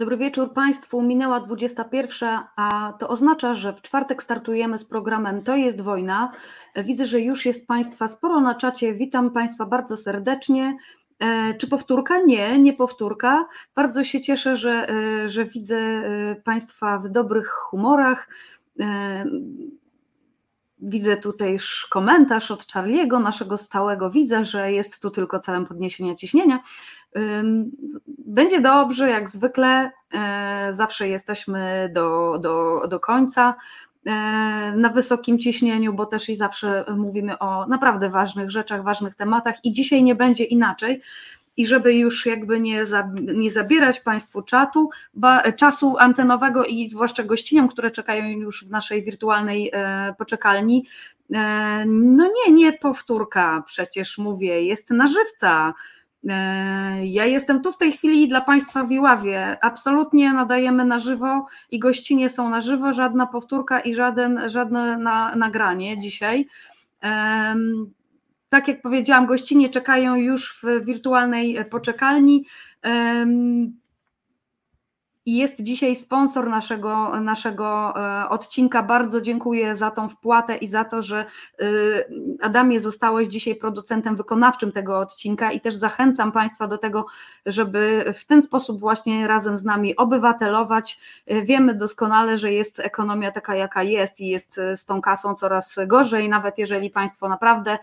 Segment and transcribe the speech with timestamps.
[0.00, 1.02] Dobry wieczór Państwu.
[1.02, 6.32] Minęła 21, a to oznacza, że w czwartek startujemy z programem To jest wojna.
[6.76, 8.94] Widzę, że już jest Państwa sporo na czacie.
[8.94, 10.76] Witam Państwa bardzo serdecznie.
[11.18, 12.22] E, czy powtórka?
[12.22, 13.48] Nie, nie powtórka.
[13.74, 18.28] Bardzo się cieszę, że, e, że widzę e, Państwa w dobrych humorach.
[20.78, 26.14] Widzę tutaj już komentarz od Charliego, naszego stałego widza, że jest tu tylko celem podniesienia
[26.14, 26.60] ciśnienia.
[28.18, 33.54] Będzie dobrze, jak zwykle, e, zawsze jesteśmy do, do, do końca
[34.06, 34.10] e,
[34.76, 39.72] na wysokim ciśnieniu, bo też i zawsze mówimy o naprawdę ważnych rzeczach, ważnych tematach i
[39.72, 41.00] dzisiaj nie będzie inaczej.
[41.56, 42.84] I żeby już jakby nie,
[43.34, 49.02] nie zabierać Państwu czatu, ba, czasu antenowego i zwłaszcza gościniom, które czekają już w naszej
[49.04, 50.86] wirtualnej e, poczekalni,
[51.34, 55.74] e, no nie, nie powtórka, przecież mówię, jest na żywca.
[56.28, 59.58] E, ja jestem tu w tej chwili dla Państwa w Iławie.
[59.62, 65.36] Absolutnie nadajemy na żywo i gościnie są na żywo, żadna powtórka i żaden, żadne na,
[65.36, 66.46] nagranie dzisiaj.
[68.48, 72.46] Tak jak powiedziałam, gościnie czekają już w wirtualnej poczekalni.
[75.26, 78.82] I jest dzisiaj sponsor naszego, naszego e, odcinka.
[78.82, 81.64] Bardzo dziękuję za tą wpłatę i za to, że e,
[82.42, 87.06] Adamie zostałeś dzisiaj producentem wykonawczym tego odcinka i też zachęcam Państwa do tego,
[87.46, 91.00] żeby w ten sposób właśnie razem z nami obywatelować.
[91.26, 95.78] E, wiemy doskonale, że jest ekonomia taka, jaka jest i jest z tą kasą coraz
[95.86, 97.78] gorzej, nawet jeżeli Państwo naprawdę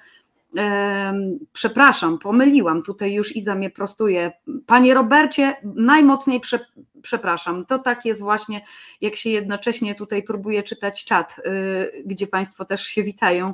[1.53, 4.31] Przepraszam, pomyliłam, tutaj już Iza mnie prostuje.
[4.65, 6.59] Panie Robercie, najmocniej prze,
[7.01, 7.65] przepraszam.
[7.65, 8.61] To tak jest właśnie,
[9.01, 13.53] jak się jednocześnie tutaj próbuje czytać czat, y, gdzie Państwo też się witają.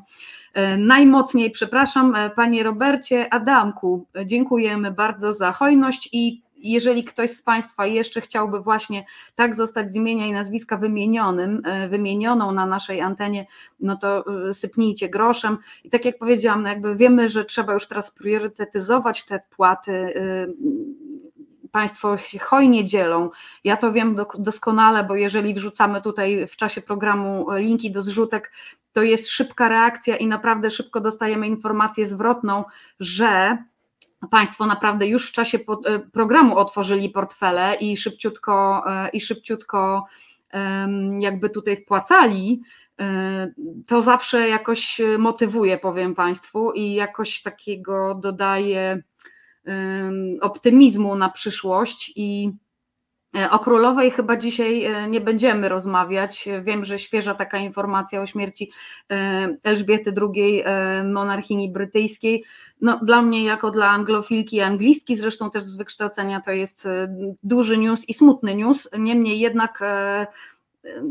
[0.54, 6.42] E, najmocniej przepraszam, e, Panie Robercie, Adamku, dziękujemy bardzo za hojność i
[6.72, 11.88] jeżeli ktoś z Państwa jeszcze chciałby właśnie tak zostać z imienia i nazwiska wymienionym, e,
[11.88, 13.48] wymienioną na naszej antenie,
[13.80, 15.58] no to e, sypnijcie groszem.
[15.84, 19.92] I tak jak powiedziałam, no jakby wiemy, że trzeba już teraz priorytetyzować te wpłaty.
[19.92, 20.48] E,
[21.72, 23.30] państwo się hojnie dzielą.
[23.64, 28.52] Ja to wiem doskonale, bo jeżeli wrzucamy tutaj w czasie programu linki do zrzutek,
[28.94, 32.64] to jest szybka reakcja i naprawdę szybko dostajemy informację zwrotną,
[33.00, 33.58] że
[34.32, 40.06] Państwo naprawdę już w czasie e, programu otworzyli portfele i szybciutko, e, i szybciutko
[41.20, 42.62] jakby tutaj wpłacali,
[43.00, 43.54] e,
[43.88, 49.04] to zawsze jakoś motywuje, powiem Państwu, i jakoś takiego dodaje
[50.42, 52.52] optymizmu na przyszłość i
[53.52, 56.50] o królowej chyba dzisiaj nie będziemy rozmawiać.
[56.64, 58.72] Wiem, że świeża taka informacja o śmierci
[59.64, 60.64] Elżbiety II,
[61.04, 62.44] monarchini brytyjskiej,
[62.82, 67.16] no, dla mnie, jako dla anglofilki i anglistki, zresztą też z wykształcenia, to jest e,
[67.44, 68.90] duży news i smutny news.
[69.00, 70.28] Niemniej jednak e,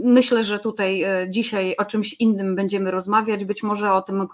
[0.04, 4.28] myślę, że tutaj e, dzisiaj o czymś innym będziemy rozmawiać, być może o tym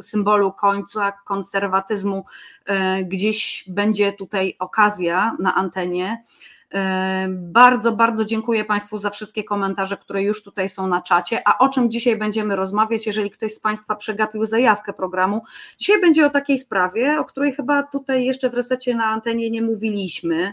[0.00, 2.24] symbolu końca konserwatyzmu
[3.04, 6.22] gdzieś będzie tutaj okazja na antenie.
[7.28, 11.42] Bardzo, bardzo dziękuję Państwu za wszystkie komentarze, które już tutaj są na czacie.
[11.48, 15.42] A o czym dzisiaj będziemy rozmawiać, jeżeli ktoś z Państwa przegapił zajawkę programu?
[15.78, 19.62] Dzisiaj będzie o takiej sprawie, o której chyba tutaj jeszcze w resecie na antenie nie
[19.62, 20.52] mówiliśmy.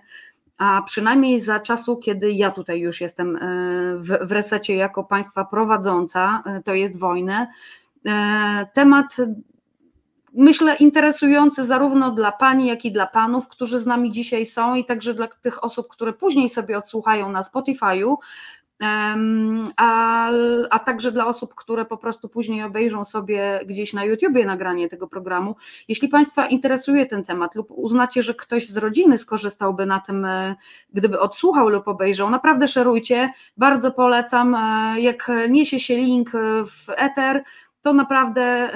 [0.57, 3.39] A przynajmniej za czasu, kiedy ja tutaj już jestem e,
[3.97, 7.47] w, w resecie jako państwa prowadząca, e, to jest wojnę.
[8.05, 9.15] E, temat
[10.33, 14.85] myślę, interesujący zarówno dla Pani, jak i dla Panów, którzy z nami dzisiaj są, i
[14.85, 18.15] także dla tych osób, które później sobie odsłuchają na Spotify'u,
[19.77, 20.29] a,
[20.69, 25.07] a także dla osób, które po prostu później obejrzą sobie gdzieś na YouTubie nagranie tego
[25.07, 25.55] programu.
[25.87, 30.55] Jeśli Państwa interesuje ten temat lub uznacie, że ktoś z rodziny skorzystałby na tym, e,
[30.93, 33.33] gdyby odsłuchał lub obejrzał, naprawdę szerujcie.
[33.57, 34.55] Bardzo polecam.
[34.55, 36.31] E, jak niesie się link
[36.65, 37.43] w Ether,
[37.81, 38.69] to naprawdę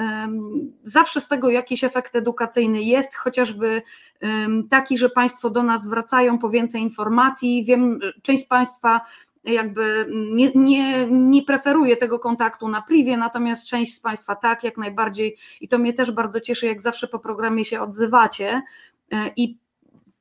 [0.84, 3.82] zawsze z tego jakiś efekt edukacyjny jest, chociażby
[4.70, 7.64] taki, że Państwo do nas wracają po więcej informacji.
[7.64, 9.00] Wiem, część z Państwa
[9.44, 14.76] jakby nie, nie, nie preferuje tego kontaktu na privie, natomiast część z Państwa tak, jak
[14.76, 18.62] najbardziej i to mnie też bardzo cieszy, jak zawsze po programie się odzywacie
[19.12, 19.58] e, i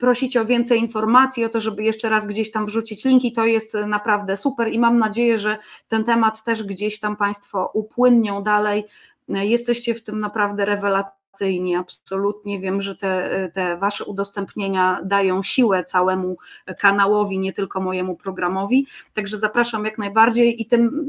[0.03, 3.73] prosić o więcej informacji, o to, żeby jeszcze raz gdzieś tam wrzucić linki, to jest
[3.87, 5.57] naprawdę super i mam nadzieję, że
[5.87, 8.85] ten temat też gdzieś tam Państwo upłynnią dalej.
[9.27, 15.83] Jesteście w tym naprawdę rewelacyjni rewelacyjnie, absolutnie wiem, że te, te Wasze udostępnienia dają siłę
[15.83, 16.37] całemu
[16.79, 21.05] kanałowi, nie tylko mojemu programowi, także zapraszam jak najbardziej i tym,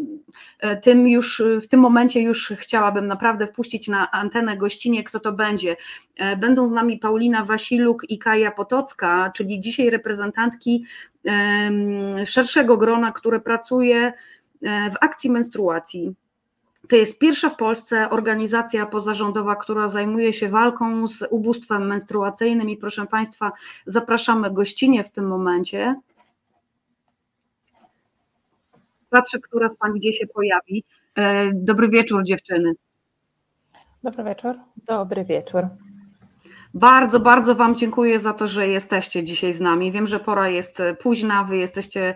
[0.82, 5.76] tym już w tym momencie już chciałabym naprawdę wpuścić na antenę gościnie, kto to będzie.
[6.36, 10.84] Będą z nami Paulina Wasiluk i Kaja Potocka, czyli dzisiaj reprezentantki
[12.26, 14.12] szerszego grona, które pracuje
[14.62, 16.14] w akcji menstruacji
[16.88, 22.76] to jest pierwsza w Polsce organizacja pozarządowa, która zajmuje się walką z ubóstwem menstruacyjnym i
[22.76, 23.52] proszę Państwa,
[23.86, 25.94] zapraszamy gościnie w tym momencie.
[29.10, 30.84] Patrzę, która z Pań gdzie się pojawi.
[31.14, 32.72] E, dobry wieczór dziewczyny.
[34.02, 34.54] Dobry wieczór.
[34.76, 35.68] Dobry wieczór.
[36.74, 39.92] Bardzo, bardzo Wam dziękuję za to, że jesteście dzisiaj z nami.
[39.92, 42.14] Wiem, że pora jest późna, Wy jesteście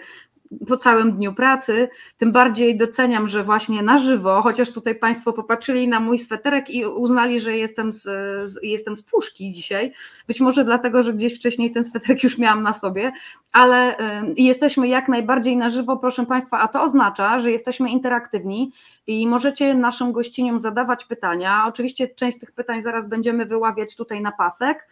[0.69, 5.89] po całym dniu pracy, tym bardziej doceniam, że właśnie na żywo, chociaż tutaj Państwo popatrzyli
[5.89, 8.03] na mój sweterek i uznali, że jestem z,
[8.51, 9.93] z, jestem z puszki dzisiaj,
[10.27, 13.13] być może dlatego, że gdzieś wcześniej ten sweterek już miałam na sobie,
[13.53, 13.99] ale y,
[14.37, 18.73] jesteśmy jak najbardziej na żywo, proszę Państwa, a to oznacza, że jesteśmy interaktywni
[19.07, 21.65] i możecie naszym gościniom zadawać pytania.
[21.67, 24.89] Oczywiście część tych pytań zaraz będziemy wyławiać tutaj na pasek,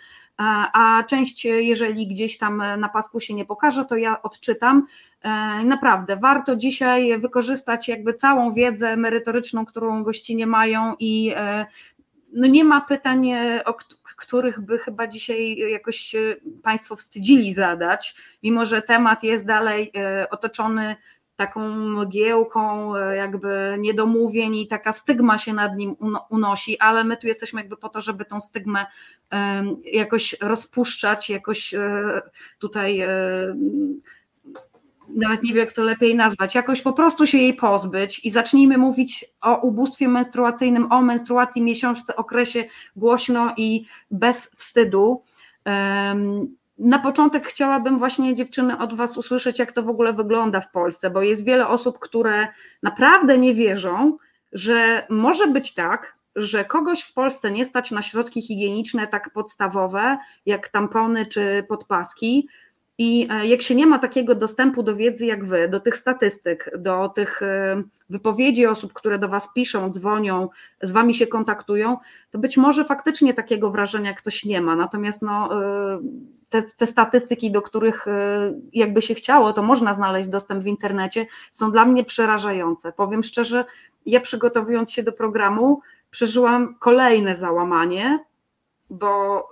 [0.72, 4.86] a część, jeżeli gdzieś tam na pasku się nie pokaże, to ja odczytam.
[5.26, 11.66] E, naprawdę, warto dzisiaj wykorzystać jakby całą wiedzę merytoryczną, którą gościnie mają i e,
[12.32, 13.74] no nie ma pytań, e, o
[14.16, 16.14] których by chyba dzisiaj jakoś
[16.62, 19.92] Państwo wstydzili zadać, mimo że temat jest dalej
[20.30, 20.96] otoczony
[21.36, 25.96] taką mgiełką jakby niedomówień i taka stygma się nad nim
[26.30, 28.86] unosi, ale my tu jesteśmy jakby po to, żeby tą stygmę
[29.92, 31.74] jakoś rozpuszczać, jakoś
[32.58, 33.02] tutaj
[35.08, 38.78] nawet nie wiem, jak to lepiej nazwać, jakoś po prostu się jej pozbyć i zacznijmy
[38.78, 42.64] mówić o ubóstwie menstruacyjnym, o menstruacji, miesiączce, okresie
[42.96, 45.22] głośno i bez wstydu.
[46.78, 51.10] Na początek chciałabym właśnie dziewczyny od Was usłyszeć, jak to w ogóle wygląda w Polsce,
[51.10, 52.48] bo jest wiele osób, które
[52.82, 54.16] naprawdę nie wierzą,
[54.52, 60.18] że może być tak, że kogoś w Polsce nie stać na środki higieniczne tak podstawowe,
[60.46, 62.48] jak tampony czy podpaski,
[62.98, 66.70] i e, jak się nie ma takiego dostępu do wiedzy jak wy, do tych statystyk,
[66.78, 70.48] do tych e, wypowiedzi osób, które do was piszą, dzwonią,
[70.82, 71.96] z wami się kontaktują,
[72.30, 74.76] to być może faktycznie takiego wrażenia ktoś nie ma.
[74.76, 75.98] Natomiast no, e,
[76.62, 78.06] te, te statystyki, do których
[78.72, 82.92] jakby się chciało, to można znaleźć dostęp w internecie, są dla mnie przerażające.
[82.92, 83.64] Powiem szczerze,
[84.06, 85.80] ja przygotowując się do programu,
[86.10, 88.24] przeżyłam kolejne załamanie,
[88.90, 89.42] bo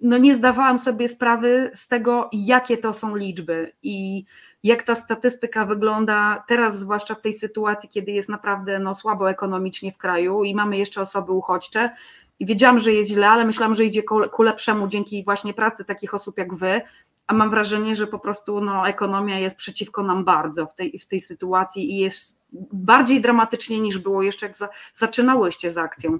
[0.00, 4.24] no nie zdawałam sobie sprawy z tego, jakie to są liczby i
[4.62, 9.92] jak ta statystyka wygląda teraz, zwłaszcza w tej sytuacji, kiedy jest naprawdę no, słabo ekonomicznie
[9.92, 11.90] w kraju i mamy jeszcze osoby uchodźcze.
[12.38, 14.02] I wiedziałam, że jest źle, ale myślałam, że idzie
[14.32, 16.80] ku lepszemu dzięki właśnie pracy takich osób jak wy.
[17.26, 21.06] A mam wrażenie, że po prostu no, ekonomia jest przeciwko nam bardzo w tej, w
[21.06, 22.40] tej sytuacji i jest
[22.72, 26.18] bardziej dramatycznie niż było jeszcze, jak za, zaczynałyście z akcją.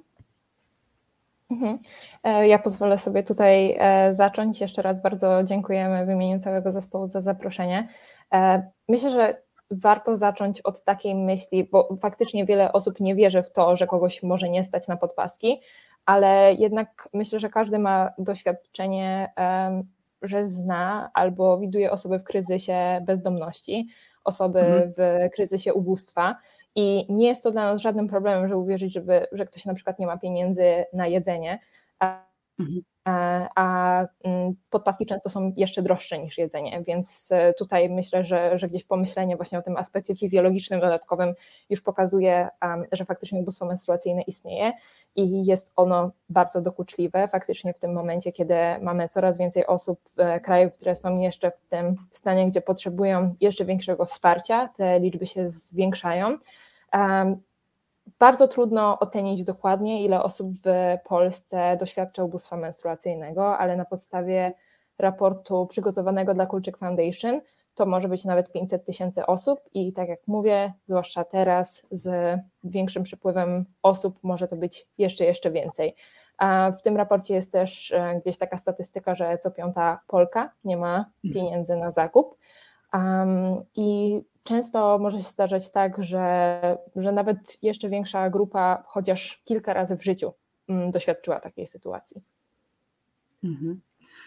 [1.51, 1.79] Mhm.
[2.25, 4.61] E, ja pozwolę sobie tutaj e, zacząć.
[4.61, 7.89] Jeszcze raz bardzo dziękujemy w imieniu całego zespołu za zaproszenie.
[8.35, 13.53] E, myślę, że warto zacząć od takiej myśli, bo faktycznie wiele osób nie wierzy w
[13.53, 15.61] to, że kogoś może nie stać na podpaski,
[16.07, 19.33] ale jednak myślę, że każdy ma doświadczenie,
[20.23, 23.89] że zna albo widuje osoby w kryzysie bezdomności,
[24.25, 24.93] osoby mhm.
[24.97, 26.37] w kryzysie ubóstwa
[26.75, 29.99] i nie jest to dla nas żadnym problemem, że uwierzyć, żeby, że ktoś na przykład
[29.99, 31.59] nie ma pieniędzy na jedzenie.
[32.59, 32.83] Mhm.
[33.05, 38.59] A, a mm, podpaski często są jeszcze droższe niż jedzenie, więc e, tutaj myślę, że,
[38.59, 41.35] że gdzieś pomyślenie właśnie o tym aspekcie fizjologicznym dodatkowym
[41.71, 42.49] już pokazuje,
[42.93, 44.73] że faktycznie ubóstwo menstruacyjne istnieje
[45.17, 47.29] i jest ono bardzo dokuczliwe.
[47.29, 51.69] Faktycznie w tym momencie, kiedy mamy coraz więcej osób w kraju, które są jeszcze w
[51.69, 56.39] tym stanie, gdzie potrzebują jeszcze większego wsparcia, te liczby się zwiększają.
[58.19, 60.69] Bardzo trudno ocenić dokładnie, ile osób w
[61.05, 64.53] Polsce doświadcza ubóstwa menstruacyjnego, ale na podstawie
[64.99, 67.41] raportu przygotowanego dla Kulczyk Foundation
[67.75, 73.03] to może być nawet 500 tysięcy osób i tak jak mówię, zwłaszcza teraz z większym
[73.03, 75.95] przypływem osób może to być jeszcze, jeszcze więcej.
[76.39, 80.77] A w tym raporcie jest też e, gdzieś taka statystyka, że co piąta Polka nie
[80.77, 81.35] ma mhm.
[81.35, 82.37] pieniędzy na zakup.
[82.95, 89.73] Um, I często może się zdarzać tak, że, że nawet jeszcze większa grupa, chociaż kilka
[89.73, 90.33] razy w życiu,
[90.69, 92.23] um, doświadczyła takiej sytuacji.
[93.45, 93.81] Mhm.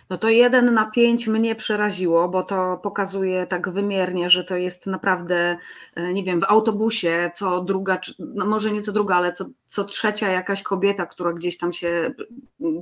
[0.10, 4.88] No to jeden na pięć mnie przeraziło, bo to pokazuje tak wymiernie, że to jest
[4.88, 5.58] naprawdę,
[5.96, 9.84] e, nie wiem, w autobusie co druga, no może nie co druga, ale co, co
[9.84, 12.14] trzecia jakaś kobieta, która gdzieś tam się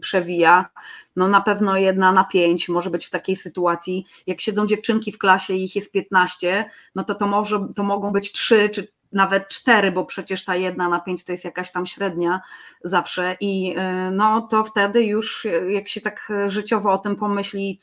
[0.02, 0.70] przewija.
[1.16, 4.06] No na pewno jedna na pięć może być w takiej sytuacji.
[4.28, 8.12] Jak siedzą dziewczynki w klasie i ich jest 15, no to to, może, to mogą
[8.12, 11.86] być trzy czy nawet cztery, bo przecież ta jedna na pięć to jest jakaś tam
[11.86, 12.42] średnia
[12.84, 17.80] zawsze i y, no to wtedy już jak się tak życiowo o tym pomyśli,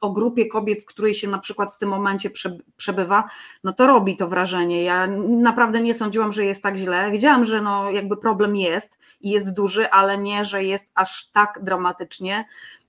[0.00, 2.30] o grupie kobiet, w której się na przykład w tym momencie
[2.76, 3.24] przebywa,
[3.64, 4.82] no to robi to wrażenie.
[4.82, 7.10] Ja naprawdę nie sądziłam, że jest tak źle.
[7.10, 11.58] Wiedziałam, że no jakby problem jest i jest duży, ale nie, że jest aż tak
[11.62, 12.44] dramatycznie.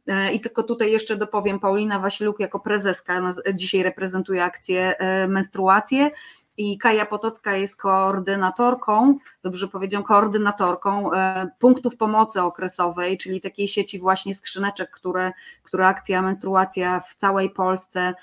[0.10, 6.12] Y, I tylko tutaj jeszcze dopowiem, Paulina Wasiluk jako prezeska dzisiaj reprezentuje akcję y, menstruację
[6.58, 14.00] i Kaja Potocka jest koordynatorką, dobrze powiedziałam, koordynatorką e, punktów pomocy okresowej, czyli takiej sieci
[14.00, 15.32] właśnie skrzyneczek, które,
[15.64, 18.14] które akcja menstruacja w całej Polsce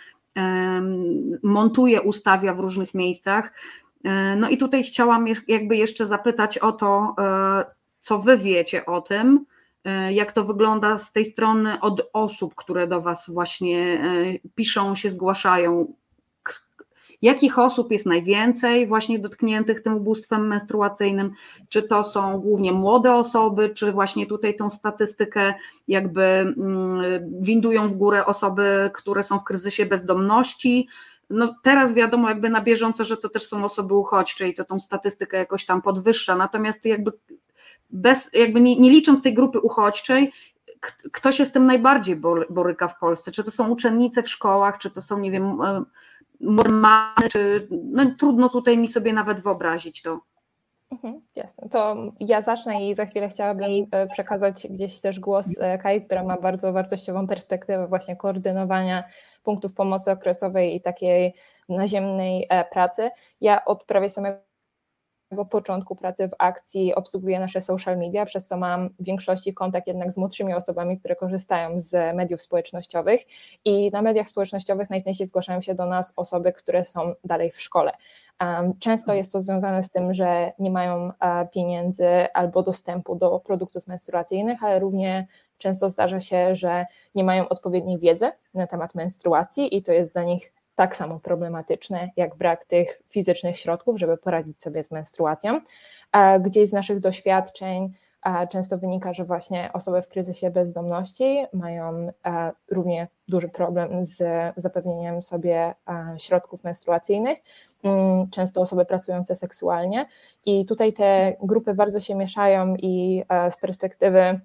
[1.42, 3.52] montuje, ustawia w różnych miejscach.
[4.04, 7.64] E, no i tutaj chciałam jakby jeszcze zapytać o to, e,
[8.00, 9.44] co wy wiecie o tym,
[10.10, 14.04] jak to wygląda z tej strony od osób, które do Was właśnie
[14.54, 15.94] piszą, się zgłaszają,
[17.22, 21.32] Jakich osób jest najwięcej właśnie dotkniętych tym ubóstwem menstruacyjnym?
[21.68, 25.54] Czy to są głównie młode osoby, czy właśnie tutaj tą statystykę
[25.88, 27.02] jakby mm,
[27.40, 30.88] windują w górę osoby, które są w kryzysie bezdomności?
[31.30, 34.78] No teraz wiadomo jakby na bieżąco, że to też są osoby uchodźcze i to tą
[34.78, 37.12] statystykę jakoś tam podwyższa, natomiast jakby
[37.90, 40.32] bez, jakby nie, nie licząc tej grupy uchodźczej,
[41.12, 42.16] kto się z tym najbardziej
[42.50, 43.32] boryka w Polsce?
[43.32, 45.58] Czy to są uczennice w szkołach, czy to są, nie wiem,
[46.42, 50.20] normalne, czy no, trudno tutaj mi sobie nawet wyobrazić to.
[50.92, 51.68] Mhm, jasne.
[51.68, 56.24] To ja zacznę i za chwilę chciałabym e, przekazać gdzieś też głos e, Kai, która
[56.24, 59.04] ma bardzo wartościową perspektywę właśnie koordynowania
[59.42, 61.34] punktów pomocy okresowej i takiej
[61.68, 63.10] naziemnej e, pracy.
[63.40, 64.51] Ja od prawie samego
[65.50, 70.12] początku pracy w akcji obsługuję nasze social media, przez co mam w większości kontakt jednak
[70.12, 73.20] z młodszymi osobami, które korzystają z mediów społecznościowych
[73.64, 77.92] i na mediach społecznościowych najczęściej zgłaszają się do nas osoby, które są dalej w szkole.
[78.78, 83.86] Często jest to związane z tym, że nie mają e, pieniędzy albo dostępu do produktów
[83.86, 85.26] menstruacyjnych, ale równie
[85.58, 90.22] często zdarza się, że nie mają odpowiedniej wiedzy na temat menstruacji i to jest dla
[90.22, 95.60] nich tak samo problematyczne jak brak tych fizycznych środków, żeby poradzić sobie z menstruacją.
[96.40, 97.92] Gdzieś z naszych doświadczeń
[98.50, 102.12] często wynika, że właśnie osoby w kryzysie bezdomności mają
[102.70, 104.22] równie duży problem z
[104.56, 105.74] zapewnieniem sobie
[106.18, 107.38] środków menstruacyjnych,
[107.84, 110.06] mm, często osoby pracujące seksualnie
[110.46, 114.40] i tutaj te grupy bardzo się mieszają i z perspektywy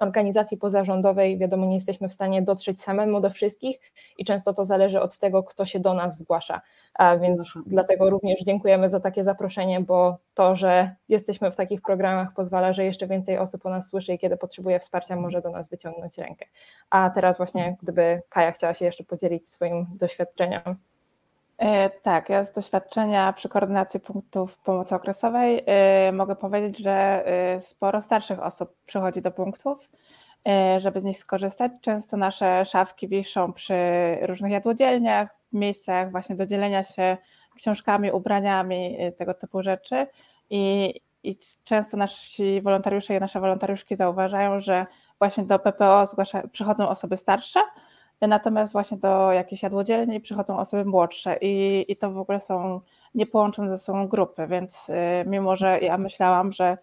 [0.00, 3.80] organizacji pozarządowej, wiadomo, nie jesteśmy w stanie dotrzeć samemu do wszystkich
[4.18, 6.60] i często to zależy od tego, kto się do nas zgłasza.
[6.94, 7.64] A więc mhm.
[7.66, 12.84] dlatego również dziękujemy za takie zaproszenie, bo to, że jesteśmy w takich programach pozwala, że
[12.84, 16.46] jeszcze więcej osób o nas słyszy i kiedy potrzebuje wsparcia, może do nas wyciągnąć rękę.
[16.90, 20.89] A teraz właśnie, gdyby Kaja chciała się jeszcze podzielić swoim doświadczeniem.
[21.60, 26.92] E, tak, ja z doświadczenia przy koordynacji punktów pomocy okresowej e, mogę powiedzieć, że
[27.26, 29.90] e, sporo starszych osób przychodzi do punktów,
[30.78, 31.72] żeby z nich skorzystać.
[31.80, 33.74] Często nasze szafki wiszą przy
[34.22, 37.16] różnych jadłodzielniach, miejscach właśnie do dzielenia się
[37.56, 40.06] książkami, ubraniami, tego typu rzeczy.
[40.50, 44.86] I, i często nasi wolontariusze i nasze wolontariuszki zauważają, że
[45.18, 47.60] właśnie do PPO zgłasza, przychodzą osoby starsze,
[48.28, 52.80] natomiast właśnie do jakiejś jadłodzielni przychodzą osoby młodsze i, i to w ogóle są
[53.14, 54.92] niepołączone ze sobą grupy, więc y,
[55.26, 56.78] mimo, że ja myślałam, że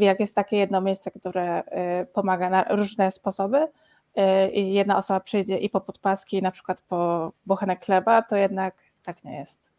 [0.00, 1.62] jak jest takie jedno miejsce, które
[2.02, 6.80] y, pomaga na różne sposoby y, i jedna osoba przyjdzie i po podpaski, na przykład
[6.80, 9.78] po bochenek chleba, to jednak tak nie jest.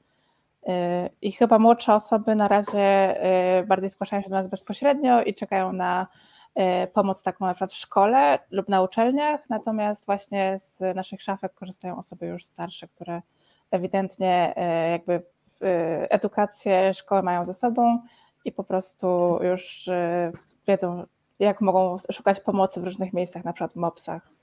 [1.21, 3.15] I chyba młodsze osoby na razie
[3.67, 6.07] bardziej zgłaszają się do nas bezpośrednio i czekają na
[6.93, 11.97] pomoc taką na przykład w szkole lub na uczelniach, natomiast właśnie z naszych szafek korzystają
[11.97, 13.21] osoby już starsze, które
[13.71, 17.99] ewidentnie e, jakby e, edukację, szkołę mają ze sobą
[18.45, 19.89] i po prostu już
[20.67, 21.05] wiedzą,
[21.39, 24.39] jak mogą szukać pomocy w różnych miejscach, na przykład w MOPS-ach.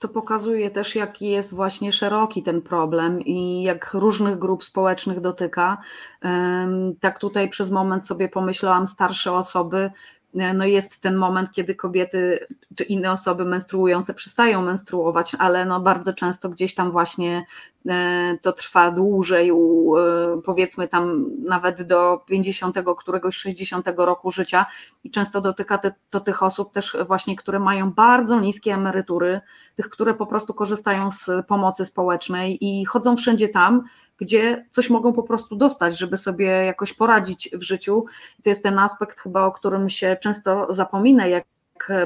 [0.00, 5.78] To pokazuje też, jaki jest właśnie szeroki ten problem i jak różnych grup społecznych dotyka.
[7.00, 9.90] Tak tutaj przez moment sobie pomyślałam, starsze osoby
[10.34, 16.12] no jest ten moment, kiedy kobiety czy inne osoby menstruujące przestają menstruować, ale no bardzo
[16.12, 17.46] często gdzieś tam właśnie
[17.88, 19.54] e, to trwa dłużej, e,
[20.44, 24.66] powiedzmy tam nawet do 50 któregoś 60 roku życia
[25.04, 25.80] i często dotyka
[26.10, 29.40] to tych osób też właśnie, które mają bardzo niskie emerytury,
[29.74, 33.82] tych, które po prostu korzystają z pomocy społecznej i chodzą wszędzie tam,
[34.18, 38.04] gdzie coś mogą po prostu dostać, żeby sobie jakoś poradzić w życiu.
[38.38, 41.44] I to jest ten aspekt chyba, o którym się często zapomina, jak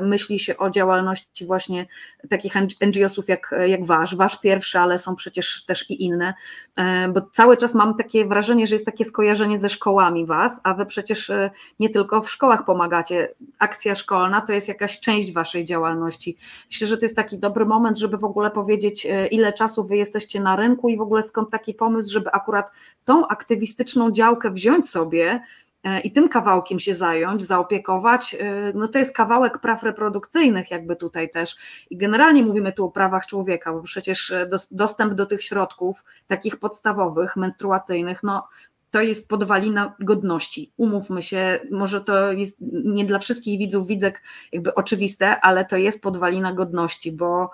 [0.02, 1.86] myśli się o działalności właśnie
[2.28, 6.34] takich NGO-sów jak, jak Wasz, Wasz pierwszy, ale są przecież też i inne,
[6.76, 10.74] e, bo cały czas mam takie wrażenie, że jest takie skojarzenie ze szkołami Was, a
[10.74, 13.34] Wy przecież e, nie tylko w szkołach pomagacie.
[13.58, 16.36] Akcja szkolna to jest jakaś część Waszej działalności.
[16.70, 19.96] Myślę, że to jest taki dobry moment, żeby w ogóle powiedzieć, e, ile czasu Wy
[19.96, 22.72] jesteście na rynku i w ogóle skąd taki pomysł, żeby akurat
[23.04, 25.69] tą aktywistyczną działkę wziąć sobie, E,
[26.04, 31.30] i tym kawałkiem się zająć, zaopiekować, e, no to jest kawałek praw reprodukcyjnych jakby tutaj
[31.30, 31.56] też
[31.90, 36.56] i generalnie mówimy tu o prawach człowieka, bo przecież e, dostęp do tych środków takich
[36.56, 38.48] podstawowych, menstruacyjnych, no
[38.90, 40.72] to jest podwalina godności.
[40.76, 44.22] Umówmy się, może to jest nie dla wszystkich widzów widzek
[44.52, 47.50] jakby oczywiste, ale to jest podwalina godności, bo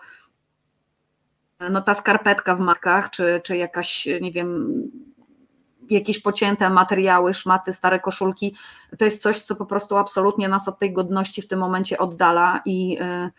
[1.70, 4.72] no ta skarpetka w matkach, czy, czy jakaś, nie wiem,
[5.90, 8.54] jakieś pocięte materiały, szmaty, stare koszulki,
[8.98, 12.62] to jest coś, co po prostu absolutnie nas od tej godności w tym momencie oddala
[12.64, 13.30] i y,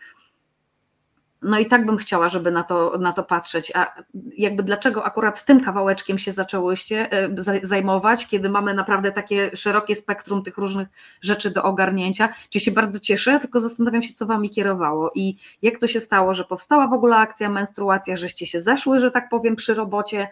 [1.42, 3.72] no i tak bym chciała, żeby na to, na to patrzeć.
[3.74, 3.94] A
[4.36, 7.28] jakby dlaczego akurat tym kawałeczkiem się zaczęłyście e,
[7.62, 10.88] zajmować, kiedy mamy naprawdę takie szerokie spektrum tych różnych
[11.20, 12.28] rzeczy do ogarnięcia?
[12.50, 16.34] Czyli się bardzo cieszę, tylko zastanawiam się, co wami kierowało i jak to się stało,
[16.34, 20.28] że powstała w ogóle akcja menstruacja, żeście się zeszły, że tak powiem, przy robocie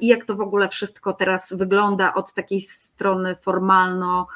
[0.00, 4.26] i jak to w ogóle wszystko teraz wygląda od takiej strony formalno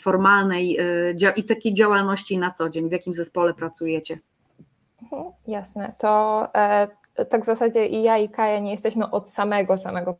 [0.00, 0.78] formalnej
[1.22, 4.18] e, i takiej działalności na co dzień, w jakim zespole pracujecie?
[5.02, 5.94] Mhm, jasne.
[5.98, 6.88] To e,
[7.30, 10.16] tak w zasadzie i ja, i Kaja nie jesteśmy od samego, samego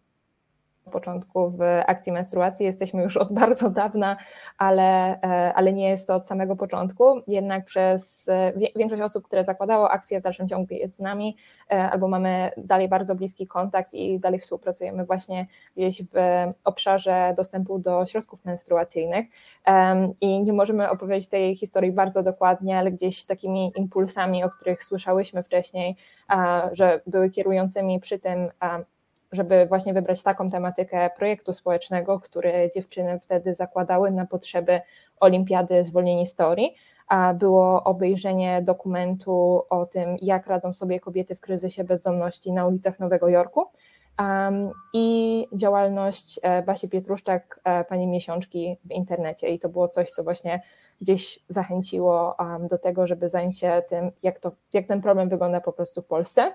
[0.94, 2.66] początku w akcji menstruacji.
[2.66, 4.16] Jesteśmy już od bardzo dawna,
[4.58, 7.04] ale, e, ale nie jest to od samego początku.
[7.26, 11.36] Jednak przez e, większość osób, które zakładało akcję w dalszym ciągu jest z nami,
[11.70, 15.46] e, albo mamy dalej bardzo bliski kontakt i dalej współpracujemy właśnie
[15.76, 16.14] gdzieś w
[16.64, 19.26] obszarze dostępu do środków menstruacyjnych.
[20.20, 25.42] I nie możemy opowiedzieć tej historii bardzo dokładnie, ale gdzieś takimi impulsami, o których słyszałyśmy
[25.42, 25.96] wcześniej,
[26.72, 28.50] że były kierującymi przy tym
[29.34, 34.80] żeby właśnie wybrać taką tematykę projektu społecznego, który dziewczyny wtedy zakładały na potrzeby
[35.20, 36.74] Olimpiady Zwolnień Historii,
[37.08, 42.98] a było obejrzenie dokumentu o tym, jak radzą sobie kobiety w kryzysie bezdomności na ulicach
[42.98, 43.66] Nowego Jorku.
[44.18, 49.48] Um, i działalność e, Basi Pietruszczak, e, pani miesiączki w internecie.
[49.48, 50.61] I to było coś, co właśnie
[51.00, 55.61] gdzieś zachęciło um, do tego, żeby zająć się tym, jak, to, jak ten problem wygląda
[55.61, 56.52] po prostu w Polsce.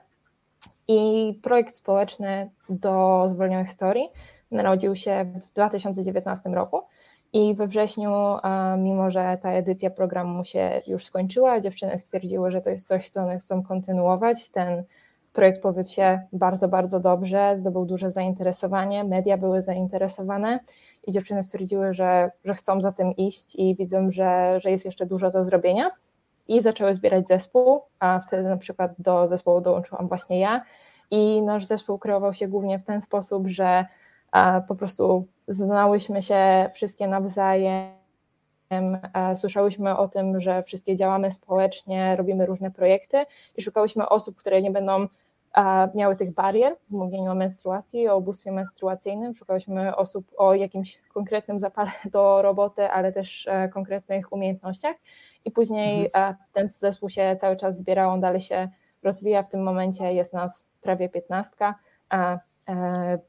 [0.91, 4.09] I projekt społeczny do zwolnionych historii
[4.51, 6.81] narodził się w 2019 roku.
[7.33, 8.11] I we wrześniu,
[8.77, 13.21] mimo że ta edycja programu się już skończyła, dziewczyny stwierdziły, że to jest coś, co
[13.21, 14.49] one chcą kontynuować.
[14.49, 14.83] Ten
[15.33, 20.59] projekt powiódł się bardzo, bardzo dobrze, zdobył duże zainteresowanie, media były zainteresowane
[21.07, 25.05] i dziewczyny stwierdziły, że, że chcą za tym iść i widzą, że, że jest jeszcze
[25.05, 25.91] dużo do zrobienia
[26.49, 30.61] i zaczęły zbierać zespół, a wtedy na przykład do zespołu dołączyłam właśnie ja.
[31.11, 33.85] I nasz zespół kreował się głównie w ten sposób, że
[34.67, 37.89] po prostu znałyśmy się wszystkie nawzajem,
[39.35, 43.25] słyszałyśmy o tym, że wszystkie działamy społecznie, robimy różne projekty
[43.57, 45.07] i szukałyśmy osób, które nie będą
[45.95, 49.33] miały tych barier w mówieniu o menstruacji, o ubóstwie menstruacyjnym.
[49.33, 54.95] Szukałyśmy osób o jakimś konkretnym zapale do roboty, ale też e, konkretnych umiejętnościach
[55.45, 56.35] i później mhm.
[56.53, 58.69] ten zespół się cały czas zbierał, on dalej się
[59.03, 59.43] rozwija.
[59.43, 61.75] W tym momencie jest nas prawie piętnastka,
[62.13, 62.39] e,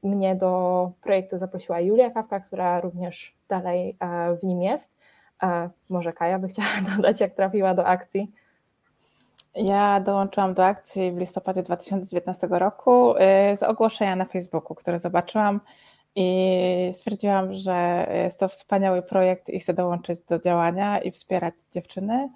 [0.02, 5.00] mnie do projektu zaprosiła Julia Kawka, która również dalej e, w nim jest.
[5.90, 8.32] Może Kaja by chciała dodać, jak trafiła do akcji.
[9.54, 15.60] Ja dołączyłam do akcji w listopadzie 2019 roku y, z ogłoszenia na Facebooku, które zobaczyłam
[16.14, 22.30] i stwierdziłam, że jest to wspaniały projekt i chcę dołączyć do działania i wspierać dziewczyny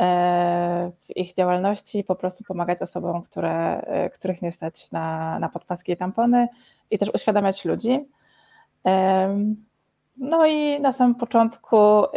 [0.00, 5.38] e, w ich działalności i po prostu pomagać osobom, które, e, których nie stać na,
[5.38, 6.48] na podpaski i tampony
[6.90, 8.08] i też uświadamiać ludzi.
[10.16, 12.08] No i na samym początku, y,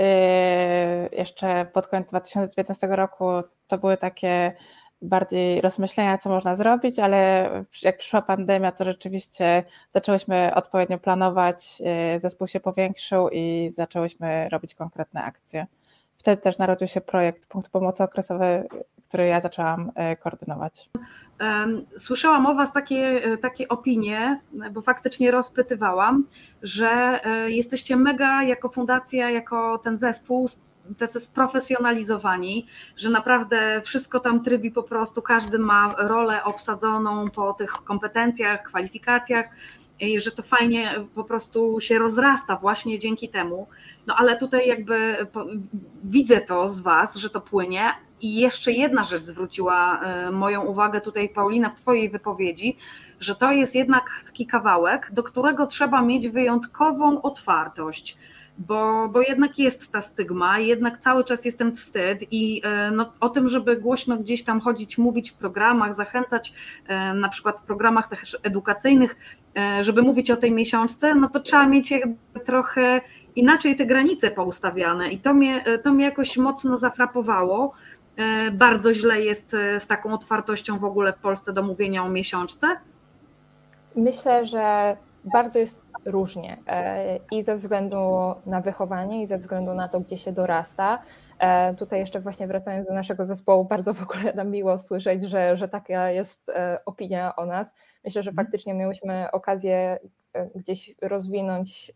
[1.11, 3.25] jeszcze pod koniec 2019 roku,
[3.67, 4.53] to były takie
[5.01, 7.49] bardziej rozmyślenia, co można zrobić, ale
[7.83, 11.81] jak przyszła pandemia, to rzeczywiście zaczęłyśmy odpowiednio planować,
[12.15, 15.67] y, zespół się powiększył i zaczęłyśmy robić konkretne akcje.
[16.17, 18.67] wtedy też narodził się projekt Punkt Pomocy Okresowy,
[19.07, 20.89] który ja zaczęłam koordynować.
[21.97, 24.41] Słyszałam o Was takie, takie opinie,
[24.71, 26.25] bo faktycznie rozpytywałam,
[26.61, 30.49] że jesteście mega jako fundacja, jako ten zespół
[30.97, 32.67] tacy sprofesjonalizowani,
[32.97, 39.45] że naprawdę wszystko tam trybi po prostu, każdy ma rolę obsadzoną po tych kompetencjach, kwalifikacjach
[39.99, 43.67] i że to fajnie po prostu się rozrasta właśnie dzięki temu.
[44.07, 45.27] No ale tutaj jakby
[46.03, 47.89] widzę to z Was, że to płynie.
[48.21, 52.77] I jeszcze jedna rzecz zwróciła e, moją uwagę tutaj, Paulina, w Twojej wypowiedzi,
[53.19, 58.17] że to jest jednak taki kawałek, do którego trzeba mieć wyjątkową otwartość
[58.57, 63.13] bo, bo jednak jest ta stygma, jednak cały czas jest ten wstyd i e, no,
[63.19, 66.53] o tym, żeby głośno gdzieś tam chodzić, mówić w programach, zachęcać
[66.87, 69.15] e, na przykład w programach też edukacyjnych,
[69.81, 71.93] żeby mówić o tej miesiączce, no to trzeba mieć
[72.45, 73.01] trochę
[73.35, 77.73] inaczej te granice poustawiane i to mnie, to mnie jakoś mocno zafrapowało.
[78.51, 82.67] Bardzo źle jest z taką otwartością w ogóle w Polsce do mówienia o miesiączce.
[83.95, 87.97] Myślę, że bardzo jest różnie e, i ze względu
[88.45, 91.01] na wychowanie, i ze względu na to, gdzie się dorasta.
[91.39, 95.57] E, tutaj jeszcze właśnie wracając do naszego zespołu, bardzo w ogóle nam miło słyszeć, że,
[95.57, 97.75] że taka jest e, opinia o nas.
[98.03, 98.45] Myślę, że mhm.
[98.45, 99.99] faktycznie miałyśmy okazję
[100.55, 101.93] gdzieś rozwinąć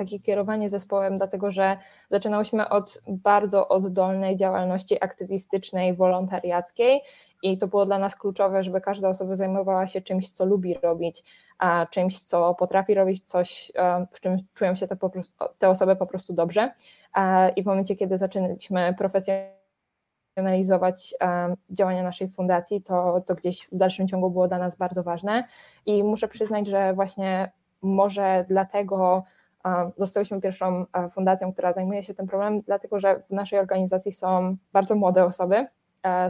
[0.00, 1.76] takie kierowanie zespołem, dlatego że
[2.10, 7.00] zaczynałyśmy od bardzo oddolnej działalności aktywistycznej, wolontariackiej
[7.42, 11.24] i to było dla nas kluczowe, żeby każda osoba zajmowała się czymś, co lubi robić,
[11.58, 15.96] a czymś, co potrafi robić, coś, e, w czym czują się te, prostu, te osoby
[15.96, 16.72] po prostu dobrze.
[17.16, 23.76] E, I w momencie, kiedy zaczęliśmy profesjonalizować e, działania naszej fundacji, to, to gdzieś w
[23.76, 25.44] dalszym ciągu było dla nas bardzo ważne.
[25.86, 29.24] I muszę przyznać, że właśnie może dlatego
[29.96, 34.94] Zostałyśmy pierwszą fundacją, która zajmuje się tym problemem, dlatego że w naszej organizacji są bardzo
[34.94, 35.66] młode osoby.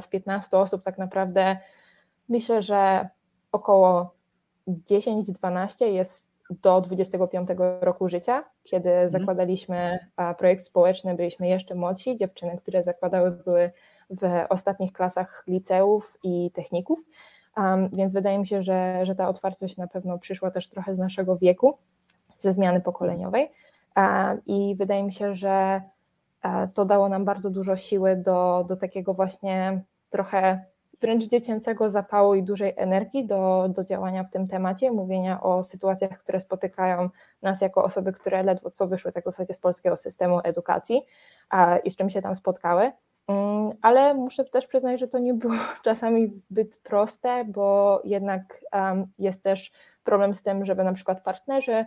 [0.00, 1.56] Z 15 osób tak naprawdę
[2.28, 3.08] myślę, że
[3.52, 4.14] około
[4.68, 7.48] 10-12 jest do 25
[7.80, 9.10] roku życia, kiedy mhm.
[9.10, 9.98] zakładaliśmy
[10.38, 12.16] projekt społeczny, byliśmy jeszcze młodsi.
[12.16, 13.70] Dziewczyny, które zakładały, były
[14.10, 16.98] w ostatnich klasach liceów i techników.
[17.56, 20.98] Um, więc wydaje mi się, że, że ta otwartość na pewno przyszła też trochę z
[20.98, 21.78] naszego wieku
[22.40, 23.50] ze zmiany pokoleniowej.
[24.46, 25.82] I wydaje mi się, że
[26.74, 30.64] to dało nam bardzo dużo siły do, do takiego właśnie trochę
[31.00, 36.18] wręcz dziecięcego zapału i dużej energii do, do działania w tym temacie, mówienia o sytuacjach,
[36.18, 37.10] które spotykają
[37.42, 41.02] nas jako osoby, które ledwo co wyszły tak w zasadzie z polskiego systemu edukacji
[41.84, 42.92] i z czym się tam spotkały.
[43.28, 48.60] Mm, ale muszę też przyznać, że to nie było czasami zbyt proste, bo jednak
[49.18, 49.72] jest też
[50.04, 51.84] problem z tym, żeby na przykład partnerzy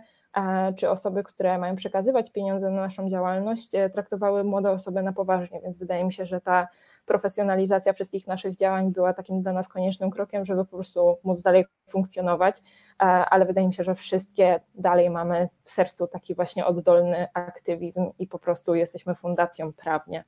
[0.76, 5.60] czy osoby, które mają przekazywać pieniądze na naszą działalność, e, traktowały młode osoby na poważnie,
[5.60, 6.68] więc wydaje mi się, że ta
[7.06, 11.64] profesjonalizacja wszystkich naszych działań była takim dla nas koniecznym krokiem, żeby po prostu móc dalej
[11.90, 17.26] funkcjonować, e, ale wydaje mi się, że wszystkie dalej mamy w sercu taki właśnie oddolny
[17.34, 20.24] aktywizm i po prostu jesteśmy fundacją prawnie.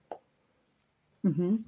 [1.24, 1.64] Mhm.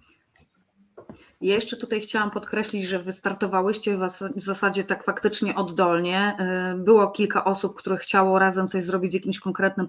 [1.40, 3.98] Ja jeszcze tutaj chciałam podkreślić, że wystartowałyście
[4.36, 6.36] w zasadzie tak faktycznie oddolnie.
[6.74, 9.88] Y, było kilka osób, które chciało razem coś zrobić z jakimś konkretnym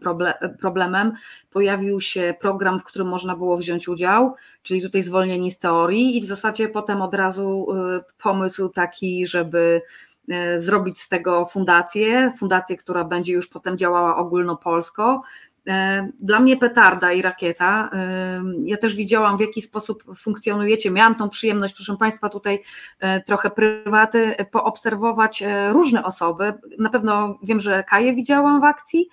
[0.60, 1.14] problemem.
[1.52, 6.22] Pojawił się program, w którym można było wziąć udział, czyli tutaj zwolnieni z teorii, i
[6.22, 9.82] w zasadzie potem od razu y, pomysł taki, żeby
[10.30, 15.22] y, zrobić z tego fundację, fundację, która będzie już potem działała ogólnopolsko.
[15.70, 17.90] E, dla mnie petarda i rakieta.
[17.94, 20.92] E, ja też widziałam, w jaki sposób funkcjonujecie.
[20.92, 22.64] Miałam tą przyjemność, proszę Państwa, tutaj
[23.00, 26.54] e, trochę prywaty, poobserwować różne osoby.
[26.80, 29.10] Na pewno wiem, że Kaję widziałam w akcji.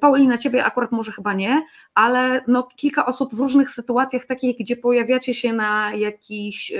[0.00, 4.76] Paulina, Ciebie akurat może chyba nie, ale no, kilka osób w różnych sytuacjach takich, gdzie
[4.76, 6.72] pojawiacie się na jakichś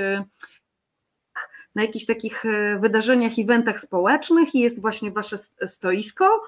[1.74, 2.44] na jakichś takich
[2.80, 6.42] wydarzeniach, eventach społecznych i jest właśnie Wasze stoisko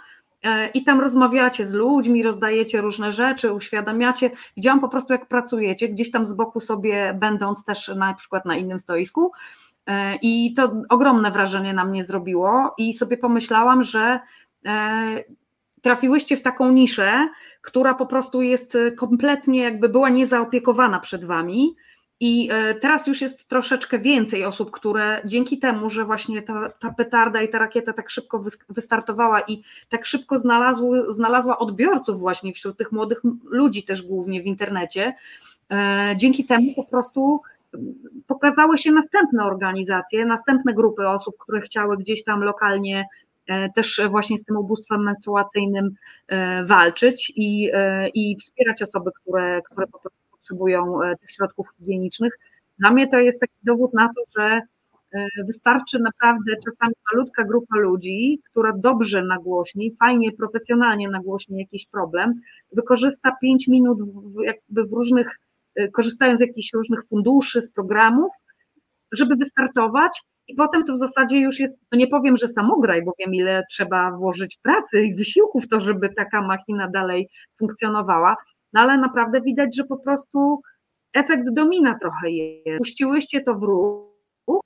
[0.74, 4.30] i tam rozmawiacie z ludźmi, rozdajecie różne rzeczy, uświadamiacie.
[4.56, 8.56] Widziałam po prostu, jak pracujecie, gdzieś tam z boku sobie, będąc też na przykład na
[8.56, 9.32] innym stoisku.
[9.86, 14.20] E, I to ogromne wrażenie na mnie zrobiło, i sobie pomyślałam, że
[14.66, 15.24] e,
[15.82, 17.28] trafiłyście w taką niszę,
[17.62, 21.76] która po prostu jest kompletnie jakby była niezaopiekowana przed wami
[22.24, 26.90] i e, teraz już jest troszeczkę więcej osób, które dzięki temu, że właśnie ta, ta
[26.90, 32.76] petarda i ta rakieta tak szybko wystartowała i tak szybko znalazły, znalazła odbiorców właśnie wśród
[32.78, 35.14] tych młodych ludzi też głównie w internecie,
[35.70, 37.40] e, dzięki temu po prostu
[38.26, 43.06] pokazały się następne organizacje, następne grupy osób, które chciały gdzieś tam lokalnie
[43.74, 45.94] też właśnie z tym ubóstwem menstruacyjnym
[46.64, 47.70] walczyć i,
[48.14, 52.38] i wspierać osoby, które, które po prostu potrzebują tych środków higienicznych.
[52.78, 54.60] Dla mnie to jest taki dowód na to, że
[55.46, 62.34] wystarczy naprawdę czasami malutka grupa ludzi, która dobrze nagłośni, fajnie, profesjonalnie nagłośni jakiś problem,
[62.72, 63.98] wykorzysta 5 minut
[64.44, 65.38] jakby w różnych,
[65.92, 68.32] korzystając z jakichś różnych funduszy, z programów,
[69.12, 73.12] żeby wystartować i potem to w zasadzie już jest, no nie powiem, że samograj, bo
[73.18, 78.36] wiem ile trzeba włożyć pracy i wysiłku w to, żeby taka machina dalej funkcjonowała,
[78.72, 80.60] no ale naprawdę widać, że po prostu
[81.14, 82.78] efekt domina trochę jest.
[82.78, 84.12] Puściłyście to w ruch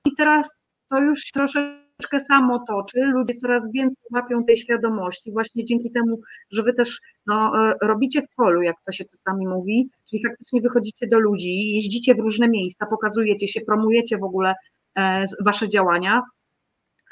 [0.05, 0.51] i teraz
[0.91, 6.63] to już troszeczkę samo toczy, ludzie coraz więcej łapią tej świadomości, właśnie dzięki temu, że
[6.63, 11.19] wy też no, robicie w polu, jak to się czasami mówi, czyli faktycznie wychodzicie do
[11.19, 14.55] ludzi, jeździcie w różne miejsca, pokazujecie się, promujecie w ogóle
[14.99, 16.23] e, wasze działania.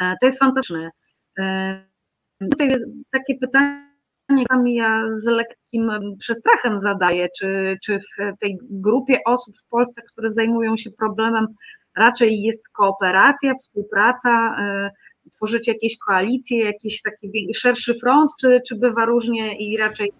[0.01, 0.91] E, to jest fantastyczne.
[1.39, 1.85] E,
[2.51, 2.75] tutaj
[3.13, 3.94] takie pytanie,
[4.29, 10.31] które ja z lekkim przestrachem zadaję, czy, czy w tej grupie osób w Polsce, które
[10.31, 11.47] zajmują się problemem,
[11.97, 14.57] raczej jest kooperacja, współpraca,
[15.33, 20.13] tworzycie jakieś koalicje, jakiś taki szerszy front, czy, czy bywa różnie i raczej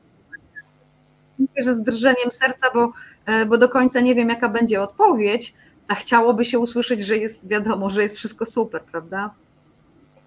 [1.39, 2.93] Myślę, że z drżeniem serca, bo,
[3.27, 5.55] e, bo do końca nie wiem, jaka będzie odpowiedź,
[5.89, 9.35] a chciałoby się usłyszeć, że jest wiadomo, że jest wszystko super, prawda?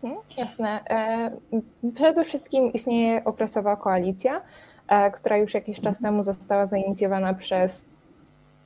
[0.07, 0.79] Mhm, jasne.
[0.89, 1.31] E,
[1.95, 4.41] przede wszystkim istnieje okresowa koalicja,
[4.87, 7.81] e, która już jakiś czas temu została zainicjowana przez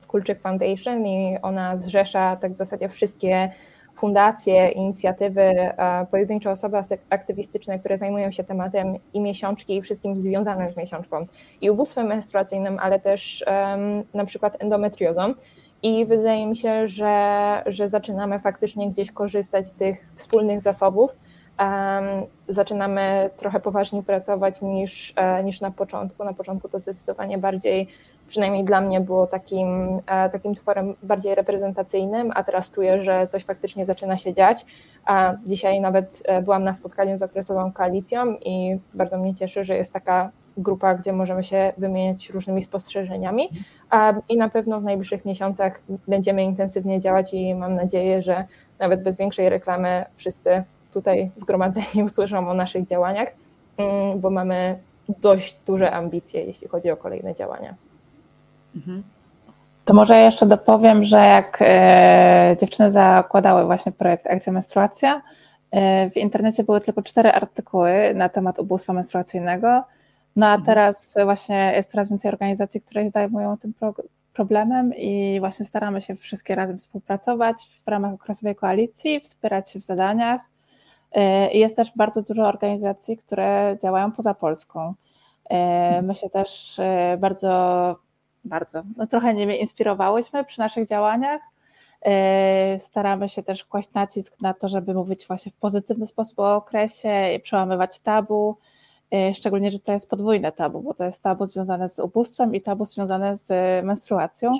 [0.08, 3.50] Kulczyk Foundation i ona zrzesza tak w zasadzie wszystkie
[3.94, 6.76] fundacje, inicjatywy, e, pojedyncze osoby
[7.10, 11.26] aktywistyczne, które zajmują się tematem i miesiączki i wszystkim związanym z miesiączką
[11.60, 15.34] i ubóstwem menstruacyjnym, ale też um, na przykład endometriozą.
[15.82, 21.16] I wydaje mi się, że, że zaczynamy faktycznie gdzieś korzystać z tych wspólnych zasobów.
[22.48, 26.24] Zaczynamy trochę poważniej pracować niż, e, niż na początku.
[26.24, 27.88] Na początku to zdecydowanie bardziej
[28.28, 33.44] przynajmniej dla mnie było takim, e, takim tworem bardziej reprezentacyjnym, a teraz czuję, że coś
[33.44, 34.66] faktycznie zaczyna się dziać.
[35.04, 39.76] A dzisiaj nawet e, byłam na spotkaniu z okresową koalicją i bardzo mnie cieszy, że
[39.76, 43.48] jest taka grupa, gdzie możemy się wymieniać różnymi spostrzeżeniami
[44.28, 48.44] i na pewno w najbliższych miesiącach będziemy intensywnie działać i mam nadzieję, że
[48.78, 53.28] nawet bez większej reklamy wszyscy tutaj zgromadzeni usłyszą o naszych działaniach,
[53.76, 57.74] mm, bo mamy dość duże ambicje, jeśli chodzi o kolejne działania.
[58.76, 59.02] Mhm.
[59.84, 65.22] To może jeszcze dopowiem, że jak e, dziewczyny zakładały właśnie projekt Akcja Menstruacja,
[65.70, 69.84] e, w internecie były tylko cztery artykuły na temat ubóstwa menstruacyjnego,
[70.36, 70.62] no a mhm.
[70.66, 73.94] teraz właśnie jest coraz więcej organizacji, które się zajmują tym pro,
[74.32, 79.82] problemem i właśnie staramy się wszystkie razem współpracować w ramach okresowej koalicji, wspierać się w
[79.82, 80.40] zadaniach.
[81.12, 84.94] E, I jest też bardzo dużo organizacji, które działają poza Polską.
[85.50, 86.06] Mhm.
[86.06, 86.80] My się też
[87.18, 87.96] bardzo
[88.44, 88.82] bardzo.
[88.96, 91.40] No, trochę nimi inspirowałyśmy przy naszych działaniach.
[92.02, 96.56] E, staramy się też kłaść nacisk na to, żeby mówić właśnie w pozytywny sposób o
[96.56, 98.56] okresie, przełamywać tabu,
[99.12, 102.60] e, szczególnie, że to jest podwójne tabu, bo to jest tabu związane z ubóstwem i
[102.60, 103.48] tabu związane z
[103.84, 104.54] menstruacją.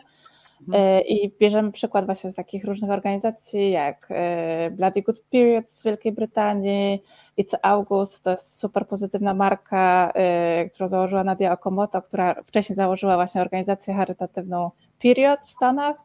[0.69, 0.85] Mhm.
[0.85, 5.85] E, I bierzemy przykład właśnie z takich różnych organizacji jak e, Bloody Good Period z
[5.85, 7.03] Wielkiej Brytanii,
[7.39, 13.15] It's August, to jest super pozytywna marka, e, którą założyła Nadia Okamoto, która wcześniej założyła
[13.15, 14.71] właśnie organizację charytatywną
[15.03, 15.97] Period w Stanach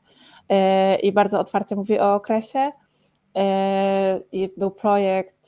[1.04, 2.72] i bardzo otwarcie mówi o okresie.
[4.32, 5.48] I był projekt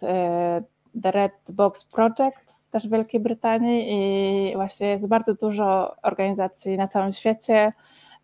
[1.03, 6.87] The Red Box Project też w Wielkiej Brytanii i właśnie jest bardzo dużo organizacji na
[6.87, 7.73] całym świecie,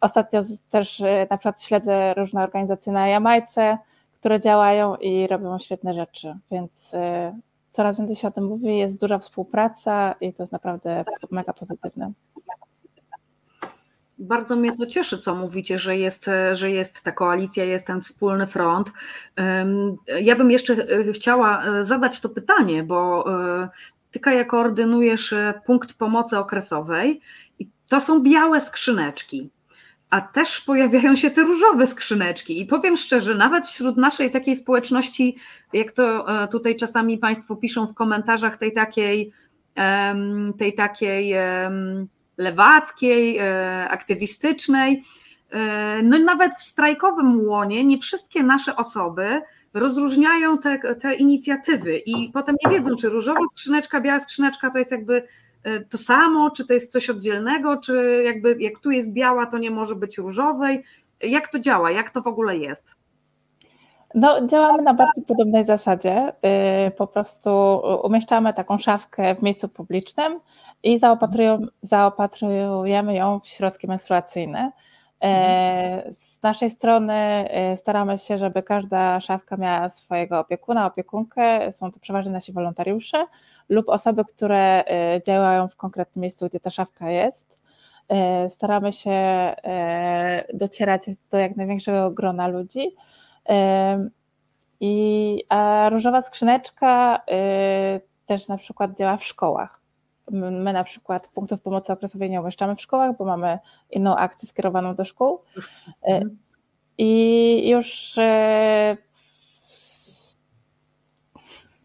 [0.02, 3.78] Ostatnio też y, na przykład śledzę różne organizacje na Jamajce,
[4.20, 6.98] które działają i robią świetne rzeczy, więc y,
[7.72, 12.12] coraz więcej się o tym mówi, jest duża współpraca i to jest naprawdę mega pozytywne.
[14.18, 18.48] Bardzo mnie to cieszy, co mówicie, że jest, że jest ta koalicja, jest ten wspólny
[18.48, 18.92] front.
[20.22, 23.26] Ja bym jeszcze y, chciała zadać to pytanie, bo
[24.12, 25.34] Ty, Kaja, koordynujesz
[25.66, 27.22] punkt pomocy okresowej
[27.60, 29.50] i to są białe skrzyneczki
[30.10, 32.62] a też pojawiają się te różowe skrzyneczki.
[32.62, 35.38] I powiem szczerze, nawet wśród naszej takiej społeczności,
[35.74, 39.32] jak to e, tutaj czasami Państwo piszą w komentarzach tej takiej,
[40.58, 41.36] tej takiej
[42.38, 45.04] lewackiej, e, aktywistycznej,
[45.50, 49.42] e, no nawet w strajkowym łonie nie wszystkie nasze osoby
[49.74, 54.92] rozróżniają te, te inicjatywy i potem nie wiedzą, czy różowa skrzyneczka, biała skrzyneczka to jest
[54.92, 55.24] jakby
[55.90, 59.72] to samo, czy to jest coś oddzielnego, czy jakby jak tu jest biała, to nie
[59.72, 60.84] może być różowej.
[61.22, 61.92] Jak to działa?
[61.92, 62.96] Jak to w ogóle jest?
[64.16, 66.34] No, działamy na bardzo podobnej zasadzie.
[66.88, 67.50] Y, po prostu
[68.04, 70.40] umieszczamy taką szafkę w miejscu publicznym
[70.84, 71.00] i
[71.82, 74.72] zaopatrujemy ją w środki menstruacyjne.
[75.26, 81.72] E, z naszej strony e, staramy się, żeby każda szafka miała swojego opiekuna, opiekunkę.
[81.72, 83.26] Są to przeważnie nasi wolontariusze
[83.70, 87.66] lub osoby, które e, działają w konkretnym miejscu, gdzie ta szafka jest.
[88.48, 89.12] Staramy się
[90.54, 92.96] docierać do jak największego grona ludzi.
[94.80, 97.22] I, a różowa skrzyneczka
[98.26, 99.85] też na przykład działa w szkołach.
[100.32, 103.60] My na przykład punktów pomocy okresowej nie umieszczamy w szkołach, bo mamy
[103.90, 105.42] inną akcję skierowaną do szkół.
[106.06, 106.38] Mhm.
[106.98, 108.98] I już e,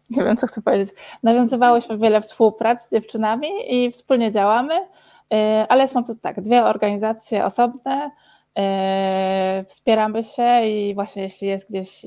[0.09, 0.89] nie wiem, co chcę powiedzieć.
[1.23, 4.87] Nawiązywałyśmy wiele współprac z dziewczynami i wspólnie działamy,
[5.33, 8.11] e, ale są to tak, dwie organizacje osobne.
[8.57, 12.05] E, wspieramy się i właśnie jeśli jest gdzieś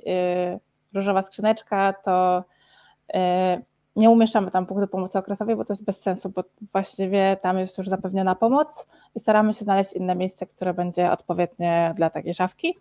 [0.94, 2.44] różowa skrzyneczka, to
[3.96, 7.78] nie umieszczamy tam punktu pomocy okresowej, bo to jest bez sensu, bo właściwie tam jest
[7.78, 12.78] już zapewniona pomoc i staramy się znaleźć inne miejsce, które będzie odpowiednie dla takiej szafki.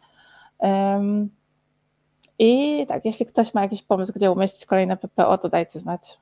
[2.40, 6.20] I tak, jeśli ktoś ma jakiś pomysł, gdzie umieścić kolejne PPO, to dajcie znać.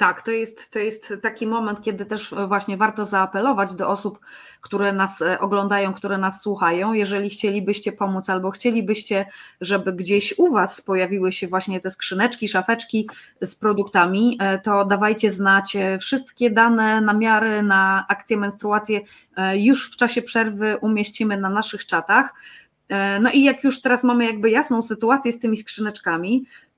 [0.00, 4.18] Tak, to jest, to jest taki moment, kiedy też właśnie warto zaapelować do osób,
[4.60, 6.92] które nas e, oglądają, które nas słuchają.
[6.92, 9.26] Jeżeli chcielibyście pomóc albo chcielibyście,
[9.60, 13.08] żeby gdzieś u Was pojawiły się właśnie te skrzyneczki, szafeczki
[13.40, 19.00] z produktami, e, to dawajcie znać e, wszystkie dane, namiary na akcję menstruację
[19.54, 22.34] już w czasie przerwy umieścimy na naszych czatach.
[23.20, 26.69] No i jak już teraz mamy jakby jasną sytuację z tymi skrzyneczkami, E,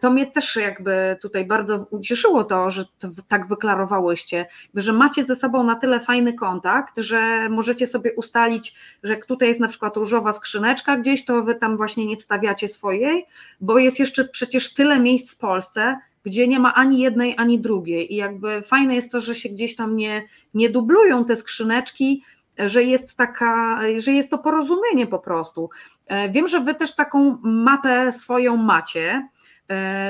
[0.00, 5.36] to mnie też jakby tutaj bardzo ucieszyło to, że to tak wyklarowałyście, że macie ze
[5.36, 9.96] sobą na tyle fajny kontakt, że możecie sobie ustalić, że jak tutaj jest na przykład
[9.96, 13.26] różowa skrzyneczka gdzieś, to wy tam właśnie nie wstawiacie swojej,
[13.60, 18.12] bo jest jeszcze przecież tyle miejsc w Polsce, gdzie nie ma ani jednej, ani drugiej
[18.12, 20.22] i jakby fajne jest to, że się gdzieś tam nie,
[20.54, 22.22] nie dublują te skrzyneczki,
[22.58, 25.70] że jest taka, że jest to porozumienie po prostu.
[26.06, 29.35] E, wiem, że wy też taką mapę swoją macie, E,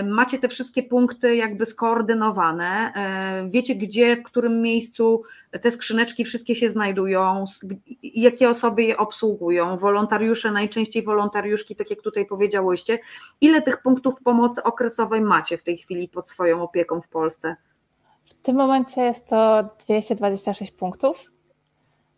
[0.04, 5.22] macie te wszystkie punkty jakby skoordynowane, e, wiecie gdzie, w którym miejscu
[5.62, 7.44] te skrzyneczki wszystkie się znajdują,
[8.02, 12.98] jakie osoby je obsługują, wolontariusze, najczęściej wolontariuszki, tak jak tutaj powiedziałyście.
[13.40, 17.56] Ile tych punktów pomocy okresowej macie w tej chwili pod swoją opieką w Polsce?
[18.24, 21.32] W tym momencie jest to 226 punktów.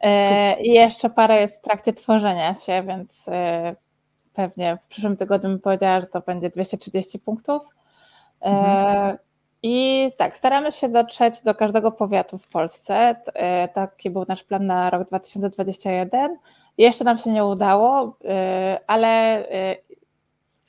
[0.01, 3.31] E, I jeszcze parę jest w trakcie tworzenia się, więc
[4.39, 7.63] pewnie w przyszłym tygodniu bym powiedziała, że to będzie 230 punktów.
[8.43, 9.17] E, mhm.
[9.63, 13.17] I tak, staramy się dotrzeć do każdego powiatu w Polsce.
[13.35, 16.37] E, taki był nasz plan na rok 2021.
[16.79, 19.45] Jeszcze nam się nie udało, e, ale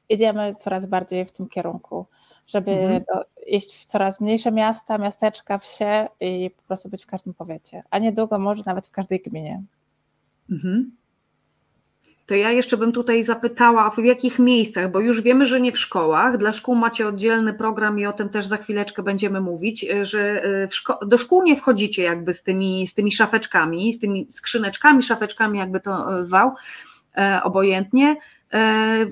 [0.09, 2.05] idziemy coraz bardziej w tym kierunku,
[2.47, 3.03] żeby mhm.
[3.03, 7.83] do, iść w coraz mniejsze miasta, miasteczka, wsie i po prostu być w każdym powiecie,
[7.89, 9.63] a niedługo może nawet w każdej gminie.
[10.51, 10.98] Mhm
[12.29, 15.79] to ja jeszcze bym tutaj zapytała, w jakich miejscach, bo już wiemy, że nie w
[15.79, 16.37] szkołach.
[16.37, 20.43] Dla szkół macie oddzielny program i o tym też za chwileczkę będziemy mówić, e, że
[20.43, 25.03] e, szko do szkół nie wchodzicie jakby z tymi, z tymi szafeczkami, z tymi skrzyneczkami,
[25.03, 26.51] szafeczkami, jakby to e, zwał,
[27.43, 28.15] obojętnie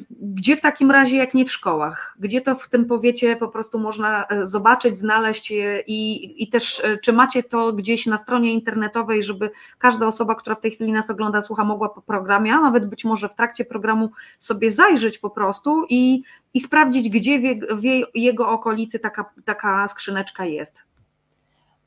[0.09, 2.15] gdzie w takim razie, jak nie w szkołach?
[2.19, 5.53] Gdzie to w tym powiecie po prostu można e, zobaczyć, znaleźć
[5.87, 10.55] i, i też e, czy macie to gdzieś na stronie internetowej, żeby każda osoba, która
[10.55, 13.65] w tej chwili nas ogląda, słucha, mogła po programie, a nawet być może w trakcie
[13.65, 16.23] programu sobie zajrzeć po prostu i,
[16.53, 17.83] i sprawdzić, gdzie w, w
[18.15, 20.86] jego okolicy taka, taka skrzyneczka jest?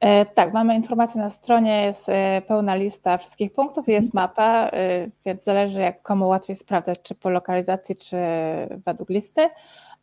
[0.00, 4.22] E, tak, mamy informacje na stronie, jest e, pełna lista wszystkich punktów, jest mhm.
[4.22, 8.16] mapa, e, więc zależy jak komu łatwiej sprawdzać, czy po lokalizacji, czy
[8.86, 9.48] według listy.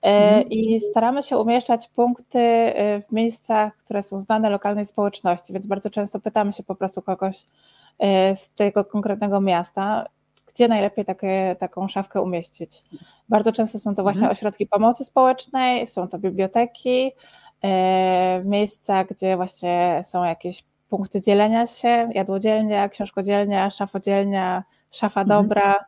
[0.01, 0.49] Mhm.
[0.49, 2.73] I staramy się umieszczać punkty
[3.09, 7.45] w miejscach, które są znane lokalnej społeczności, więc bardzo często pytamy się po prostu kogoś
[8.35, 10.05] z tego konkretnego miasta,
[10.47, 12.83] gdzie najlepiej takie, taką szafkę umieścić.
[13.29, 14.31] Bardzo często są to właśnie mhm.
[14.31, 17.11] ośrodki pomocy społecznej, są to biblioteki,
[18.45, 25.43] miejsca, gdzie właśnie są jakieś punkty dzielenia się, jadłodzielnia, książkodzielnia, szafodzielnia, szafa mhm.
[25.43, 25.85] dobra,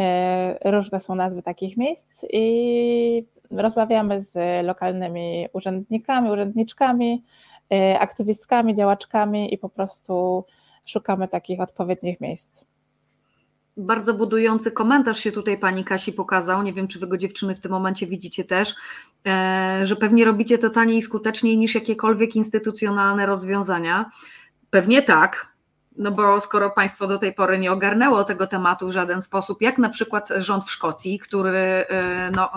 [0.00, 7.24] e, różne są nazwy takich miejsc i rozmawiamy z lokalnymi urzędnikami, urzędniczkami,
[7.72, 10.44] e, aktywistkami, działaczkami i po prostu
[10.84, 12.64] szukamy takich odpowiednich miejsc
[13.76, 16.62] bardzo budujący komentarz się tutaj pani Kasi pokazał.
[16.62, 18.74] Nie wiem, czy wy go dziewczyny w tym momencie widzicie też,
[19.26, 24.10] e, że pewnie robicie to taniej i skuteczniej niż jakiekolwiek instytucjonalne rozwiązania.
[24.70, 25.56] Pewnie tak.
[25.98, 29.78] no bo skoro państwo do tej pory nie ogarnęło tego tematu w żaden sposób, jak
[29.78, 32.50] na przykład rząd w Szkocji, który e, no,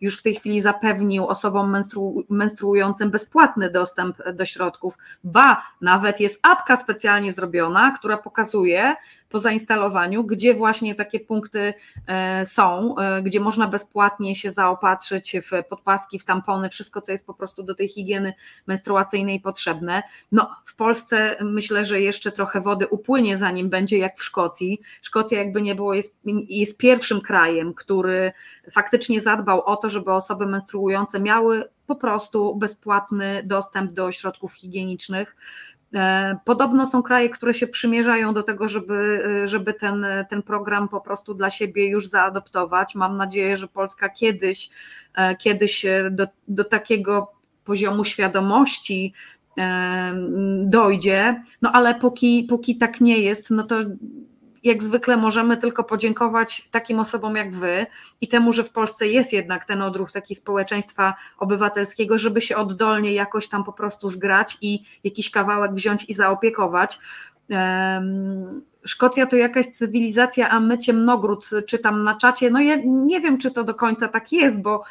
[0.00, 6.46] już w tej chwili zapewnił osobom menstru, menstruującym bezpłatny dostęp do środków, ba, nawet jest
[6.46, 8.96] apka specjalnie zrobiona, która pokazuje,
[9.32, 11.74] po zainstalowaniu, gdzie właśnie takie punkty
[12.06, 17.26] e, są, e, gdzie można bezpłatnie się zaopatrzyć w podpaski, w tampony, wszystko, co jest
[17.26, 18.34] po prostu do tej higieny
[18.66, 20.02] menstruacyjnej potrzebne.
[20.32, 24.80] No, w Polsce myślę, że jeszcze trochę wody upłynie, zanim będzie jak w Szkocji.
[25.02, 26.16] Szkocja, jakby nie było, jest,
[26.48, 28.32] jest pierwszym krajem, który
[28.72, 35.36] faktycznie zadbał o to, żeby osoby menstruujące miały po prostu bezpłatny dostęp do środków higienicznych.
[35.94, 40.88] E, podobno są kraje, które się przymierzają do tego, żeby, e, żeby ten, ten program
[40.88, 42.94] po prostu dla siebie już zaadoptować.
[42.94, 44.70] Mam nadzieję, że Polska kiedyś,
[45.14, 47.32] e, kiedyś do, do takiego
[47.64, 49.12] poziomu świadomości
[50.64, 53.76] dojdzie, no ale póki, póki tak nie jest, no to
[54.62, 57.86] jak zwykle możemy tylko podziękować takim osobom jak wy
[58.20, 63.12] i temu, że w Polsce jest jednak ten odruch taki społeczeństwa obywatelskiego, żeby się oddolnie
[63.12, 66.98] jakoś tam po prostu zgrać i jakiś kawałek wziąć i zaopiekować.
[68.84, 72.50] Szkocja to jakaś cywilizacja, a my ciemnogród czytam na czacie.
[72.50, 74.82] No ja nie wiem, czy to do końca tak jest, bo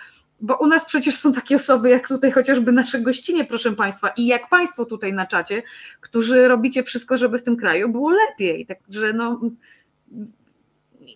[0.41, 4.25] bo u nas przecież są takie osoby, jak tutaj chociażby nasze gościnie, proszę Państwa, i
[4.25, 5.63] jak Państwo tutaj na czacie,
[6.01, 8.65] którzy robicie wszystko, żeby w tym kraju było lepiej.
[8.65, 9.41] Także no,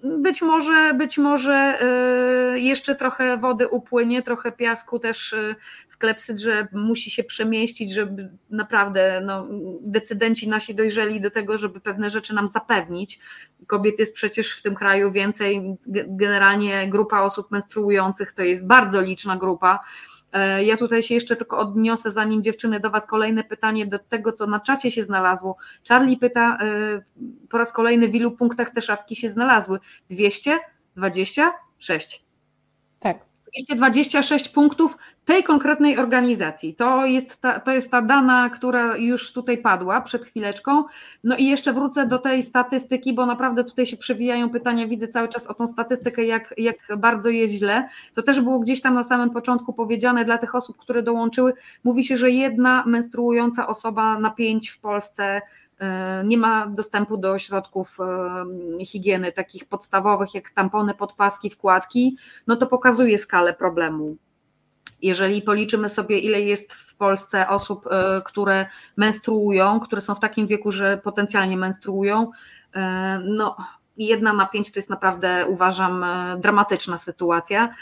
[0.03, 1.79] być może, być może
[2.55, 5.35] y, jeszcze trochę wody upłynie, trochę piasku też
[5.95, 9.47] w klepsyd, że musi się przemieścić, żeby naprawdę no,
[9.81, 13.19] decydenci nasi dojrzeli do tego, żeby pewne rzeczy nam zapewnić.
[13.67, 15.77] Kobiet jest przecież w tym kraju więcej,
[16.07, 19.79] generalnie grupa osób menstruujących to jest bardzo liczna grupa.
[20.33, 24.31] E, ja tutaj się jeszcze tylko odniosę, zanim dziewczyny do Was kolejne pytanie do tego,
[24.31, 25.57] co na czacie się znalazło.
[25.87, 27.01] Charlie pyta e,
[27.49, 29.79] po raz kolejny, w ilu punktach te szafki się znalazły?
[30.09, 32.25] 226.
[32.99, 33.34] Tak.
[33.63, 36.75] 226 punktów tej konkretnej organizacji.
[36.75, 40.83] To jest, ta, to jest ta dana, która już tutaj padła przed chwileczką.
[41.23, 45.27] No i jeszcze wrócę do tej statystyki, bo naprawdę tutaj się przewijają pytania, widzę cały
[45.27, 47.89] czas o tą statystykę, jak, jak bardzo jest źle.
[48.13, 51.53] To też było gdzieś tam na samym początku powiedziane dla tych osób, które dołączyły.
[51.83, 55.41] Mówi się, że jedna menstruująca osoba na pięć w Polsce
[56.23, 57.97] nie ma dostępu do środków
[58.79, 62.17] e, higieny takich podstawowych jak tampony, podpaski, wkładki,
[62.47, 64.17] no to pokazuje skalę problemu.
[65.01, 68.65] Jeżeli policzymy sobie, ile jest w Polsce osób, e, które
[68.97, 72.31] menstruują, które są w takim wieku, że potencjalnie menstruują,
[72.75, 73.55] e, no
[73.97, 77.75] jedna na pięć to jest naprawdę, uważam, e, dramatyczna sytuacja.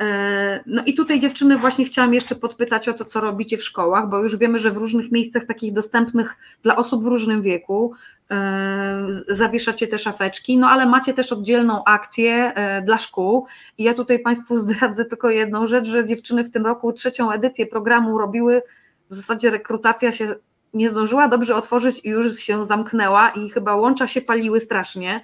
[0.00, 4.08] E, no i tutaj dziewczyny właśnie chciałam jeszcze podpytać o to, co robicie w szkołach,
[4.08, 7.92] bo już wiemy, że w różnych miejscach takich dostępnych dla osób w różnym wieku
[8.30, 13.46] e, zawieszacie te szafeczki, no ale macie też oddzielną akcję e, dla szkół.
[13.78, 17.66] I ja tutaj Państwu zdradzę tylko jedną rzecz, że dziewczyny w tym roku trzecią edycję
[17.66, 18.62] programu robiły,
[19.10, 20.34] w zasadzie rekrutacja się
[20.74, 25.20] nie zdążyła dobrze otworzyć i już się zamknęła i chyba łącza się paliły strasznie,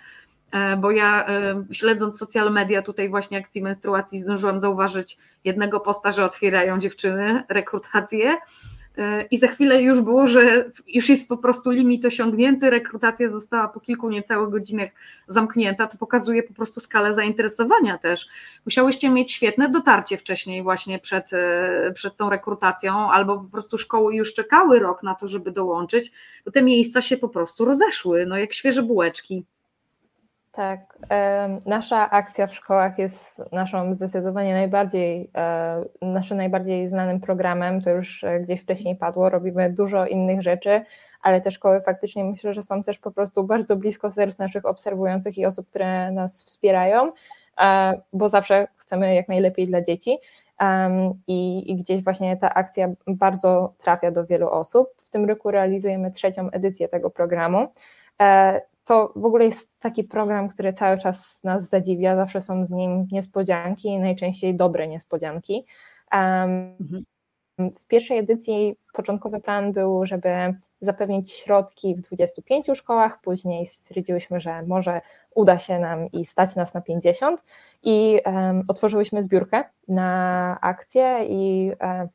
[0.79, 6.25] bo ja e, śledząc social media tutaj właśnie akcji menstruacji zdążyłam zauważyć jednego posta, że
[6.25, 8.37] otwierają dziewczyny rekrutację
[8.99, 13.69] e, i za chwilę już było, że już jest po prostu limit osiągnięty, rekrutacja została
[13.69, 14.91] po kilku niecałych godzinach
[15.27, 18.27] zamknięta, to pokazuje po prostu skalę zainteresowania też.
[18.65, 21.31] Musiałyście mieć świetne dotarcie wcześniej właśnie przed,
[21.95, 26.13] przed tą rekrutacją, albo po prostu szkoły już czekały rok na to, żeby dołączyć,
[26.45, 29.45] bo te miejsca się po prostu rozeszły, no jak świeże bułeczki.
[30.53, 30.99] Tak,
[31.67, 38.25] nasza akcja w szkołach jest naszą zdecydowanie najbardziej, e, naszym najbardziej znanym programem, to już
[38.25, 40.85] e, gdzieś wcześniej padło, robimy dużo innych rzeczy,
[41.23, 45.39] ale te szkoły faktycznie myślę, że są też po prostu bardzo blisko serc naszych obserwujących
[45.39, 47.13] i osób, które nas wspierają,
[47.61, 50.19] e, bo zawsze chcemy jak najlepiej dla dzieci.
[51.27, 54.89] I, I, gdzieś właśnie ta akcja bardzo trafia do wielu osób.
[54.97, 57.69] W tym roku realizujemy trzecią edycję tego programu
[58.85, 63.09] to w ogóle jest taki program, który cały czas nas zadziwia, zawsze są z nim
[63.13, 65.67] niespodzianki, najczęściej dobre niespodzianki.
[66.13, 66.77] Um,
[67.59, 74.63] w pierwszej edycji początkowy plan był, żeby zapewnić środki w 25 szkołach, później stwierdziłyśmy, że
[74.63, 75.01] może
[75.35, 77.45] uda się nam i stać nas na 50
[77.83, 82.09] i um, otworzyłyśmy zbiórkę na akcję i um,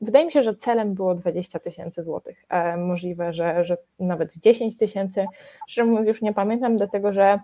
[0.00, 2.44] Wydaje mi się, że celem było 20 tysięcy złotych.
[2.48, 5.26] E, możliwe, że, że nawet 10 tysięcy.
[5.68, 7.38] Szczerze mówiąc, już nie pamiętam, dlatego że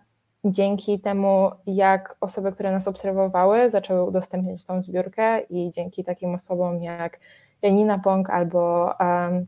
[0.44, 6.82] dzięki temu, jak osoby, które nas obserwowały, zaczęły udostępniać tą zbiórkę i dzięki takim osobom
[6.82, 7.20] jak
[7.62, 8.92] Janina Pong albo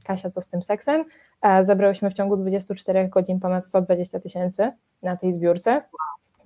[0.05, 1.05] Kasia Co z tym seksem.
[1.63, 5.83] Zabrałyśmy w ciągu 24 godzin ponad 120 tysięcy na tej zbiórce.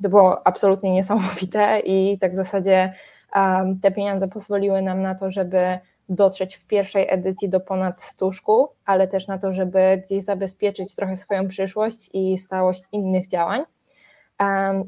[0.02, 2.92] To było absolutnie niesamowite i tak w zasadzie
[3.82, 5.78] te pieniądze pozwoliły nam na to, żeby
[6.08, 10.94] dotrzeć w pierwszej edycji do ponad 100 szkół, ale też na to, żeby gdzieś zabezpieczyć
[10.94, 13.62] trochę swoją przyszłość i stałość innych działań.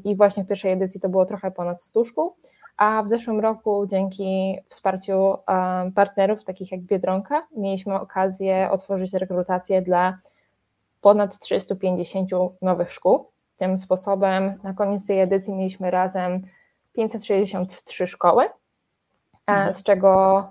[0.03, 2.35] I właśnie w pierwszej edycji to było trochę ponad 100 szkół,
[2.77, 5.33] a w zeszłym roku dzięki wsparciu
[5.95, 10.17] partnerów takich jak Biedronka mieliśmy okazję otworzyć rekrutację dla
[11.01, 12.29] ponad 350
[12.61, 13.29] nowych szkół.
[13.57, 16.41] Tym sposobem na koniec tej edycji mieliśmy razem
[16.93, 18.49] 563 szkoły,
[19.47, 19.73] mhm.
[19.73, 20.43] z czego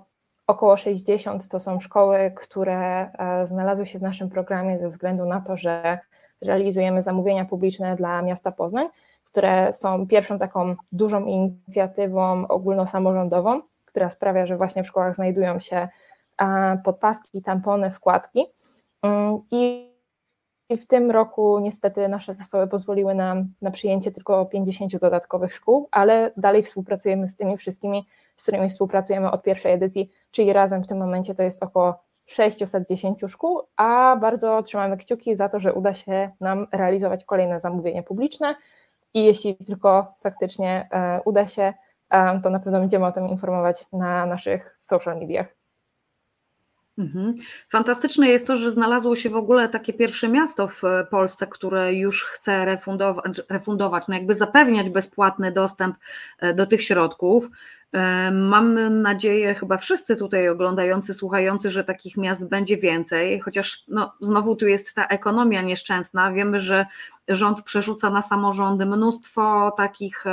[0.47, 5.41] około 60 to są szkoły, które e, znalazły się w naszym programie ze względu na
[5.41, 5.99] to, że
[6.41, 8.87] realizujemy zamówienia publiczne dla miasta Poznań,
[9.25, 15.87] które są pierwszą taką dużą inicjatywą ogólnosamorządową, która sprawia, że właśnie w szkołach znajdują się
[16.83, 18.45] podpaski, tampony, wkładki.
[19.03, 19.94] Mm, I
[20.69, 26.31] w tym roku niestety nasze zasoby pozwoliły nam na przyjęcie tylko 50 dodatkowych szkół, ale
[26.37, 28.07] dalej współpracujemy z tymi wszystkimi,
[28.37, 33.19] z którymi współpracujemy od pierwszej edycji, czyli razem w tym momencie to jest około 610
[33.27, 38.55] szkół, a bardzo trzymamy kciuki za to, że uda się nam realizować kolejne zamówienie publiczne
[39.13, 41.73] i jeśli tylko faktycznie e, uda się,
[42.09, 45.64] e, to na pewno będziemy o tym informować na naszych social mediach.
[46.97, 47.35] Mhm.
[47.69, 51.93] Fantastyczne jest to, że znalazło się w ogóle takie pierwsze miasto w e, Polsce, które
[51.93, 55.95] już chce refundować, refundować no jakby zapewniać bezpłatny dostęp
[56.39, 57.49] e, do tych środków.
[57.91, 64.13] E, Mam nadzieję, chyba wszyscy tutaj oglądający, słuchający, że takich miast będzie więcej, chociaż no,
[64.21, 66.31] znowu tu jest ta ekonomia nieszczęsna.
[66.31, 66.85] Wiemy, że
[67.27, 70.25] rząd przerzuca na samorządy mnóstwo takich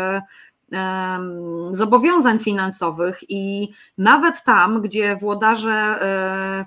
[1.72, 6.66] zobowiązań finansowych i nawet tam, gdzie włodarze, e,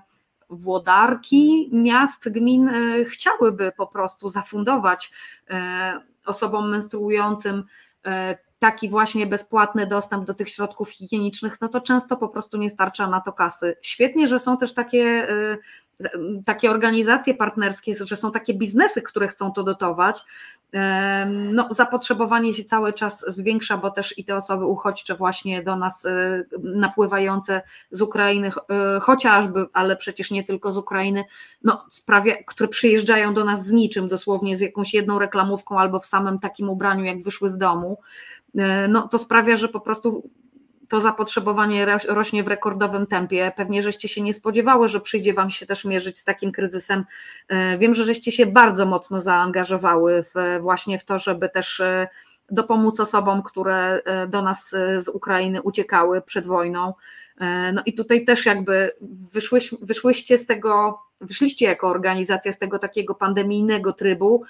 [0.50, 5.12] włodarki miast, gmin e, chciałyby po prostu zafundować
[5.50, 7.64] e, osobom menstruującym
[8.60, 13.08] taki właśnie bezpłatny dostęp do tych środków higienicznych, no to często po prostu nie starcza
[13.08, 13.78] na to kasy.
[13.82, 15.28] Świetnie, że są też takie
[16.46, 20.22] takie organizacje partnerskie, że są takie biznesy, które chcą to dotować,
[21.28, 26.06] no, zapotrzebowanie się cały czas zwiększa, bo też i te osoby uchodźcze właśnie do nas
[26.06, 27.62] e, napływające
[27.92, 31.24] z Ukrainy, e, chociażby, ale przecież nie tylko z Ukrainy,
[31.64, 36.06] no, sprawia, które przyjeżdżają do nas z niczym, dosłownie z jakąś jedną reklamówką albo w
[36.06, 37.98] samym takim ubraniu, jak wyszły z domu,
[38.58, 40.30] e, no, to sprawia, że po prostu
[40.90, 43.52] to zapotrzebowanie rośnie w rekordowym tempie.
[43.56, 47.06] Pewnie żeście się nie spodziewały, że przyjdzie Wam się też mierzyć z takim kryzysem.
[47.48, 52.08] E, wiem, że żeście się bardzo mocno zaangażowały w, właśnie w to, żeby też e,
[52.52, 54.70] dopomóc osobom, które e, do nas
[55.00, 56.94] z Ukrainy uciekały przed wojną.
[57.74, 58.92] No i tutaj też jakby
[59.34, 64.44] wyszłyś, wyszłyście z tego, wyszliście jako organizacja z tego takiego pandemijnego trybu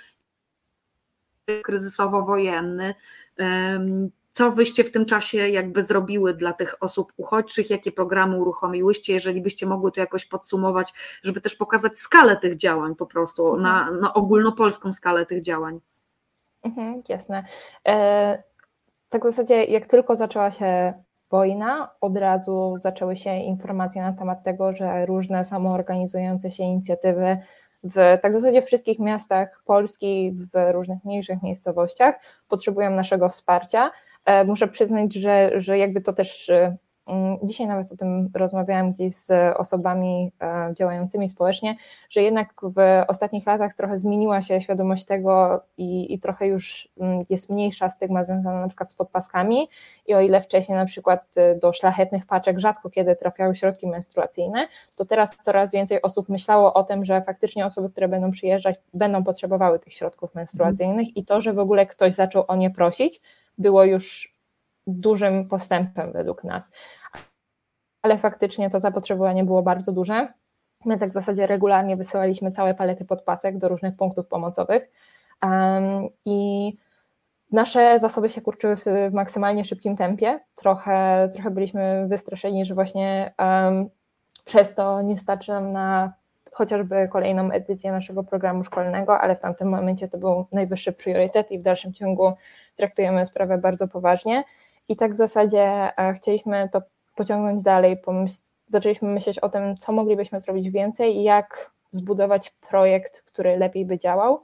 [1.64, 2.94] kryzysowo-wojenny
[4.36, 9.42] co wyście w tym czasie jakby zrobiły dla tych osób uchodźczych, jakie programy uruchomiłyście, jeżeli
[9.42, 13.64] byście mogły to jakoś podsumować, żeby też pokazać skalę tych działań po prostu, mhm.
[13.64, 15.80] na, na ogólnopolską skalę tych działań.
[16.64, 17.44] Mhm, jasne.
[17.88, 18.44] E,
[19.10, 20.94] tak w zasadzie jak tylko zaczęła się
[21.30, 27.38] wojna, od razu zaczęły się informacje na temat tego, że różne samoorganizujące się inicjatywy
[27.84, 32.16] w tak w zasadzie wszystkich miastach Polski, w różnych mniejszych miejscowościach
[32.48, 33.92] potrzebują naszego wsparcia.
[34.26, 38.92] E, muszę przyznać, że, że jakby to też e, mm, Dzisiaj nawet o tym rozmawiałam
[38.92, 41.76] gdzieś z osobami e, działającymi społecznie,
[42.10, 47.26] że jednak w ostatnich latach trochę zmieniła się świadomość tego i, i, trochę już mm,
[47.30, 49.68] jest mniejsza stygma związana na przykład z podpaskami.
[50.08, 55.06] I o ile wcześniej na przykład do szlachetnych paczek rzadko kiedy trafiały środki menstruacyjne, to
[55.06, 59.80] teraz coraz więcej osób myślało o tym, że faktycznie osoby, które będą przyjeżdżać, będą potrzebowały
[59.80, 63.22] tych środków menstruacyjnych i to, że w ogóle ktoś zaczął o nie prosić,
[63.58, 64.36] było już
[64.88, 66.72] dużym postępem według nas.
[68.02, 70.28] Ale faktycznie to zapotrzebowanie było bardzo duże.
[70.86, 74.92] My tak w zasadzie regularnie wysyłaliśmy całe palety podpasek do różnych punktów pomocowych
[75.44, 76.74] um, i
[77.52, 78.84] nasze zasoby się kurczyły w,
[79.14, 80.40] maksymalnie szybkim tempie.
[80.56, 83.90] Trochę, trochę byliśmy wystraszeni, że właśnie um,
[84.46, 86.14] przez to nie starczy nam na
[86.56, 91.60] chociażby kolejną edycję naszego programu szkolnego, ale w tamtym momencie to był najwyższy priorytet i
[91.60, 92.34] w dalszym ciągu
[92.76, 94.44] traktujemy sprawę bardzo poważnie.
[94.90, 96.82] I tak w zasadzie e, chcieliśmy to
[97.16, 98.02] pociągnąć dalej.
[98.68, 104.00] Zaczęliśmy myśleć o tym, co moglibyśmy zrobić więcej i jak zbudować projekt, który lepiej by
[104.00, 104.44] działał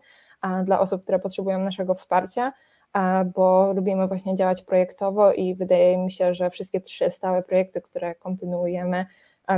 [0.64, 2.54] dla osób, które potrzebują naszego wsparcia,
[3.36, 8.16] bo lubimy właśnie działać projektowo i wydaje mi się, że wszystkie trzy stałe projekty, które
[8.16, 9.06] kontynuujemy,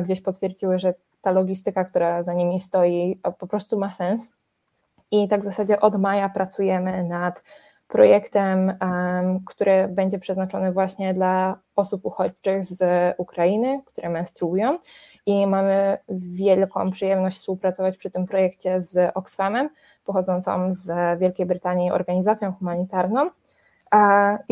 [0.03, 0.93] gdzieś potwierdziły, że
[1.23, 4.31] ta logistyka, która za nimi stoi, po prostu ma sens.
[5.11, 7.43] I tak w zasadzie od maja pracujemy nad
[7.87, 8.73] projektem,
[9.45, 12.83] który będzie przeznaczony właśnie dla osób uchodźczych z
[13.17, 14.77] Ukrainy, które menstruują.
[15.25, 19.69] I mamy wielką przyjemność współpracować przy tym projekcie z Oxfamem,
[20.05, 23.29] pochodzącą z Wielkiej Brytanii organizacją humanitarną.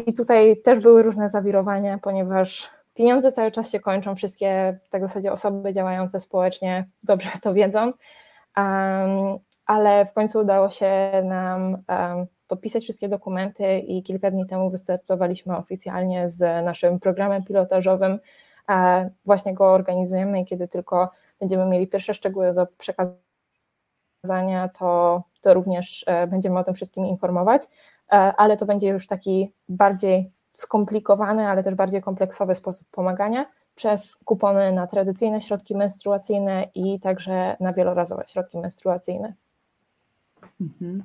[0.05, 2.69] I tutaj też były różne zawirowania, ponieważ
[3.01, 7.93] pieniądze cały czas się kończą, wszystkie tak w zasadzie osoby działające społecznie dobrze to wiedzą,
[9.65, 11.77] ale w końcu udało się nam
[12.47, 18.19] podpisać wszystkie dokumenty i kilka dni temu wystartowaliśmy oficjalnie z naszym programem pilotażowym.
[19.25, 26.03] Właśnie go organizujemy i kiedy tylko będziemy mieli pierwsze szczegóły do przekazania, to, to również
[26.07, 27.63] e, będziemy o tym wszystkim informować,
[28.11, 33.45] e, ale to będzie już taki bardziej skomplikowany, ale też bardziej kompleksowy sposób pomagania
[33.75, 39.33] przez kupony na tradycyjne środki menstruacyjne i także na wielorazowe środki menstruacyjne.
[40.61, 41.03] Mhm.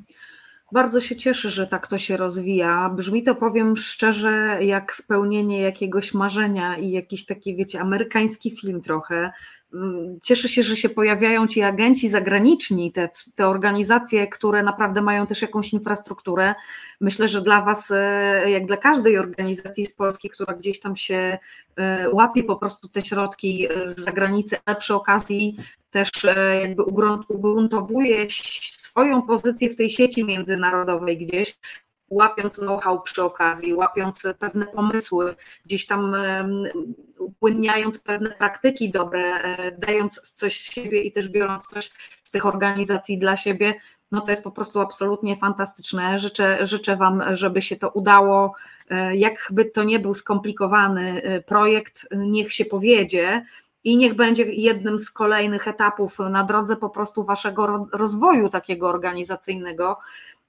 [0.72, 2.88] Bardzo się cieszę, że tak to się rozwija.
[2.88, 9.32] Brzmi to, powiem szczerze, jak spełnienie jakiegoś marzenia i jakiś taki, wiecie, amerykański film trochę.
[9.74, 15.26] Mm, cieszę się, że się pojawiają ci agenci zagraniczni, te, te organizacje, które naprawdę mają
[15.26, 16.54] też jakąś infrastrukturę.
[17.00, 21.38] Myślę, że dla Was, e, jak dla każdej organizacji z Polski, która gdzieś tam się
[21.76, 25.56] e, łapie po prostu te środki e, z zagranicy, ale przy okazji
[25.90, 26.10] też
[26.60, 26.82] jakby
[27.28, 28.26] ugruntowuje
[28.96, 31.58] swoją pozycję w tej sieci międzynarodowej gdzieś,
[32.10, 36.16] łapiąc know-how przy okazji, łapiąc pewne pomysły, gdzieś tam
[37.18, 41.90] upłynniając pewne praktyki dobre, e, dając coś z siebie i też biorąc coś
[42.24, 43.74] z tych organizacji dla siebie,
[44.12, 46.18] no to jest po prostu absolutnie fantastyczne.
[46.18, 48.54] Życzę, życzę Wam, żeby się to udało.
[48.90, 53.46] E, jakby to nie był skomplikowany e, projekt, niech się powiedzie
[53.86, 59.98] i niech będzie jednym z kolejnych etapów na drodze po prostu Waszego rozwoju takiego organizacyjnego.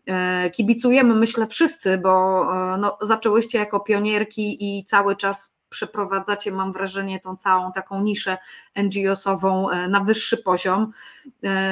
[0.08, 6.74] E, kibicujemy, myślę, wszyscy, bo e, no, zaczęłyście jako pionierki i cały czas przeprowadzacie, mam
[6.74, 8.38] wrażenie, tą całą taką niszę
[8.76, 10.92] NGO-sową e, na wyższy poziom.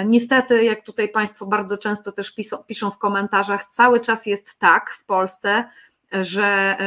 [0.06, 2.36] Niestety, jak tutaj Państwo bardzo często też
[2.68, 5.70] piszą, w komentarzach, cały czas jest tak w Polsce,
[6.12, 6.78] że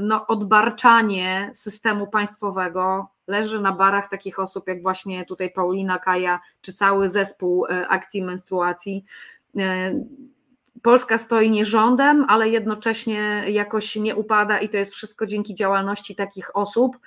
[0.00, 6.72] no, odbarczanie systemu państwowego leży na barach takich osób jak właśnie tutaj Paulina Kaja, czy
[6.72, 9.04] cały zespół akcji menstruacji
[10.82, 16.14] Polska stoi nie rządem, ale jednocześnie jakoś nie upada i to jest wszystko dzięki działalności
[16.14, 16.98] takich osób.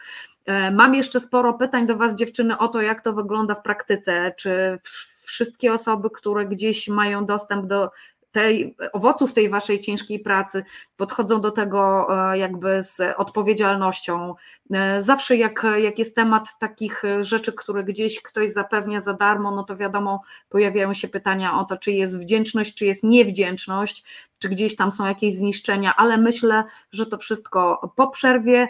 [0.45, 4.33] E, mam jeszcze sporo pytań do Was, dziewczyny, o to, jak to wygląda w praktyce.
[4.37, 4.79] Czy
[5.21, 7.91] wszystkie osoby, które gdzieś mają dostęp do
[8.31, 10.63] tej, owoców tej waszej ciężkiej pracy,
[10.97, 14.35] podchodzą do tego e, jakby z odpowiedzialnością.
[14.73, 19.63] E, zawsze jak, jak jest temat takich rzeczy, które gdzieś ktoś zapewnia za darmo, no
[19.63, 24.03] to wiadomo, pojawiają się pytania o to, czy jest wdzięczność, czy jest niewdzięczność,
[24.39, 28.67] czy gdzieś tam są jakieś zniszczenia, ale myślę, że to wszystko po przerwie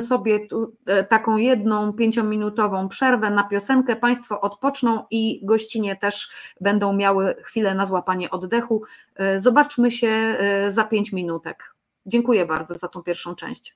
[0.00, 3.96] sobie tu, e, taką jedną pięciominutową przerwę na piosenkę.
[3.96, 6.30] Państwo odpoczną i gościnie też
[6.60, 8.82] będą miały chwilę na złapanie oddechu.
[9.16, 11.74] E, zobaczmy się e, za pięć minutek.
[12.06, 13.74] Dziękuję bardzo za tą pierwszą część.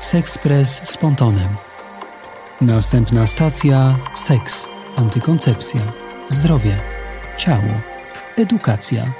[0.00, 1.48] Sexpress z pontonem.
[2.60, 5.80] Następna stacja seks, antykoncepcja,
[6.28, 6.76] zdrowie,
[7.36, 7.80] ciało,
[8.36, 9.12] edukacja,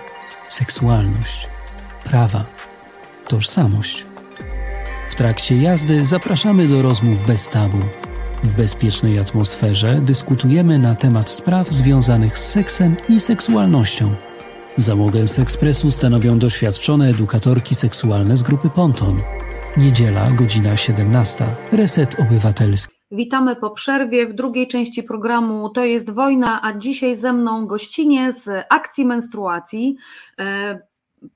[0.48, 1.48] seksualność,
[2.04, 2.44] prawa,
[3.28, 4.06] tożsamość
[5.16, 7.78] trakcie jazdy zapraszamy do rozmów bez tabu.
[8.44, 14.14] W bezpiecznej atmosferze dyskutujemy na temat spraw związanych z seksem i seksualnością.
[14.76, 19.20] Załogę z ekspresu stanowią doświadczone edukatorki seksualne z grupy Ponton.
[19.76, 21.44] Niedziela, godzina 17.
[21.72, 22.96] Reset Obywatelski.
[23.10, 28.32] Witamy po przerwie w drugiej części programu To jest wojna, a dzisiaj ze mną gościnie
[28.32, 29.96] z akcji menstruacji.
[30.38, 30.78] E,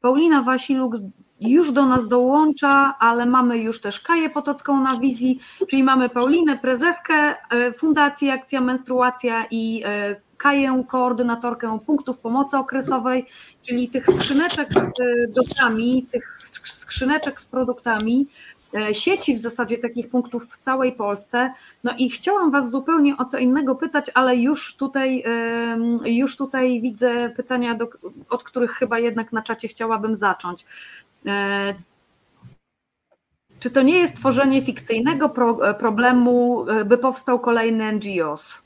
[0.01, 0.95] Paulina Wasiluk
[1.41, 6.59] już do nas dołącza, ale mamy już też Kaję Potocką na wizji, czyli mamy Paulinę,
[6.59, 13.27] prezeskę e, Fundacji Akcja Menstruacja i e, Kaję, koordynatorkę punktów pomocy okresowej,
[13.63, 14.85] czyli tych skrzyneczek z e,
[15.29, 18.27] dotami, tych skrzyneczek z produktami,
[18.93, 21.53] sieci w zasadzie takich punktów w całej Polsce.
[21.85, 25.25] No i chciałam Was zupełnie o co innego pytać, ale już tutaj,
[26.05, 27.89] już tutaj widzę pytania, do,
[28.31, 30.67] od których chyba jednak na czacie chciałabym zacząć.
[31.27, 31.75] E,
[33.61, 38.63] czy to nie jest tworzenie fikcyjnego pro, problemu, e, by powstał kolejny NGOs?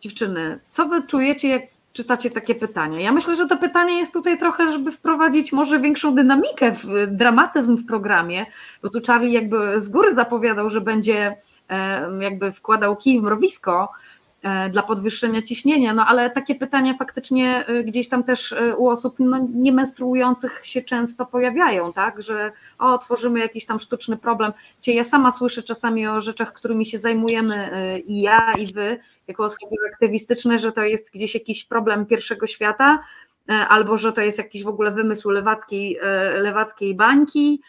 [0.00, 1.62] Dziewczyny, co wy czujecie, jak
[2.00, 3.00] czytacie takie pytania?
[3.00, 7.76] Ja myślę, że to pytanie jest tutaj trochę, żeby wprowadzić może większą dynamikę, w, dramatyzm
[7.76, 8.46] w programie,
[8.82, 11.36] bo tu Charlie jakby z góry zapowiadał, że będzie
[12.20, 14.09] jakby wkładał kij w mrowisko, E,
[14.70, 19.16] dla podwyższenia ciśnienia, no ale takie pytania faktycznie e, gdzieś tam też e, u osób
[19.18, 24.52] no, niemenstruujących się często pojawiają, tak, że o, tworzymy jakiś tam sztuczny problem.
[24.80, 27.70] Gdzie ja sama słyszę czasami o rzeczach, którymi się zajmujemy
[28.06, 32.98] i ja i wy, jako osoby aktywistyczne, że to jest gdzieś jakiś problem pierwszego świata,
[33.68, 35.98] albo że to jest jakiś w ogóle wymysł lewackiej,
[36.34, 37.60] lewackiej bańki,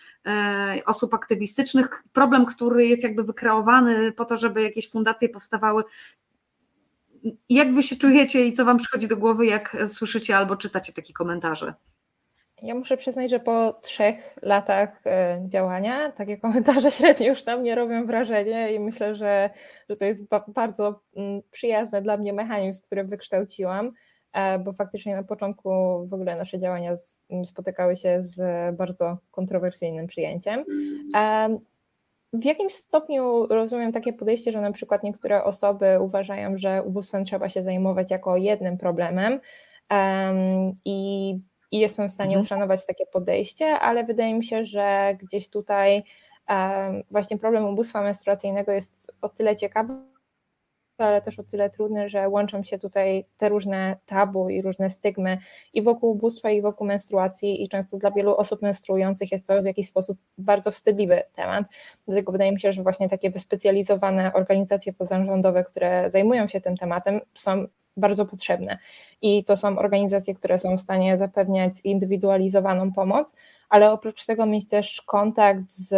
[0.86, 5.84] osób aktywistycznych, problem, który jest jakby wykreowany po to, żeby jakieś fundacje powstawały.
[7.50, 11.14] Jak wy się czujecie i co wam przychodzi do głowy, jak słyszycie albo czytacie takie
[11.14, 11.74] komentarze?
[12.62, 17.76] Ja muszę przyznać, że po trzech latach e, działania takie komentarze średnio już tam nie
[17.76, 19.50] robią wrażenia i myślę, że,
[19.90, 23.92] że to jest bardzo mm, przyjazny dla mnie mechanizm, który wykształciłam,
[24.34, 25.70] e, bo faktycznie na początku
[26.08, 26.94] w ogóle nasze działania
[27.46, 28.42] spotykały się z
[28.76, 30.66] bardzo kontrowersyjnym przyjęciem.
[32.34, 37.50] W jakimś stopniu rozumiem takie podejście, że na przykład niektóre osoby uważają, że ubóstwem trzeba
[37.50, 39.40] się zajmować jako jednym problemem
[39.92, 41.30] um, i,
[41.72, 42.42] i, jestem w stanie mhm.
[42.42, 46.04] uszanować takie podejście, ale wydaje mi się, że gdzieś tutaj
[46.50, 49.94] um, właśnie problem ubóstwa menstruacyjnego jest o tyle ciekawy,
[51.06, 55.38] ale też o tyle trudny, że łączą się tutaj te różne tabu i różne stygmy
[55.74, 59.66] i wokół ubóstwa, i wokół menstruacji, i często dla wielu osób menstruujących jest to w
[59.66, 61.66] jakiś sposób bardzo wstydliwy temat.
[62.08, 67.22] Dlatego wydaje mi się, że właśnie takie wyspecjalizowane organizacje pozarządowe, które zajmują się tym tematem,
[67.36, 68.78] są bardzo potrzebne.
[69.22, 73.38] I to są organizacje, które są w stanie zapewniać zindywidualizowaną pomoc,
[73.70, 75.94] ale oprócz tego mieć też kontakt z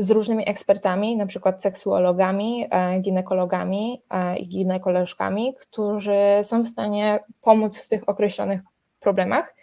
[0.00, 7.20] z różnymi ekspertami, na przykład seksuologami, e, ginekologami e, i ginekolożkami, którzy są w stanie
[7.40, 8.60] pomóc w tych określonych
[9.00, 9.54] problemach.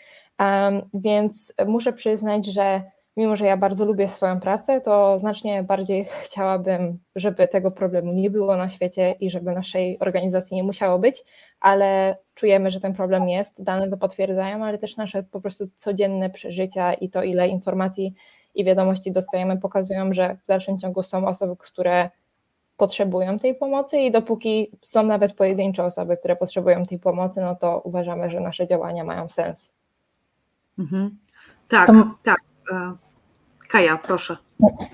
[0.94, 2.82] Więc muszę przyznać, że
[3.18, 8.30] mimo, że ja bardzo lubię swoją pracę, to znacznie bardziej chciałabym, żeby tego problemu nie
[8.30, 11.24] było na świecie i żeby naszej organizacji nie musiało być,
[11.60, 16.30] ale czujemy, że ten problem jest, dane to potwierdzają, ale też nasze po prostu codzienne
[16.30, 18.14] przeżycia i to, ile informacji
[18.60, 22.10] i wiadomości dostajemy, pokazują, że w dalszym ciągu są osoby, które
[22.78, 27.82] potrzebują tej pomocy i dopóki są nawet pojedyncze osoby, które potrzebują tej pomocy, no to
[27.84, 29.74] uważamy, że nasze działania mają sens.
[30.80, 31.18] Mhm.
[31.70, 31.94] Tak, to...
[32.24, 32.40] tak.
[32.72, 32.92] E,
[33.70, 34.38] Kaja, proszę.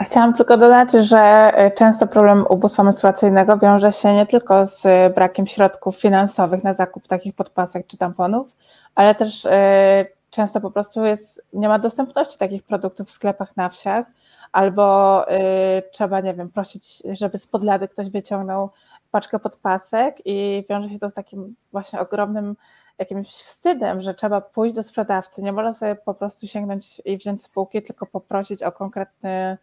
[0.05, 5.47] Chciałam tylko dodać, że e, często problem ubóstwa menstruacyjnego wiąże się nie tylko z brakiem
[5.47, 8.47] środków finansowych na zakup takich podpasek czy tamponów,
[8.95, 13.69] ale też e, często po prostu jest, nie ma dostępności takich produktów w sklepach na
[13.69, 14.05] wsiach,
[14.51, 18.69] albo y, trzeba, nie wiem, prosić, żeby z podlady ktoś wyciągnął
[19.11, 22.55] paczkę podpasek i wiąże się to z takim właśnie ogromnym
[22.97, 25.41] jakimś wstydem, że trzeba pójść do sprzedawcy.
[25.41, 29.57] Nie można sobie po prostu sięgnąć i wziąć spółki, tylko poprosić o konkretny,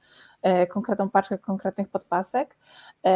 [0.62, 2.56] y, konkretną paczkę konkretnych podpasek.
[3.06, 3.10] Y,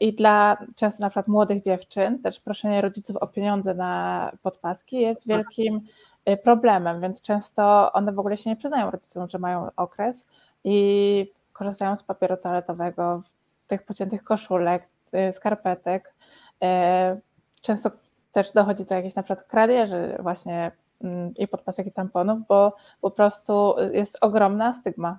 [0.00, 5.28] I dla często na przykład młodych dziewczyn też proszenie rodziców o pieniądze na podpaski jest
[5.28, 6.11] wielkim Y,
[6.42, 10.28] problemem, więc często one w ogóle się nie przyznają rodzicom, że mają okres
[10.64, 13.22] i korzystają z papieru toaletowego,
[13.66, 14.88] tych pociętych koszulek,
[15.28, 16.14] y, skarpetek.
[16.64, 17.20] Y,
[17.60, 17.90] często
[18.32, 20.70] też dochodzi do jakichś na przykład kradzieży właśnie
[21.04, 25.18] mm, i podpasek i tamponów, bo po prostu jest ogromna stygma.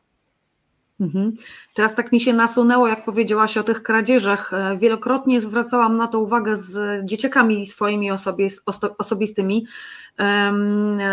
[1.73, 4.53] Teraz tak mi się nasunęło, jak powiedziałaś o tych kradzieżach.
[4.53, 8.09] E, wielokrotnie zwracałam na to uwagę z dzieciakami swoimi
[8.97, 9.67] osobistymi.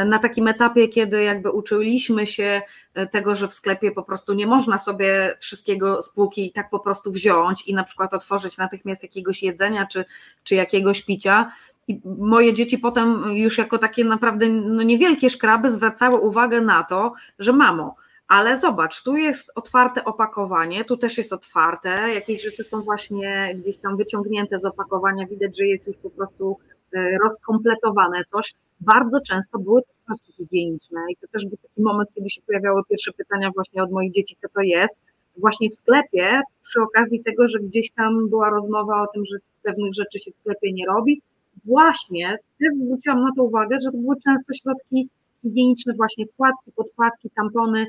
[0.07, 2.63] Na takim etapie, kiedy jakby uczyliśmy się
[2.95, 6.81] e, tego, że w sklepie po prostu nie można sobie wszystkiego z półki tak po
[6.81, 10.05] prostu wziąć i na przykład otworzyć natychmiast jakiegoś jedzenia czy,
[10.45, 11.53] czy jakiegoś picia.
[11.89, 17.13] I moje dzieci potem już jako takie naprawdę no niewielkie szkraby zwracały uwagę na to,
[17.39, 17.97] że mamo,
[18.31, 23.79] ale zobacz, tu jest otwarte opakowanie, tu też jest otwarte, jakieś rzeczy są właśnie gdzieś
[23.79, 26.57] tam wyciągnięte z opakowania, widać, że jest już po prostu
[26.93, 28.55] e, rozkompletowane coś.
[28.81, 32.83] Bardzo często były to środki higieniczne i to też był taki moment, kiedy się pojawiały
[32.89, 34.95] pierwsze pytania właśnie od moich dzieci, co to jest.
[35.37, 39.95] Właśnie w sklepie, przy okazji tego, że gdzieś tam była rozmowa o tym, że pewnych
[39.95, 41.23] rzeczy się w sklepie nie robi,
[41.65, 45.09] właśnie też zwróciłam na to uwagę, że to były często środki
[45.43, 47.87] higieniczne, właśnie wkładki, podkładki, tampony,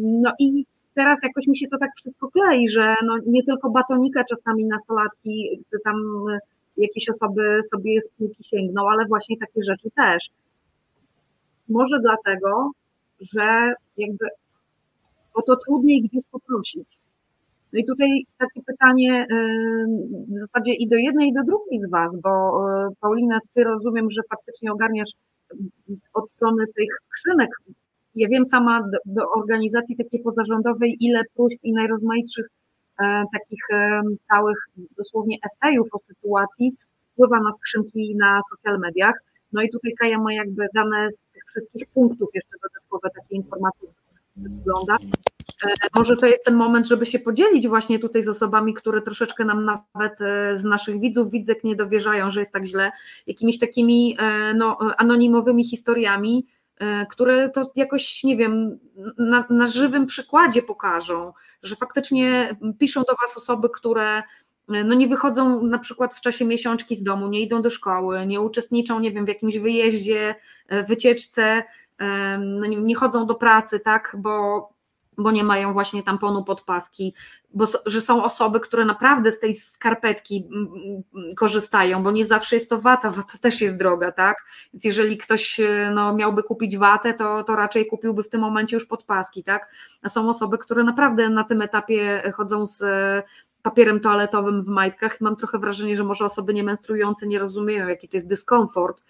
[0.00, 4.24] no i teraz jakoś mi się to tak wszystko klei, że no nie tylko batonika
[4.24, 5.96] czasami nastolatki, czy tam
[6.76, 10.28] jakieś osoby sobie z półki sięgną, ale właśnie takie rzeczy też.
[11.68, 12.70] Może dlatego,
[13.20, 14.26] że jakby
[15.34, 16.88] o to trudniej gdzieś poprosić.
[17.72, 19.26] No i tutaj takie pytanie
[20.34, 24.10] w zasadzie i do jednej, i do drugiej z Was, bo e, Paulina, Ty rozumiem,
[24.10, 25.10] że faktycznie ogarniasz
[26.14, 27.50] od strony tych skrzynek
[28.20, 32.46] ja wiem sama do, do organizacji takiej pozarządowej, ile próśb i najrozmaitszych
[33.32, 33.64] takich
[34.28, 34.56] całych
[34.98, 39.14] dosłownie esejów o sytuacji wpływa na skrzynki na social mediach.
[39.52, 43.88] No i tutaj Kaja ma jakby dane z tych wszystkich punktów jeszcze dodatkowe takie informacje,
[44.36, 44.96] wygląda.
[45.94, 49.64] Może to jest ten moment, żeby się podzielić właśnie tutaj z osobami, które troszeczkę nam
[49.64, 50.18] nawet
[50.54, 52.92] z naszych widzów, widzek nie dowierzają, że jest tak źle,
[53.26, 54.16] jakimiś takimi
[54.54, 56.59] no, anonimowymi historiami, E,
[57.10, 58.78] które to jakoś, nie wiem,
[59.18, 64.22] na, na żywym przykładzie pokażą, że faktycznie piszą do Was osoby, które e,
[64.84, 68.40] no nie wychodzą na przykład w czasie miesiączki z domu, nie idą do szkoły, nie
[68.40, 70.34] uczestniczą, nie wiem, w jakimś wyjeździe,
[70.68, 71.62] e, wycieczce,
[72.38, 74.68] no nie, nie chodzą do pracy, tak, bo
[75.22, 77.14] bo nie mają właśnie tamponu pod paski,
[77.54, 80.48] bo że są osoby, które naprawdę z tej skarpetki
[81.36, 84.36] korzystają, bo nie zawsze jest to wata, wata też jest droga, tak?
[84.72, 88.76] Więc jeżeli ktoś e, no, miałby kupić watę, to, to raczej kupiłby w tym momencie
[88.76, 89.70] już podpaski, tak?
[90.02, 93.22] A są osoby, które naprawdę na tym etapie chodzą z e,
[93.62, 95.20] papierem toaletowym w majtkach.
[95.20, 99.02] Mam trochę wrażenie, że może osoby niemenstruujące nie rozumieją, jaki to jest dyskomfort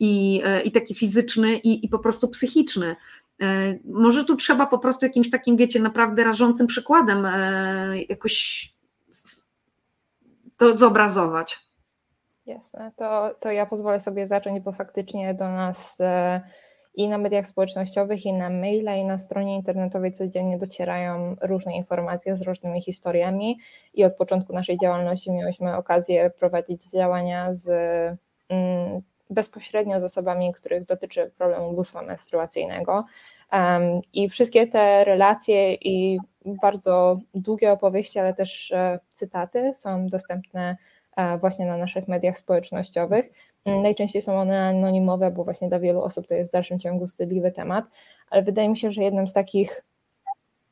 [0.00, 2.96] i, e, i taki fizyczny, i, i po prostu psychiczny.
[3.42, 8.74] E, może tu trzeba po prostu jakimś takim, wiecie, naprawdę rażącym przykładem e, jakoś
[10.56, 11.58] to zobrazować.
[12.46, 16.40] Jasne, to, to ja pozwolę sobie zacząć, bo faktycznie do nas e,
[16.94, 22.36] i na mediach społecznościowych, i na maila, i na stronie internetowej codziennie docierają różne informacje
[22.36, 23.58] z różnymi historiami.
[23.94, 27.68] I od początku naszej działalności miałyśmy okazję prowadzić działania z
[28.48, 29.02] mm,
[29.34, 33.04] bezpośrednio z osobami, których dotyczy problemu ubóstwa menstruacyjnego.
[34.12, 40.76] I wszystkie te relacje i bardzo długie opowieści, ale też e, cytaty są dostępne
[41.16, 43.30] e, właśnie na naszych mediach społecznościowych.
[43.64, 47.06] Mm, najczęściej są one anonimowe, bo właśnie dla wielu osób to jest w dalszym ciągu
[47.06, 47.84] wstydliwy temat,
[48.30, 49.84] ale wydaje mi się, że jednym z takich,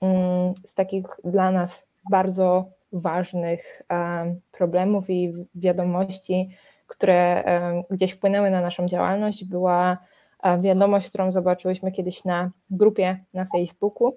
[0.00, 3.82] mm, z takich dla nas bardzo ważnych
[4.52, 6.50] problemów i wiadomości
[6.92, 7.44] które
[7.90, 9.98] gdzieś wpłynęły na naszą działalność, była
[10.42, 14.16] e, wiadomość, którą zobaczyłyśmy kiedyś na grupie na Facebooku,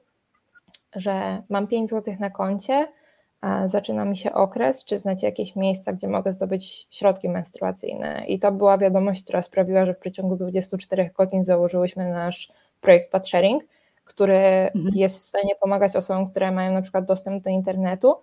[0.96, 2.88] że mam 5 zł na koncie,
[3.66, 8.26] zaczyna mi się okres, czy znacie jakieś miejsca, gdzie mogę zdobyć środki menstruacyjne.
[8.28, 12.52] I to była wiadomość, która sprawiła, że w przeciągu 24 godzin założyłyśmy nasz
[12.82, 13.64] projekt Padsharing,
[14.06, 14.38] który
[14.76, 14.96] mhm.
[14.96, 18.16] jest w stanie pomagać osobom, które mają na przykład dostęp do internetu,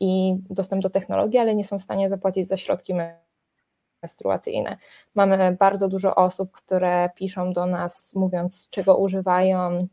[0.00, 2.94] i dostęp do technologii, ale nie są w stanie zapłacić za środki
[4.02, 4.76] menstruacyjne.
[5.14, 9.86] Mamy bardzo dużo osób, które piszą do nas, mówiąc, czego używają,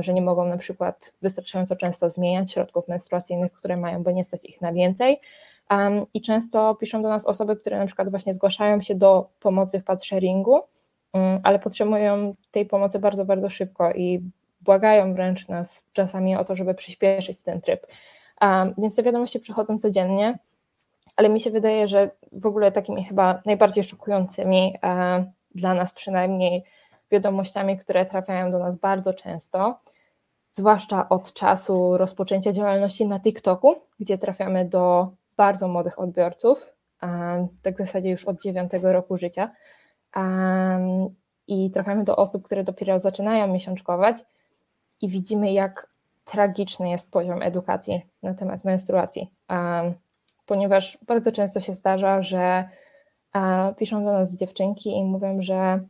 [0.00, 4.44] że nie mogą na przykład wystarczająco często zmieniać środków menstruacyjnych, które mają, bo nie stać
[4.44, 5.20] ich na więcej.
[6.14, 9.84] I często piszą do nas osoby, które na przykład właśnie zgłaszają się do pomocy w
[9.84, 10.60] padsharingu,
[11.12, 14.20] mm, ale potrzebują tej pomocy bardzo, bardzo szybko i
[14.60, 17.86] błagają wręcz nas czasami o to, żeby przyspieszyć ten tryb.
[18.78, 20.38] Więc te wiadomości przychodzą codziennie,
[21.16, 25.24] ale mi się wydaje, że w ogóle takimi chyba najbardziej szokującymi e,
[25.54, 26.64] dla nas przynajmniej
[27.10, 29.80] wiadomościami, które trafiają do nas bardzo często,
[30.52, 36.72] zwłaszcza od czasu rozpoczęcia działalności na TikToku, gdzie trafiamy do bardzo młodych odbiorców,
[37.62, 39.50] tak w zasadzie już od dziewiątego roku życia.
[41.46, 44.16] I trafiamy do osób, które dopiero zaczynają miesiączkować
[45.00, 45.90] i widzimy, jak
[46.26, 49.30] tragiczny jest poziom edukacji na temat menstruacji,
[50.46, 52.68] ponieważ bardzo często się zdarza, że
[53.76, 55.80] piszą do nas dziewczynki i mówią, że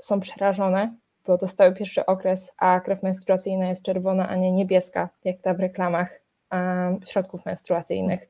[0.00, 0.94] są przerażone,
[1.26, 5.60] bo dostały pierwszy okres, a krew menstruacyjna jest czerwona, a nie niebieska, jak ta w
[5.60, 6.20] reklamach
[7.06, 8.28] środków menstruacyjnych.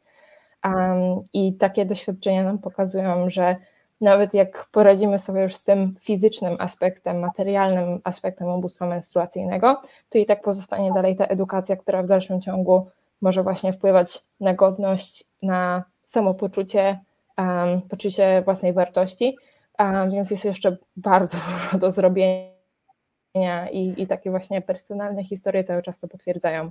[1.32, 3.56] I takie doświadczenia nam pokazują, że
[4.00, 10.26] nawet jak poradzimy sobie już z tym fizycznym aspektem, materialnym aspektem ubóstwa menstruacyjnego, to i
[10.26, 12.86] tak pozostanie dalej ta edukacja, która w dalszym ciągu
[13.20, 17.00] może właśnie wpływać na godność, na samopoczucie,
[17.38, 19.36] um, poczucie własnej wartości,
[19.78, 25.82] um, więc jest jeszcze bardzo dużo do zrobienia i, i takie właśnie personalne historie cały
[25.82, 26.70] czas to potwierdzają.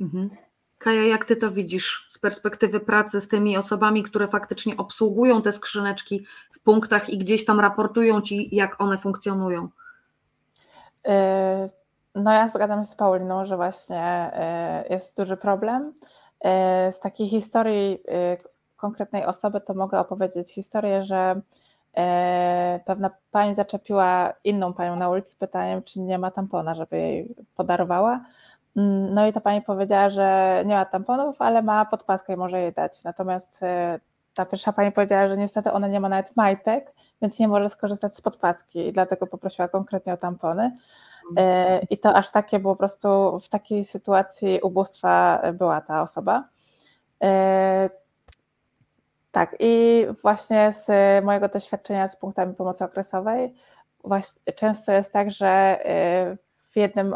[0.00, 0.30] Mhm.
[0.78, 5.52] Kaja, jak ty to widzisz z perspektywy pracy z tymi osobami, które faktycznie obsługują te
[5.52, 9.68] skrzyneczki w punktach i gdzieś tam raportują ci, jak one funkcjonują?
[11.08, 11.68] E,
[12.14, 15.92] no ja zgadzam się z Pauliną, że właśnie e, jest duży problem.
[16.40, 17.98] E, z takiej historii
[18.76, 21.40] konkretnej osoby to mogę opowiedzieć historię, że
[22.84, 27.34] pewna pani zaczepiła inną panią na ulicy z pytaniem, czy nie ma tampona, żeby jej
[27.54, 28.24] podarowała.
[28.78, 32.60] Mm, no i ta pani powiedziała, że nie ma tamponów, ale ma podpaskę i może
[32.60, 33.04] jej dać.
[33.04, 34.00] Natomiast e,
[34.34, 38.16] ta pierwsza pani powiedziała, że niestety ona nie ma nawet majtek, więc nie może skorzystać
[38.16, 40.76] z podpaski i dlatego poprosiła konkretnie o tampony.
[41.30, 41.86] Mhm.
[41.90, 46.48] I to aż takie było po prostu w takiej sytuacji ubóstwa była ta osoba.
[49.32, 50.90] Tak, i właśnie z
[51.24, 53.54] mojego doświadczenia z punktami pomocy okresowej,
[54.54, 55.78] często jest tak, że
[56.78, 57.14] jednym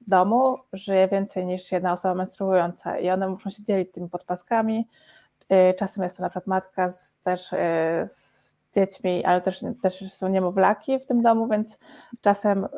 [0.00, 4.88] domu żyje więcej niż jedna osoba menstruująca i one muszą się dzielić tymi podpaskami.
[5.78, 7.48] Czasem jest to na przykład matka z, też
[8.06, 11.78] z dziećmi, ale też, też są niemowlaki w tym domu, więc
[12.20, 12.68] czasem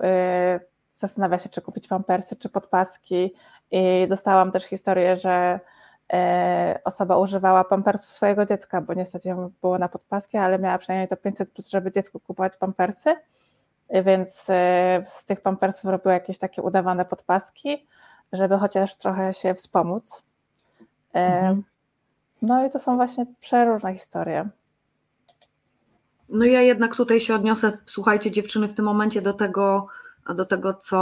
[0.95, 3.35] zastanawia się, czy kupić pampersy, czy podpaski.
[3.71, 5.61] I dostałam też historię, że
[6.85, 11.17] osoba używała pampersów swojego dziecka, bo niestety ją było na podpaski, ale miała przynajmniej to
[11.17, 13.15] 500 plus, żeby dziecku kupować pampersy,
[13.93, 14.53] więc y,
[15.07, 17.87] z tych pampersów robiła jakieś takie udawane podpaski,
[18.33, 20.23] żeby chociaż trochę się wspomóc.
[21.13, 21.63] Mhm.
[22.43, 24.49] No i to są właśnie przeróżne historie.
[26.29, 29.87] No ja jednak tutaj się odniosę, słuchajcie dziewczyny, w tym momencie do tego,
[30.29, 30.99] do tego, co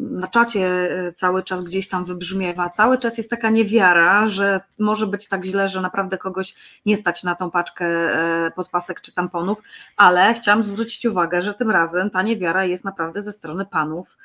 [0.00, 0.66] na czacie
[1.06, 2.70] e, cały czas gdzieś tam wybrzmiewa.
[2.70, 6.54] Cały czas jest taka niewiara, że może być tak źle, że naprawdę kogoś
[6.86, 9.58] nie stać na tą paczkę e, podpasek czy tamponów,
[9.96, 14.16] ale chciałam zwrócić uwagę, że tym razem ta niewiara jest naprawdę ze strony panów.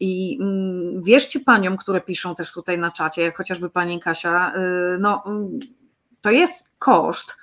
[0.00, 4.52] I mm, wierzcie paniom, które piszą też tutaj na czacie, jak chociażby pani Kasia,
[4.94, 5.60] y, no mm,
[6.20, 7.36] to jest koszt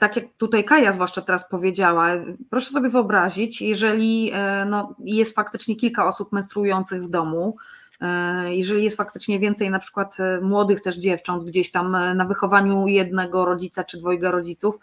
[0.00, 2.08] tak jak tutaj Kaja zwłaszcza teraz powiedziała,
[2.50, 7.56] proszę sobie wyobrazić, jeżeli e, no, jest faktycznie kilka osób menstruujących w domu,
[8.00, 12.86] e, jeżeli jest faktycznie więcej na przykład e, młodych też dziewcząt gdzieś tam na wychowaniu
[12.86, 14.78] jednego rodzica czy dwojga rodziców,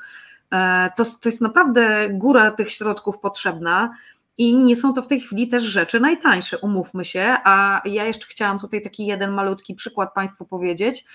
[0.98, 3.96] to, to jest naprawdę góra tych środków potrzebna.
[4.38, 7.36] I nie są to w tej chwili też rzeczy najtańsze, umówmy się.
[7.44, 11.06] A ja jeszcze chciałam tutaj taki jeden malutki przykład Państwu powiedzieć.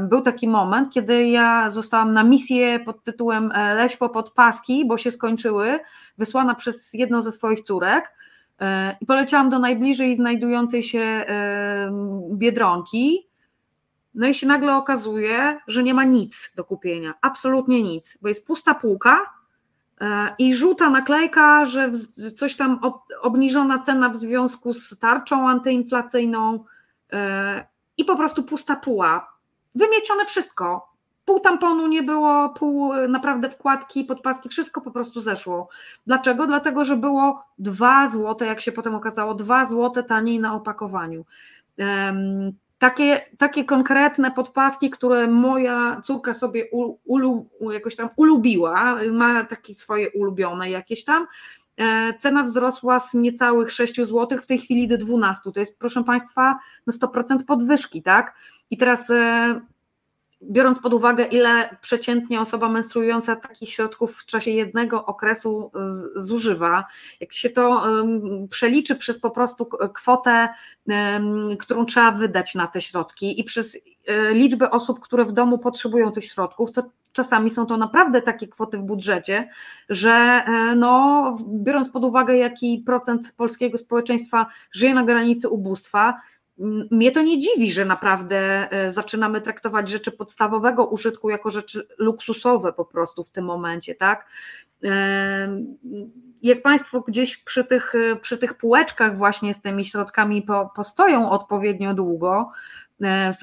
[0.00, 4.98] Był taki moment, kiedy ja zostałam na misję pod tytułem e, Leś po podpaski, bo
[4.98, 5.78] się skończyły,
[6.18, 8.12] wysłana przez jedną ze swoich córek
[8.60, 11.24] e, i poleciałam do najbliżej znajdującej się
[12.32, 13.28] biedronki.
[14.14, 18.46] No i się nagle okazuje, że nie ma nic do kupienia, absolutnie nic, bo jest
[18.46, 19.18] pusta półka
[20.00, 21.90] e, i żółta naklejka, że
[22.36, 22.80] coś tam
[23.22, 26.64] obniżona cena w związku z tarczą antyinflacyjną
[27.98, 29.32] i po prostu pusta puła.
[29.74, 30.88] Wymiecione wszystko.
[31.24, 35.68] Pół tamponu nie było, pół e, naprawdę wkładki, podpaski, wszystko po prostu zeszło.
[36.06, 36.46] Dlaczego?
[36.46, 41.24] Dlatego, że było 2 złote, jak się potem okazało, 2 złote taniej na opakowaniu.
[41.78, 46.64] Um, takie, takie konkretne podpaski, które moja córka sobie
[47.04, 51.26] ulu, jakoś tam ulubiła, ma takie swoje ulubione jakieś tam,
[52.18, 55.52] cena wzrosła z niecałych 6 zł w tej chwili do 12.
[55.52, 58.34] To jest, proszę Państwa, no 100% podwyżki, tak?
[58.70, 59.60] I teraz e,
[60.42, 65.70] biorąc pod uwagę, ile przeciętnie osoba menstruująca takich środków w czasie jednego okresu
[66.16, 66.84] zużywa,
[67.20, 67.86] jak się to
[68.50, 70.48] przeliczy przez po prostu kwotę,
[71.58, 73.78] którą trzeba wydać na te środki i przez e,
[74.32, 76.82] liczbę osób, które w domu potrzebują tych środków, to
[77.12, 79.48] czasami są to naprawdę takie kwoty w budżecie,
[79.88, 86.20] że e, no, biorąc pod uwagę, jaki procent polskiego społeczeństwa żyje na granicy ubóstwa,
[86.90, 92.72] mnie to nie dziwi, że naprawdę e, zaczynamy traktować rzeczy podstawowego użytku jako rzeczy luksusowe
[92.72, 94.26] po prostu w tym momencie, tak?
[94.84, 95.62] E,
[96.42, 101.94] jak Państwo gdzieś przy tych, przy tych półeczkach właśnie z tymi środkami po, postoją odpowiednio
[101.94, 102.50] długo,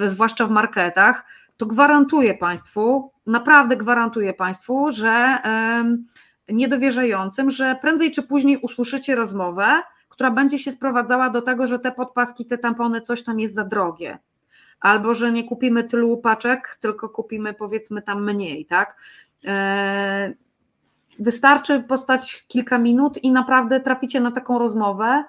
[0.07, 1.25] zwłaszcza w marketach,
[1.57, 5.37] to gwarantuję Państwu, naprawdę gwarantuję Państwu, że
[6.49, 11.91] niedowierzającym, że prędzej czy później usłyszycie rozmowę, która będzie się sprowadzała do tego, że te
[11.91, 14.19] podpaski, te tampony, coś tam jest za drogie.
[14.79, 18.97] Albo że nie kupimy tylu paczek, tylko kupimy powiedzmy tam mniej, tak?
[19.45, 20.33] E,
[21.19, 25.23] wystarczy postać kilka minut i naprawdę traficie na taką rozmowę,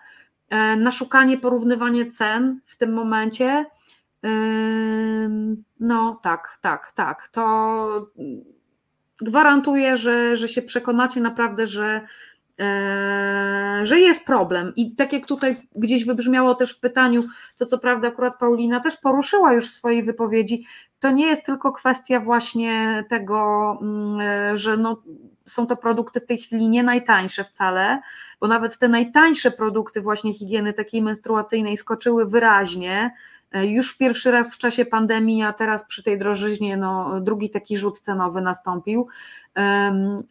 [0.51, 3.67] e, na szukanie, porównywanie cen w tym momencie
[5.81, 7.29] no tak, tak, tak.
[7.29, 8.11] To
[9.21, 12.01] gwarantuję, że, że się przekonacie naprawdę, że,
[12.61, 14.73] e, że jest problem.
[14.77, 17.25] I tak jak tutaj gdzieś wybrzmiało też w pytaniu,
[17.57, 20.67] to co prawda akurat Paulina też poruszyła już w swojej wypowiedzi,
[21.01, 25.03] to nie jest tylko kwestia właśnie tego, mm, e, że no,
[25.47, 28.01] są to produkty w tej chwili nie najtańsze wcale,
[28.41, 33.11] bo nawet te najtańsze produkty właśnie higieny takiej menstruacyjnej skoczyły wyraźnie,
[33.65, 38.01] już pierwszy raz w czasie pandemii, a teraz przy tej drożyźnie no, drugi taki rzut
[38.01, 39.09] cenowy nastąpił.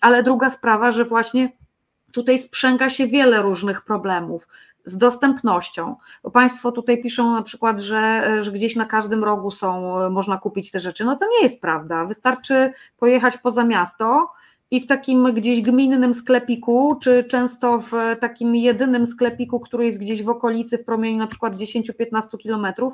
[0.01, 1.51] Ale druga sprawa, że właśnie
[2.11, 4.47] tutaj sprzęga się wiele różnych problemów
[4.85, 9.95] z dostępnością, bo Państwo tutaj piszą na przykład, że, że gdzieś na każdym rogu są,
[10.09, 11.05] można kupić te rzeczy.
[11.05, 12.05] No to nie jest prawda.
[12.05, 14.29] Wystarczy pojechać poza miasto
[14.75, 20.23] i w takim gdzieś gminnym sklepiku, czy często w takim jedynym sklepiku, który jest gdzieś
[20.23, 22.93] w okolicy w promieniu na przykład 10-15 kilometrów,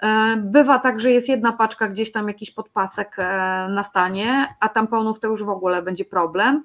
[0.00, 3.22] e, bywa tak, że jest jedna paczka gdzieś tam jakiś podpasek e,
[3.70, 6.64] na stanie, a tamponów to już w ogóle będzie problem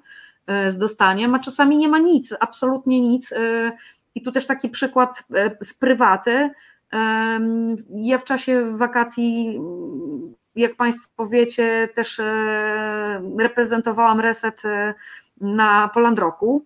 [0.68, 3.34] z dostaniem, a czasami nie ma nic, absolutnie nic.
[4.14, 5.24] I tu też taki przykład
[5.62, 6.50] z prywaty.
[7.90, 9.60] Ja w czasie wakacji
[10.56, 14.94] jak Państwo wiecie, też e, reprezentowałam reset e,
[15.40, 16.64] na Polandroku.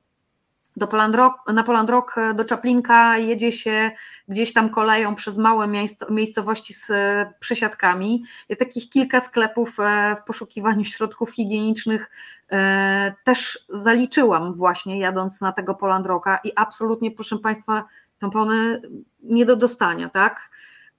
[0.76, 3.91] Do Polandrok, na Polandrok e, do Czaplinka jedzie się
[4.28, 5.68] gdzieś tam koleją przez małe
[6.11, 6.88] miejscowości z
[7.41, 8.24] przesiadkami.
[8.49, 9.76] Ja takich kilka sklepów
[10.20, 12.11] w poszukiwaniu środków higienicznych
[13.24, 17.84] też zaliczyłam właśnie jadąc na tego Polandroka i absolutnie proszę Państwa
[18.18, 18.82] tampony
[19.22, 20.51] nie do dostania, tak?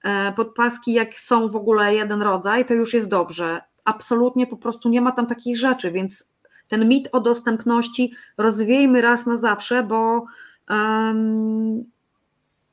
[0.02, 3.62] E, podpaski, jak są w ogóle jeden rodzaj, to już jest dobrze.
[3.84, 6.24] Absolutnie po prostu nie ma tam takich rzeczy, więc
[6.68, 10.24] ten mit o dostępności rozwiejmy raz na zawsze, bo
[10.70, 11.84] um,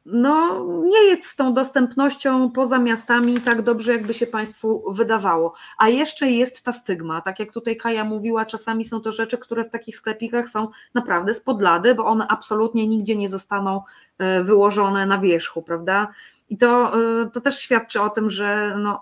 [0.06, 5.54] no, nie jest z tą dostępnością poza miastami tak dobrze, jakby się Państwu wydawało.
[5.78, 9.64] A jeszcze jest ta stygma, tak jak tutaj Kaja mówiła, czasami są to rzeczy, które
[9.64, 13.82] w takich sklepikach są naprawdę spod lady, bo one absolutnie nigdzie nie zostaną
[14.18, 16.08] e, wyłożone na wierzchu, prawda?
[16.50, 19.02] I to, y, to też świadczy o tym, że no,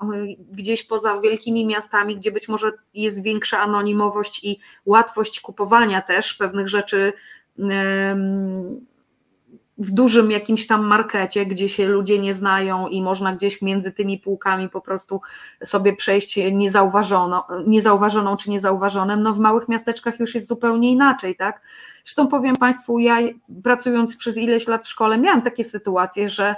[0.52, 6.70] gdzieś poza wielkimi miastami, gdzie być może jest większa anonimowość i łatwość kupowania też pewnych
[6.70, 7.14] rzeczy
[9.78, 14.20] w dużym jakimś tam markecie, gdzie się ludzie nie znają i można gdzieś między tymi
[14.20, 15.22] półkami po prostu
[15.64, 21.62] sobie przejść niezauważoną, niezauważoną czy niezauważonym, no w małych miasteczkach już jest zupełnie inaczej, tak?
[22.06, 23.18] Zresztą powiem Państwu, ja
[23.64, 26.56] pracując przez ileś lat w szkole miałam takie sytuacje, że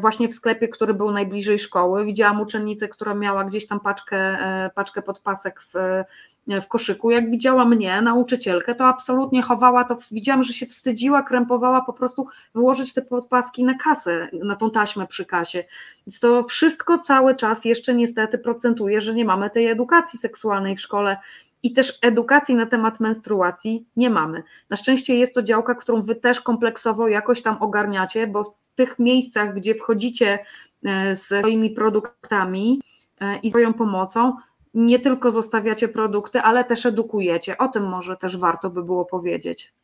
[0.00, 2.04] właśnie w sklepie, który był najbliżej szkoły.
[2.04, 7.10] Widziałam uczennicę, która miała gdzieś tam paczkę, e, paczkę podpasek w, e, w koszyku.
[7.10, 12.26] Jak widziała mnie, nauczycielkę, to absolutnie chowała to, widziałam, że się wstydziła, krępowała po prostu
[12.54, 15.64] wyłożyć te podpaski na kasę, na tą taśmę przy kasie.
[16.06, 20.80] Więc to wszystko cały czas jeszcze niestety procentuje, że nie mamy tej edukacji seksualnej w
[20.80, 21.16] szkole
[21.62, 24.42] i też edukacji na temat menstruacji nie mamy.
[24.70, 29.54] Na szczęście jest to działka, którą wy też kompleksowo jakoś tam ogarniacie, bo tych miejscach,
[29.54, 30.38] gdzie wchodzicie
[30.84, 32.80] e, z swoimi produktami
[33.20, 34.36] e, i swoją pomocą,
[34.74, 37.58] nie tylko zostawiacie produkty, ale też edukujecie.
[37.58, 39.74] O tym może też warto by było powiedzieć.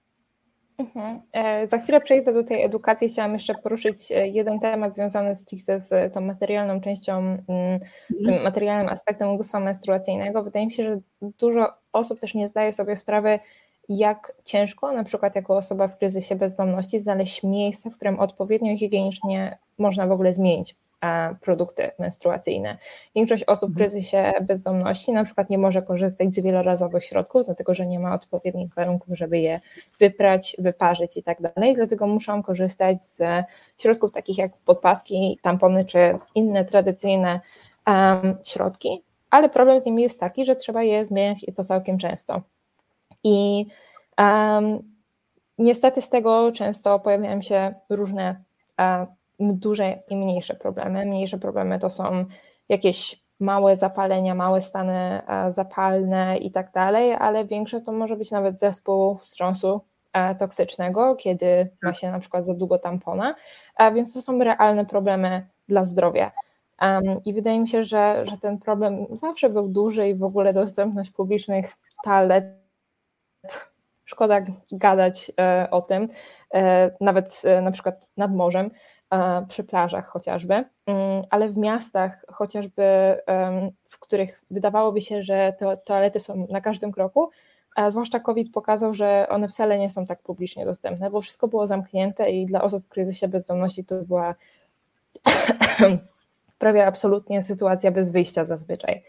[0.80, 1.20] Mhm.
[1.32, 3.08] E, za chwilę przejdę do tej edukacji.
[3.08, 7.80] Chciałam jeszcze poruszyć jeden temat związany stricte z tą materialną częścią, mm, mhm.
[8.26, 10.42] tym materialnym aspektem ubóstwa menstruacyjnego.
[10.42, 13.38] Wydaje mi się, że dużo osób też nie zdaje sobie sprawy,
[13.90, 19.58] jak ciężko, na przykład jako osoba w kryzysie bezdomności, znaleźć miejsce, w którym odpowiednio higienicznie
[19.78, 22.78] można w ogóle zmienić e, produkty menstruacyjne.
[23.14, 23.90] Większość osób w mhm.
[23.90, 28.74] kryzysie bezdomności na przykład nie może korzystać z wielorazowych środków, dlatego że nie ma odpowiednich
[28.74, 29.60] warunków, żeby je
[30.00, 33.20] wyprać, wyparzyć i tak dalej, dlatego muszą korzystać z
[33.78, 37.40] środków takich jak podpaski, tampony czy inne tradycyjne
[37.86, 41.98] um, środki, ale problem z nimi jest taki, że trzeba je zmieniać i to całkiem
[41.98, 42.42] często.
[43.24, 43.66] I
[44.18, 44.78] um,
[45.58, 48.42] niestety z tego często pojawiają się różne
[48.78, 49.06] um,
[49.38, 51.06] duże i mniejsze problemy.
[51.06, 52.24] Mniejsze problemy to są
[52.68, 58.30] jakieś małe zapalenia, małe stany e, zapalne i tak dalej, ale większe to może być
[58.30, 59.80] nawet zespół wstrząsu
[60.12, 63.34] e, toksycznego, kiedy ma się na przykład za długo tampona,
[63.94, 66.30] więc to są realne problemy dla zdrowia.
[67.24, 71.10] I wydaje mi się, że, że ten problem zawsze był duży i w ogóle dostępność
[71.10, 72.44] publicznych toalet
[74.10, 74.40] szkoda
[74.72, 76.06] gadać e, o tym,
[76.54, 78.70] e, nawet e, na przykład nad morzem,
[79.48, 80.54] przy plażach chociażby,
[80.86, 82.82] mm, ale w miastach chociażby,
[83.84, 87.30] w których wydawałoby się, że te toalety są na każdym kroku,
[87.76, 91.66] a zwłaszcza COVID pokazał, że one wcale nie są tak publicznie dostępne, bo wszystko było
[91.66, 94.34] zamknięte i dla osób w kryzysie bezdomności to była
[96.58, 99.02] prawie absolutnie sytuacja bez wyjścia zazwyczaj.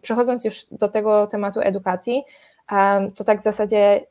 [0.00, 2.24] Przechodząc już do tego tematu edukacji,
[3.14, 4.06] to tak w zasadzie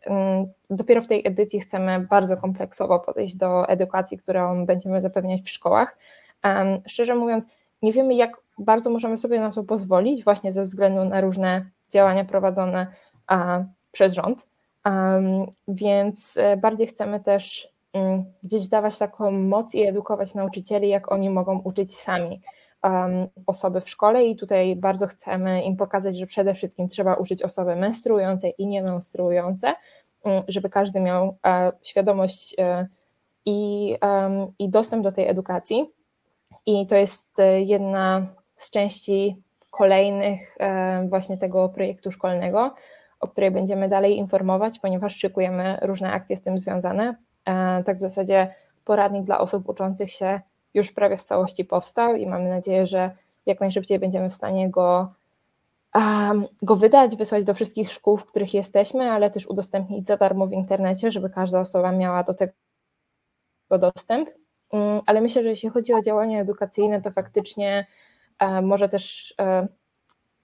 [0.69, 5.97] dopiero w tej edycji chcemy bardzo kompleksowo podejść do edukacji, którą będziemy zapewniać w szkołach.
[6.85, 7.47] Szczerze mówiąc,
[7.81, 12.25] nie wiemy, jak bardzo możemy sobie na to pozwolić, właśnie ze względu na różne działania
[12.25, 12.87] prowadzone
[13.91, 14.45] przez rząd.
[15.67, 21.29] Więc e, bardziej chcemy też mm, gdzieś dawać taką moc i edukować nauczycieli, jak oni
[21.29, 22.41] mogą uczyć sami
[23.45, 27.75] osoby w szkole i tutaj bardzo chcemy im pokazać, że przede wszystkim trzeba użyć osoby
[27.75, 29.75] menstruujące i niemenstruujące,
[30.23, 31.35] um, żeby każdy miał uh,
[31.83, 32.87] świadomość uh,
[33.45, 33.95] i,
[34.59, 35.85] i dostęp do tej edukacji.
[36.65, 39.41] I to jest e, jedna z części
[39.71, 40.57] kolejnych
[41.09, 42.73] właśnie tego projektu szkolnego,
[43.19, 47.15] o której będziemy dalej informować, ponieważ szykujemy różne akcje z tym związane.
[47.45, 48.53] E, tak w zasadzie
[48.85, 50.41] poradnik dla osób uczących się
[50.73, 53.11] już prawie w całości powstał i mamy nadzieję, że
[53.45, 55.13] jak najszybciej będziemy w stanie go,
[56.61, 60.53] go wydać, wysłać do wszystkich szkół, w których jesteśmy, ale też udostępnić za darmo w
[60.53, 62.53] internecie, żeby każda osoba miała do tego
[63.69, 64.29] dostęp.
[64.73, 67.87] Mm, ale myślę, że jeśli chodzi o działania edukacyjne, to faktycznie
[68.39, 69.67] e, może też e,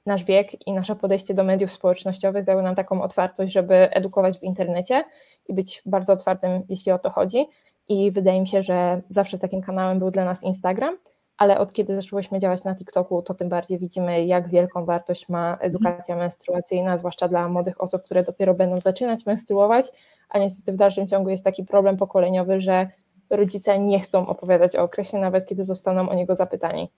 [0.05, 4.43] nasz wiek i nasze podejście do mediów społecznościowych dały nam taką otwartość, żeby edukować w
[4.43, 5.03] internecie
[5.47, 7.45] i być bardzo otwartym, jeśli o to chodzi.
[7.89, 10.97] I wydaje mi się, że zawsze takim kanałem był dla nas Instagram,
[11.37, 15.57] ale od kiedy zaczęłyśmy działać na TikToku, to tym bardziej widzimy, jak wielką wartość ma
[15.59, 19.85] edukacja menstruacyjna, zwłaszcza dla młodych osób, które dopiero będą zaczynać menstruować,
[20.29, 22.87] a niestety w dalszym ciągu jest taki problem pokoleniowy, że
[23.29, 26.89] rodzice nie chcą opowiadać o okresie, nawet kiedy zostaną o niego zapytani.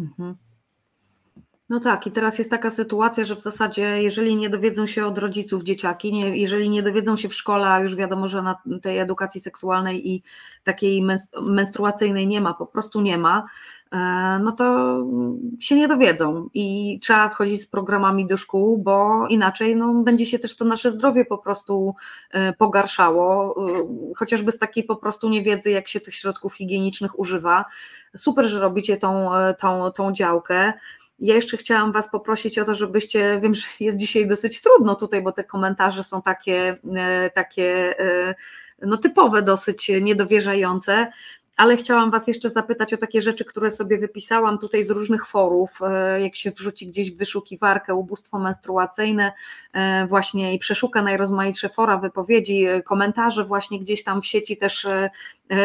[0.00, 0.36] Mhm.
[1.72, 5.18] No tak, i teraz jest taka sytuacja, że w zasadzie, jeżeli nie dowiedzą się od
[5.18, 8.98] rodziców dzieciaki, nie, jeżeli nie dowiedzą się w szkole, a już wiadomo, że na tej
[8.98, 10.22] edukacji seksualnej i
[10.64, 11.02] takiej
[11.42, 13.44] menstruacyjnej nie ma, po prostu nie ma,
[13.92, 13.96] e,
[14.42, 14.96] no to
[15.60, 20.38] się nie dowiedzą i trzeba wchodzić z programami do szkół, bo inaczej no, będzie się
[20.38, 21.94] też to nasze zdrowie po prostu
[22.30, 27.64] e, pogarszało, e, chociażby z takiej po prostu niewiedzy, jak się tych środków higienicznych używa.
[28.16, 29.30] Super, że robicie tą,
[29.60, 30.72] tą, tą działkę.
[31.22, 35.22] Ja jeszcze chciałam Was poprosić o to, żebyście, wiem, że jest dzisiaj dosyć trudno tutaj,
[35.22, 38.34] bo te komentarze są takie, e, takie e,
[38.82, 41.12] no typowe, dosyć niedowierzające,
[41.56, 45.78] ale chciałam Was jeszcze zapytać o takie rzeczy, które sobie wypisałam tutaj z różnych forów,
[45.82, 49.32] e, jak się wrzuci gdzieś w wyszukiwarkę ubóstwo menstruacyjne,
[50.08, 54.86] właśnie i przeszuka najrozmaitsze fora, wypowiedzi, komentarze właśnie gdzieś tam w sieci też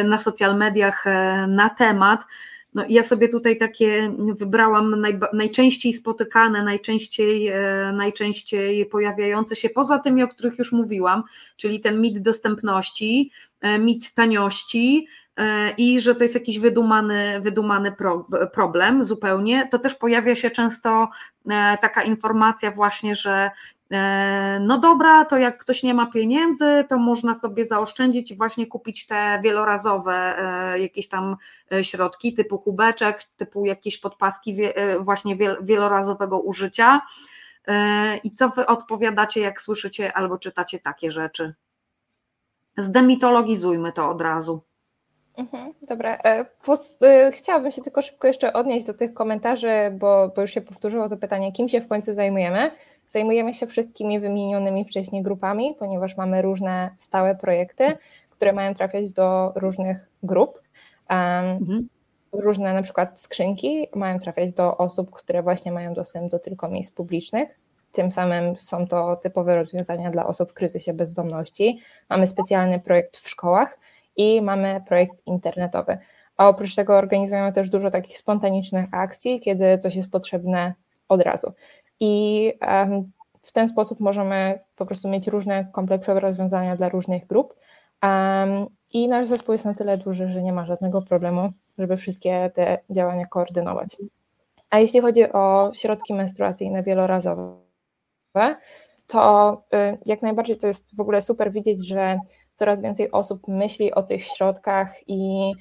[0.05, 1.05] na social mediach
[1.47, 2.21] na temat.
[2.77, 10.23] No ja sobie tutaj takie wybrałam najczęściej spotykane, najczęściej, e, najczęściej pojawiające się, poza tymi,
[10.23, 11.23] o których już mówiłam,
[11.55, 13.31] czyli ten mit dostępności,
[13.61, 19.79] e, mit taniości, e, i że to jest jakiś wydumany, wydumany pro, problem zupełnie, to
[19.79, 21.09] też pojawia się często
[21.81, 23.51] taka informacja właśnie, że
[24.59, 29.07] no dobra, to jak ktoś nie ma pieniędzy, to można sobie zaoszczędzić i właśnie kupić
[29.07, 31.37] te wielorazowe e, jakieś tam
[31.71, 34.57] e, środki typu kubeczek, typu jakieś podpaski
[34.99, 37.01] właśnie wielorazowego użycia.
[38.23, 41.53] I co wy odpowiadacie, jak słyszycie albo czytacie takie rzeczy?
[42.77, 44.61] Zdemitologizujmy to od razu.
[45.37, 46.17] Mhm, dobra,
[47.31, 51.17] chciałabym się tylko szybko jeszcze odnieść do tych komentarzy, bo, bo już się powtórzyło to
[51.17, 52.71] pytanie, kim się w końcu zajmujemy.
[53.07, 57.97] Zajmujemy się wszystkimi wymienionymi wcześniej grupami, ponieważ mamy różne stałe projekty,
[58.29, 60.61] które mają trafiać do różnych grup.
[61.09, 61.87] mhm.
[62.31, 66.91] Różne na przykład skrzynki mają trafiać do osób, które właśnie mają dostęp do tylko miejsc
[66.91, 67.59] publicznych.
[67.91, 71.79] Tym samym są to typowe rozwiązania dla osób w kryzysie bezdomności.
[72.09, 73.79] Mamy specjalny projekt w szkołach
[74.17, 75.97] i mamy projekt internetowy.
[76.37, 80.73] A oprócz tego organizujemy też dużo takich spontanicznych akcji, kiedy coś jest potrzebne
[81.09, 81.53] od razu
[81.99, 82.53] i
[83.41, 87.55] w ten sposób możemy po prostu mieć różne kompleksowe rozwiązania dla różnych grup.
[88.93, 92.77] I nasz zespół jest na tyle duży, że nie ma żadnego problemu, żeby wszystkie te
[92.89, 93.97] działania koordynować.
[94.69, 98.55] A jeśli chodzi o środki menstruacyjne wielorazowe,
[99.07, 102.19] to y, jak najbardziej to jest w ogóle super widzieć, że
[102.57, 105.51] coraz więcej osób myśli o tych środkach i,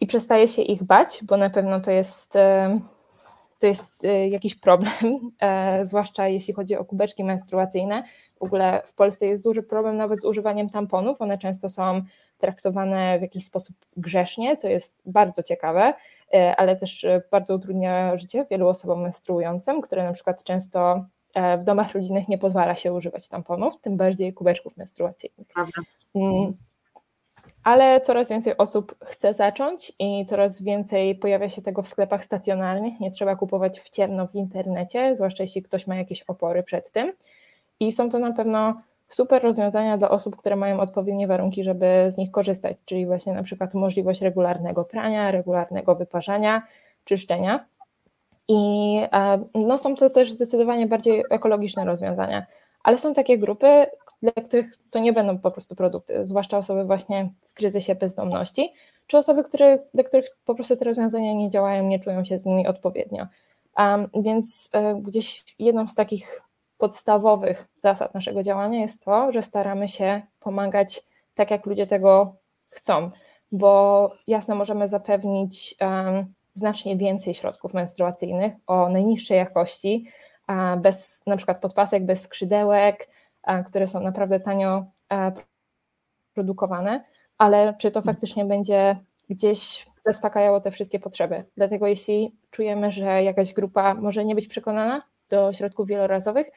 [0.00, 2.36] i przestaje się ich bać, bo na pewno to jest
[3.60, 4.92] to jest y, jakiś problem,
[5.40, 8.04] e, zwłaszcza jeśli chodzi o kubeczki menstruacyjne.
[8.38, 11.22] W ogóle w Polsce jest duży problem nawet z używaniem tamponów.
[11.22, 12.02] One często są
[12.38, 15.94] traktowane w jakiś sposób grzesznie, co jest bardzo ciekawe,
[16.34, 21.04] e, ale też e, bardzo utrudnia życie wielu osobom menstruującym, które na przykład często
[21.58, 25.48] w domach rodzinnych nie pozwala się używać tamponów, tym bardziej kubeczków menstruacyjnych.
[26.14, 26.54] Mm
[27.64, 33.00] ale coraz więcej osób chce zacząć i coraz więcej pojawia się tego w sklepach stacjonarnych.
[33.00, 37.12] Nie trzeba kupować w ciemno w internecie, zwłaszcza jeśli ktoś ma jakieś opory przed tym.
[37.80, 42.16] I są to na pewno super rozwiązania dla osób, które mają odpowiednie warunki, żeby z
[42.16, 46.62] nich korzystać, czyli właśnie na przykład możliwość regularnego prania, regularnego wyparzania,
[47.04, 47.64] czyszczenia.
[48.52, 52.46] I e, no, są to też zdecydowanie bardziej ekologiczne rozwiązania.
[52.82, 53.86] Ale są takie grupy,
[54.22, 58.72] dla których to nie będą po prostu produkty, zwłaszcza osoby właśnie w kryzysie bezdomności,
[59.06, 62.46] czy osoby, które, dla których po prostu te rozwiązania nie działają, nie czują się z
[62.46, 63.26] nimi odpowiednio.
[63.78, 66.42] Um, więc y, gdzieś jedną z takich
[66.78, 71.02] podstawowych zasad naszego działania jest to, że staramy się pomagać
[71.34, 72.34] tak, jak ludzie tego
[72.70, 73.10] chcą,
[73.52, 80.06] bo jasno możemy zapewnić um, znacznie więcej środków menstruacyjnych o najniższej jakości,
[80.78, 83.08] bez na przykład podpasek, bez skrzydełek,
[83.66, 84.84] które są naprawdę tanio
[86.34, 87.04] produkowane,
[87.38, 88.96] ale czy to faktycznie będzie
[89.28, 91.44] gdzieś zaspokajało te wszystkie potrzeby.
[91.56, 96.50] Dlatego jeśli czujemy, że jakaś grupa może nie być przekonana do środków wielorazowych,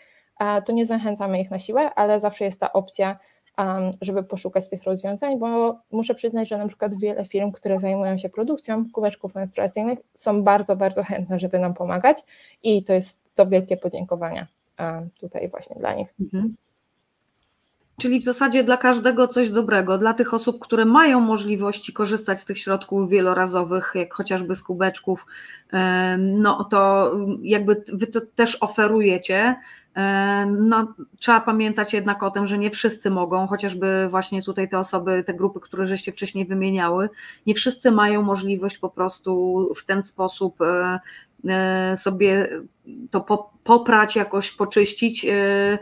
[0.65, 3.19] to nie zachęcamy ich na siłę, ale zawsze jest ta opcja,
[4.01, 8.29] żeby poszukać tych rozwiązań, bo muszę przyznać, że na przykład wiele firm, które zajmują się
[8.29, 12.17] produkcją kubeczków menstruacyjnych są bardzo, bardzo chętne, żeby nam pomagać
[12.63, 14.47] i to jest to wielkie podziękowania
[15.19, 16.13] tutaj właśnie dla nich.
[16.21, 16.55] Mhm.
[18.01, 19.97] Czyli w zasadzie dla każdego coś dobrego.
[19.97, 25.25] Dla tych osób, które mają możliwości korzystać z tych środków wielorazowych, jak chociażby z kubeczków,
[26.17, 27.11] no to
[27.41, 29.55] jakby wy to też oferujecie.
[30.47, 35.23] No, trzeba pamiętać jednak o tym, że nie wszyscy mogą, chociażby właśnie tutaj te osoby,
[35.27, 37.09] te grupy, które żeście wcześniej wymieniały,
[37.45, 40.99] nie wszyscy mają możliwość po prostu w ten sposób e,
[41.49, 42.49] e, sobie
[43.11, 43.21] to
[43.63, 45.25] poprać, jakoś poczyścić.
[45.25, 45.79] E,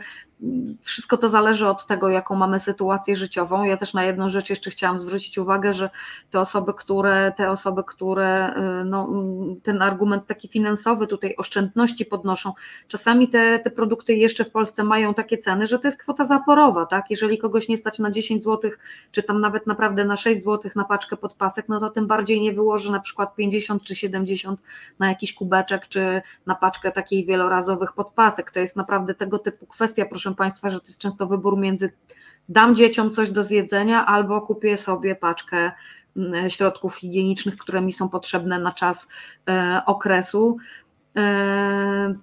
[0.82, 3.64] wszystko to zależy od tego, jaką mamy sytuację życiową.
[3.64, 5.90] Ja też na jedną rzecz jeszcze chciałam zwrócić uwagę, że
[6.30, 9.10] te osoby, które, te osoby, które y, no,
[9.64, 12.54] ten argument taki finansowy, tutaj oszczędności podnoszą,
[12.88, 16.86] czasami te, te produkty jeszcze w Polsce mają takie ceny, że to jest kwota zaporowa,
[16.86, 17.06] tak?
[17.10, 18.72] Jeżeli kogoś nie stać na 10 zł,
[19.12, 22.54] czy tam nawet naprawdę na 6 zł na paczkę podpasek, no to tym bardziej nie
[22.54, 24.60] wyłoży na przykład 50 czy 70
[25.00, 28.52] na jakiś kubeczek, czy na paczkę takich wielorazowych podpasek.
[28.52, 31.92] To jest naprawdę tego typu kwestia, proszę Państwa, że to jest często wybór między
[32.50, 35.72] dam dzieciom coś do zjedzenia albo kupię sobie paczkę
[36.18, 39.08] mm, środków higienicznych, które mi są potrzebne na czas
[39.50, 40.58] e, okresu.
[41.18, 42.16] E,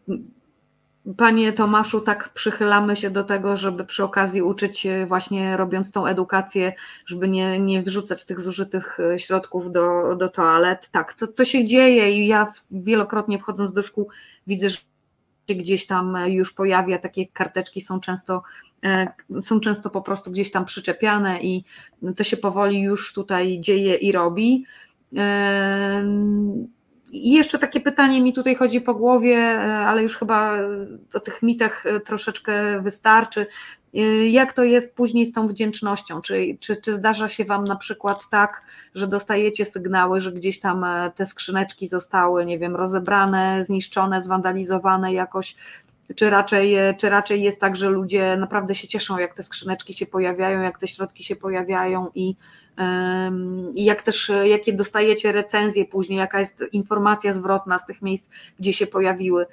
[1.16, 6.72] panie Tomaszu, tak przychylamy się do tego, żeby przy okazji uczyć, właśnie robiąc tą edukację,
[7.06, 10.90] żeby nie, nie wrzucać tych zużytych e, środków do, do toalet.
[10.90, 14.08] Tak, to, to się dzieje i ja wielokrotnie wchodząc do szkół
[14.46, 14.78] widzę, że
[15.54, 18.42] gdzieś tam już pojawia, takie karteczki są często,
[18.84, 19.12] e,
[19.42, 21.64] są często po prostu gdzieś tam przyczepiane i
[22.16, 24.64] to się powoli już tutaj dzieje i robi.
[25.16, 26.04] E,
[27.12, 30.58] I jeszcze takie pytanie mi tutaj chodzi po głowie, e, ale już chyba
[31.14, 33.46] o tych mitach troszeczkę wystarczy.
[33.94, 36.22] Y, jak to jest później z tą wdzięcznością?
[36.22, 38.62] Czy, czy, czy zdarza się Wam na przykład tak,
[38.94, 45.12] że dostajecie sygnały, że gdzieś tam e, te skrzyneczki zostały, nie wiem, rozebrane, zniszczone, zwandalizowane
[45.12, 45.56] jakoś?
[46.16, 49.94] Czy raczej, e, czy raczej jest tak, że ludzie naprawdę się cieszą, jak te skrzyneczki
[49.94, 52.36] się pojawiają, jak te środki się pojawiają i,
[53.74, 58.30] i jak też, e, jakie dostajecie recenzje później, jaka jest informacja zwrotna z tych miejsc,
[58.58, 59.46] gdzie się pojawiły?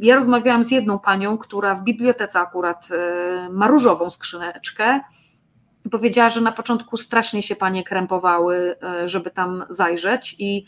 [0.00, 5.00] Ja rozmawiałam z jedną panią, która w bibliotece akurat e, ma różową skrzyneczkę.
[5.90, 10.66] Powiedziała, że na początku strasznie się panie krępowały, e, żeby tam zajrzeć i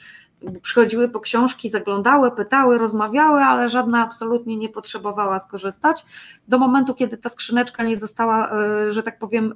[0.63, 6.07] przychodziły po książki, zaglądały, pytały, rozmawiały, ale żadna absolutnie nie potrzebowała skorzystać.
[6.49, 9.55] Do momentu, kiedy ta skrzyneczka nie została, e, że tak powiem,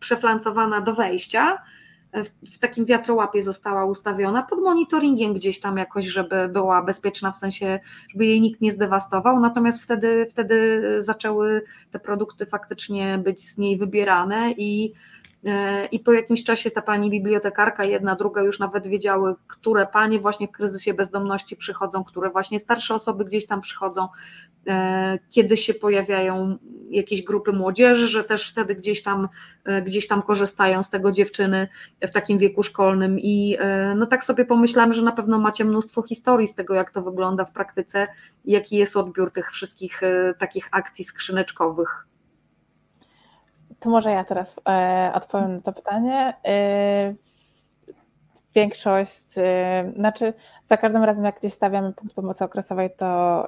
[0.00, 1.58] przeflancowana do wejścia,
[2.52, 7.80] w takim wiatrołapie została ustawiona pod monitoringiem gdzieś tam jakoś, żeby była bezpieczna, w sensie,
[8.12, 13.78] żeby jej nikt nie zdewastował, natomiast wtedy, wtedy zaczęły te produkty faktycznie być z niej
[13.78, 15.17] wybierane i e,
[15.92, 20.48] i po jakimś czasie ta pani bibliotekarka, jedna, druga już nawet wiedziały, które panie właśnie
[20.48, 24.08] w kryzysie bezdomności przychodzą, które właśnie starsze osoby gdzieś tam przychodzą,
[24.68, 26.58] E, kiedy się pojawiają
[26.90, 29.28] jakieś grupy młodzieży, że też wtedy gdzieś tam,
[29.64, 31.68] e, gdzieś tam korzystają z tego dziewczyny
[32.02, 36.02] w takim wieku szkolnym i e, no tak sobie pomyślałam, że na pewno macie mnóstwo
[36.02, 38.06] historii z tego, jak to wygląda w praktyce,
[38.44, 40.00] jaki jest odbiór tych wszystkich
[40.38, 42.07] takich akcji skrzyneczkowych.
[43.80, 44.56] To może ja teraz
[45.14, 46.34] odpowiem na to pytanie
[48.54, 50.32] większość, y, znaczy
[50.64, 53.46] za każdym razem jak gdzieś stawiamy punkt pomocy okresowej, to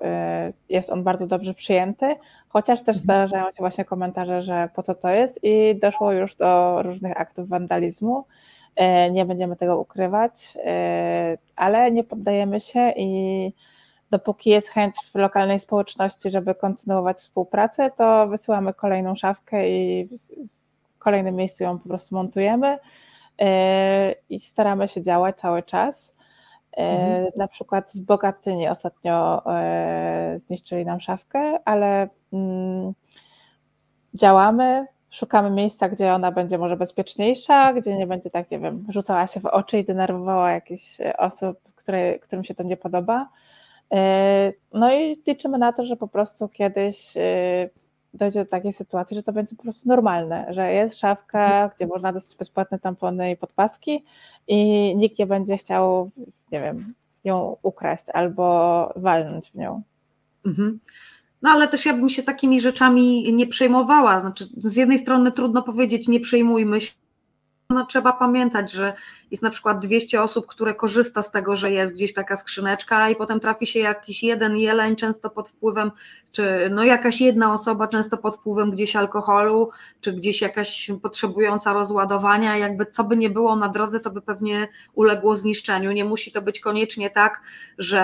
[0.49, 2.17] y, jest on bardzo dobrze przyjęty,
[2.49, 3.05] chociaż też mhm.
[3.05, 7.49] zdarzają się właśnie komentarze, że po co to jest i doszło już do różnych aktów
[7.49, 8.25] wandalizmu.
[8.81, 10.59] Y, nie będziemy tego ukrywać,
[11.57, 13.53] ale nie poddajemy się i
[14.11, 20.09] dopóki jest chęć w lokalnej społeczności, żeby kontynuować współpracę, to wysyłamy kolejną szafkę i
[20.95, 22.79] w kolejnym miejscu ją po prostu montujemy
[24.31, 26.15] i staramy się działać cały czas.
[26.77, 27.27] E, mhm.
[27.37, 32.93] Na przykład w Bogatyni ostatnio e, zniszczyli nam szafkę, ale mm,
[34.15, 39.27] działamy, szukamy miejsca, gdzie ona będzie może bezpieczniejsza, gdzie nie będzie tak, nie wiem, rzucała
[39.27, 43.29] się w oczy i denerwowała jakichś osób, które, którym się to nie podoba.
[43.93, 47.15] E, no i liczymy na to, że po prostu kiedyś
[48.15, 52.13] dojdzie do takiej sytuacji, że to będzie po prostu normalne, że jest szafka, gdzie można
[52.13, 54.05] dostać bezpłatne tampony i podpaski
[54.49, 56.11] i nikt nie będzie chciał,
[56.53, 56.95] nie wiem,
[57.25, 59.83] ją ukraść albo walnąć w nią.
[60.47, 60.81] Mhm.
[61.43, 64.21] No ale też ja bym się takimi rzeczami nie przejmowała.
[64.21, 66.93] Znaczy, z jednej strony trudno powiedzieć, nie przejmujmy się,
[67.71, 68.93] no, trzeba pamiętać, że
[69.31, 73.17] jest na przykład 200 osób, które korzysta z tego, że jest gdzieś taka skrzyneczka i
[73.17, 75.91] potem trafi się jakiś jeden jeleń, często pod wpływem,
[76.33, 79.71] czy no jakaś jedna osoba, często pod wpływem gdzieś alkoholu,
[80.01, 84.69] czy gdzieś jakaś potrzebująca rozładowania, jakby co by nie było na drodze, to by pewnie
[84.95, 85.93] uległo zniszczeniu.
[85.93, 87.41] Nie musi to być koniecznie tak,
[87.79, 88.01] że,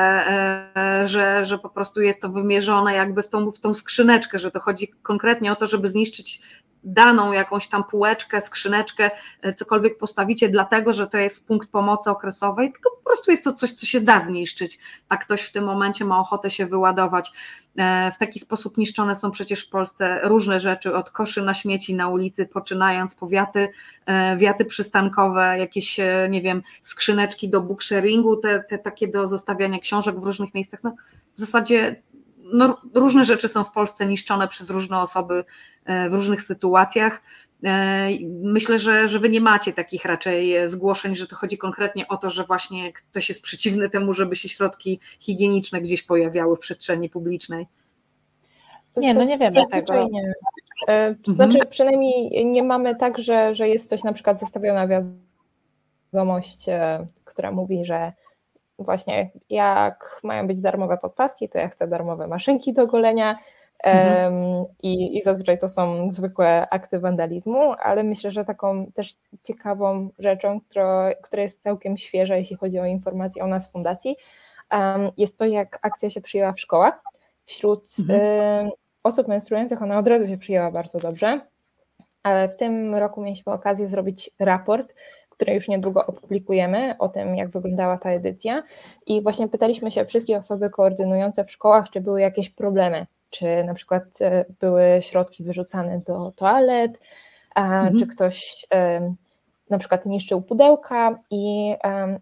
[0.76, 4.50] e, że, że po prostu jest to wymierzone jakby w tą, w tą skrzyneczkę, że
[4.50, 6.40] to chodzi konkretnie o to, żeby zniszczyć
[6.84, 9.10] daną jakąś tam półeczkę, skrzyneczkę,
[9.42, 13.52] e, cokolwiek postawicie, dlatego że to jest punkt pomocy okresowej, tylko po prostu jest to
[13.52, 14.78] coś, co się da zniszczyć,
[15.08, 17.32] a ktoś w tym momencie ma ochotę się wyładować.
[17.76, 21.94] E, w taki sposób niszczone są przecież w Polsce różne rzeczy, od koszy na śmieci
[21.94, 23.68] na ulicy, poczynając powiaty,
[24.06, 26.00] e, wiaty przystankowe, jakieś,
[26.30, 30.80] nie wiem, skrzyneczki do booksharingu, te, te takie do zostawiania książek w różnych miejscach.
[30.84, 30.94] No,
[31.34, 32.02] w zasadzie
[32.52, 35.44] no, różne rzeczy są w Polsce niszczone przez różne osoby
[35.84, 37.22] e, w różnych sytuacjach.
[37.64, 38.08] E,
[38.42, 42.30] myślę, że, że wy nie macie takich raczej zgłoszeń, że to chodzi konkretnie o to,
[42.30, 47.66] że właśnie ktoś jest przeciwny temu, żeby się środki higieniczne gdzieś pojawiały w przestrzeni publicznej.
[48.96, 50.08] Nie, no nie wiemy tego.
[50.08, 50.32] Nie.
[50.88, 51.70] E, to znaczy, mhm.
[51.70, 54.88] przynajmniej nie mamy tak, że, że jest coś na przykład zostawiona
[56.12, 56.66] wiadomość,
[57.24, 58.12] która mówi, że
[58.78, 63.38] właśnie jak mają być darmowe podpaski, to ja chcę darmowe maszynki do golenia
[63.84, 64.34] mhm.
[64.34, 70.08] um, i, i zazwyczaj to są zwykłe akty wandalizmu, ale myślę, że taką też ciekawą
[70.18, 74.16] rzeczą, która, która jest całkiem świeża, jeśli chodzi o informacje o nas w fundacji,
[74.72, 77.02] um, jest to, jak akcja się przyjęła w szkołach.
[77.44, 78.20] Wśród mhm.
[78.64, 78.70] um,
[79.02, 81.40] osób menstruujących ona od razu się przyjęła bardzo dobrze,
[82.22, 84.94] ale w tym roku mieliśmy okazję zrobić raport,
[85.36, 88.62] które już niedługo opublikujemy, o tym, jak wyglądała ta edycja.
[89.06, 93.74] I właśnie pytaliśmy się wszystkie osoby koordynujące w szkołach, czy były jakieś problemy, czy na
[93.74, 97.00] przykład e, były środki wyrzucane do toalet,
[97.54, 97.98] mhm.
[97.98, 98.66] czy ktoś
[99.70, 101.18] na przykład niszczył pudełka.
[101.30, 101.74] I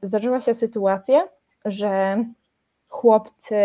[0.03, 1.29] zdarzyła się sytuacja,
[1.65, 2.25] że
[2.89, 3.57] chłopcy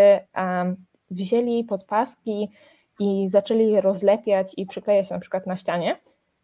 [1.10, 2.50] wzięli podpaski
[2.98, 5.96] i zaczęli je rozlepiać i przyklejać na przykład na ścianie.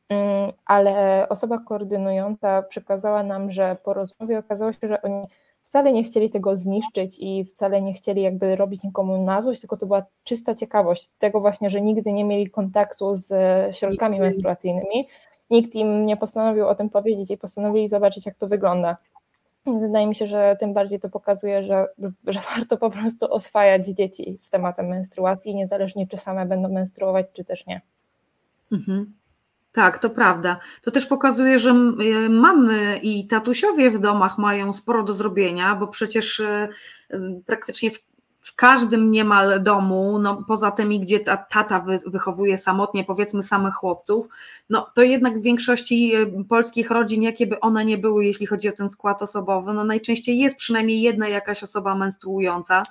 [0.09, 5.27] Mm, ale osoba koordynująca przekazała nam, że po rozmowie okazało się, że oni
[5.63, 9.77] wcale nie chcieli tego zniszczyć i wcale nie chcieli jakby robić nikomu na złość, tylko
[9.77, 13.31] to była czysta ciekawość tego właśnie, że nigdy nie mieli kontaktu z
[13.77, 15.09] środkami menstruacyjnymi.
[15.51, 18.97] Nikt im nie postanowił o tym powiedzieć i postanowili zobaczyć, jak to wygląda.
[19.67, 21.87] Wydaje mi się, że tym bardziej to pokazuje, że,
[22.27, 27.45] że warto po prostu oswajać dzieci z tematem menstruacji, niezależnie czy same będą menstruować, czy
[27.45, 27.81] też nie.
[28.73, 29.13] Mhm.
[29.77, 30.61] Tak, to prawda.
[30.83, 35.89] To też pokazuje, że y, mamy i tatusiowie w domach mają sporo do zrobienia, bo
[35.89, 36.69] przecież y,
[37.47, 37.99] praktycznie w,
[38.41, 44.27] w każdym niemal domu, no poza tymi, gdzie ta, tata wychowuje samotnie, powiedzmy samych chłopców,
[44.71, 46.13] no to jednak w większości
[46.49, 50.39] polskich rodzin, jakie by one nie były, jeśli chodzi o ten skład osobowy, no najczęściej
[50.39, 52.83] jest przynajmniej jedna jakaś osoba menstruująca,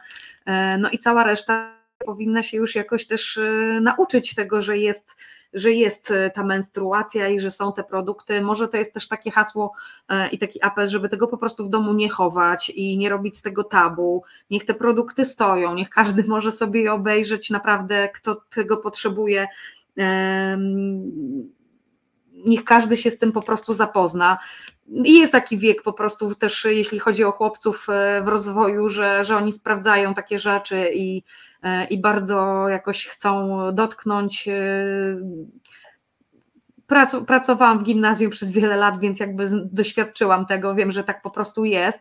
[0.45, 1.71] e, no i cała reszta
[2.05, 3.39] powinna się już jakoś też
[3.81, 5.15] nauczyć tego, że jest
[5.55, 8.41] że jest e, ta menstruacja i że są te produkty.
[8.41, 9.73] Może to jest też takie hasło
[10.09, 13.37] e, i taki apel, żeby tego po prostu w domu nie chować i nie robić
[13.37, 14.23] z tego tabu.
[14.49, 19.47] Niech te produkty stoją, niech każdy może sobie je obejrzeć naprawdę, kto tego potrzebuje.
[22.45, 24.37] Niech każdy się z tym po prostu zapozna.
[24.87, 29.25] I jest taki wiek po prostu też, jeśli chodzi o chłopców e, w rozwoju, że,
[29.25, 31.23] że oni sprawdzają takie rzeczy i,
[31.89, 34.47] i bardzo jakoś chcą dotknąć.
[34.47, 34.55] E,
[37.27, 41.65] pracowałam w gimnazjum przez wiele lat, więc jakby doświadczyłam tego, wiem, że tak po prostu
[41.65, 41.99] jest.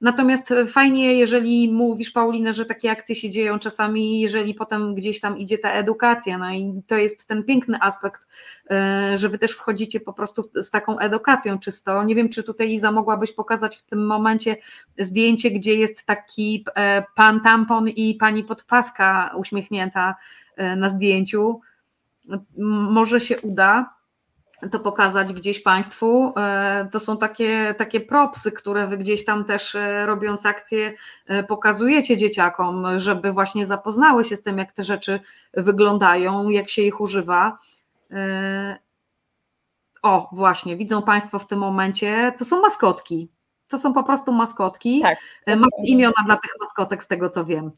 [0.00, 5.38] Natomiast fajnie, jeżeli mówisz, Paulina, że takie akcje się dzieją czasami, jeżeli potem gdzieś tam
[5.38, 8.28] idzie ta edukacja, no i to jest ten piękny aspekt,
[8.70, 12.04] e, że wy też wchodzicie po prostu z taką edukacją czysto.
[12.04, 14.56] Nie wiem, czy tutaj Iza mogłabyś pokazać w tym momencie
[14.98, 20.14] zdjęcie, gdzie jest taki e, pan tampon i pani podpaska uśmiechnięta
[20.56, 21.60] e, na zdjęciu.
[22.90, 23.95] Może się uda
[24.72, 26.32] to pokazać gdzieś Państwu.
[26.36, 30.92] E, to są takie, takie propsy, które Wy gdzieś tam też e, robiąc akcje
[31.26, 35.20] e, pokazujecie dzieciakom, żeby właśnie zapoznały się z tym, jak te rzeczy
[35.54, 37.58] wyglądają, jak się ich używa.
[40.02, 43.30] O, właśnie, widzą Państwo w tym momencie, to są maskotki.
[43.68, 45.00] To są po prostu maskotki.
[45.00, 45.18] Tak.
[45.46, 47.70] Mam imiona dla tych maskotek, z tego co wiem.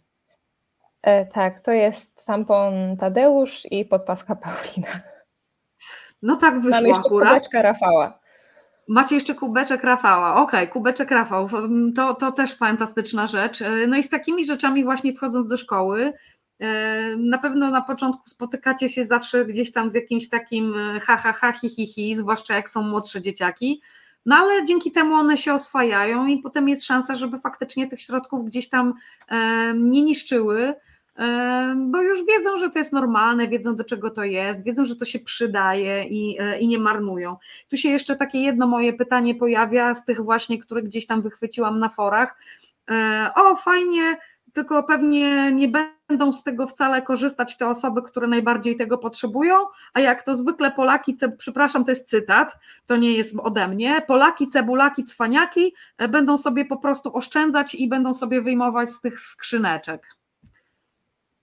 [1.32, 5.17] Tak, to jest tampon Tadeusz i podpaska Paulina.
[6.22, 7.28] No tak wyszło Mamy jeszcze akurat.
[7.28, 8.18] kubeczka Rafała.
[8.88, 10.34] Macie jeszcze kubeczek Rafała.
[10.34, 11.48] Okej, okay, kubeczek Rafał.
[11.96, 13.62] To, to też fantastyczna rzecz.
[13.88, 16.12] No i z takimi rzeczami właśnie wchodząc do szkoły,
[17.18, 21.52] Na pewno na początku spotykacie się zawsze gdzieś tam z jakimś takim ha, ha, ha,
[21.52, 23.80] hi, hi, hi, zwłaszcza jak są młodsze dzieciaki,
[24.26, 28.44] no ale dzięki temu one się oswajają i potem jest szansa, żeby faktycznie tych środków
[28.44, 28.94] gdzieś tam
[29.74, 30.74] nie niszczyły,
[31.76, 35.04] bo już wiedzą, że to jest normalne, wiedzą do czego to jest, wiedzą, że to
[35.04, 37.36] się przydaje i, e, i nie marnują.
[37.70, 41.78] Tu się jeszcze takie jedno moje pytanie pojawia z tych właśnie, które gdzieś tam wychwyciłam
[41.78, 42.38] na forach.
[42.90, 44.16] E, o, fajnie,
[44.52, 45.72] tylko pewnie nie
[46.08, 49.56] będą z tego wcale korzystać te osoby, które najbardziej tego potrzebują,
[49.92, 54.48] a jak to zwykle Polaki, przepraszam, to jest cytat, to nie jest ode mnie, Polaki,
[54.48, 60.17] cebulaki, cwaniaki e, będą sobie po prostu oszczędzać i będą sobie wyjmować z tych skrzyneczek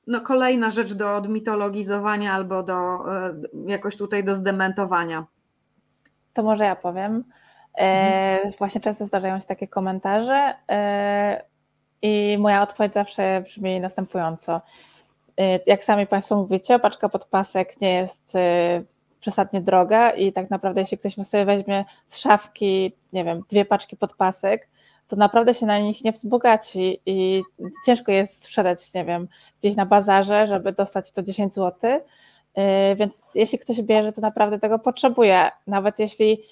[0.07, 3.33] no kolejna rzecz do odmitologizowania albo do e,
[3.65, 5.25] jakoś tutaj do zdementowania.
[6.33, 7.23] To może ja powiem.
[7.77, 8.51] E, mhm.
[8.57, 11.43] Właśnie często zdarzają się takie komentarze e,
[12.01, 14.61] i moja odpowiedź zawsze brzmi następująco.
[15.65, 18.33] Jak sami Państwo mówicie, paczka podpasek nie jest
[19.19, 23.97] przesadnie droga i tak naprawdę jeśli ktoś sobie weźmie z szafki, nie wiem, dwie paczki
[23.97, 24.67] podpasek,
[25.07, 27.43] to naprawdę się na nich nie wzbogaci i
[27.85, 29.27] ciężko jest sprzedać, nie wiem,
[29.59, 31.91] gdzieś na bazarze, żeby dostać to 10 zł.
[31.91, 35.49] Y, więc jeśli ktoś bierze, to naprawdę tego potrzebuje.
[35.67, 36.43] Nawet jeśli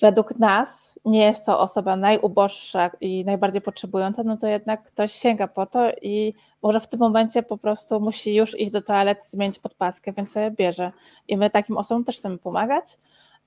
[0.00, 5.48] według nas nie jest to osoba najuboższa i najbardziej potrzebująca, no to jednak ktoś sięga
[5.48, 9.58] po to i może w tym momencie po prostu musi już iść do toalety, zmienić
[9.58, 10.92] podpaskę, więc sobie bierze.
[11.28, 12.98] I my takim osobom też chcemy pomagać.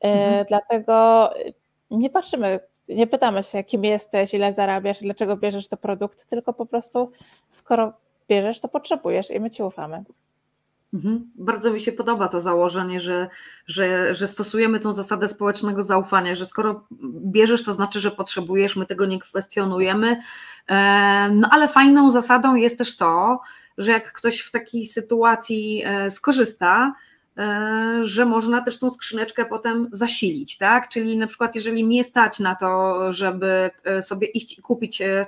[0.05, 0.45] Y, mhm.
[0.47, 1.29] Dlatego
[1.91, 6.65] nie patrzymy, nie pytamy się, kim jesteś, ile zarabiasz, dlaczego bierzesz te produkty, tylko po
[6.65, 7.11] prostu
[7.49, 7.93] skoro
[8.29, 10.03] bierzesz, to potrzebujesz i my ci ufamy.
[10.93, 11.31] Mhm.
[11.35, 13.29] Bardzo mi się podoba to założenie, że,
[13.67, 16.87] że, że stosujemy tą zasadę społecznego zaufania, że skoro
[17.25, 20.21] bierzesz, to znaczy, że potrzebujesz, my tego nie kwestionujemy.
[20.67, 23.39] E, no ale fajną zasadą jest też to,
[23.77, 26.93] że jak ktoś w takiej sytuacji e, skorzysta,
[28.03, 30.89] że można też tą skrzyneczkę potem zasilić, tak?
[30.89, 35.25] Czyli na przykład, jeżeli mnie stać na to, żeby e, sobie iść i kupić e,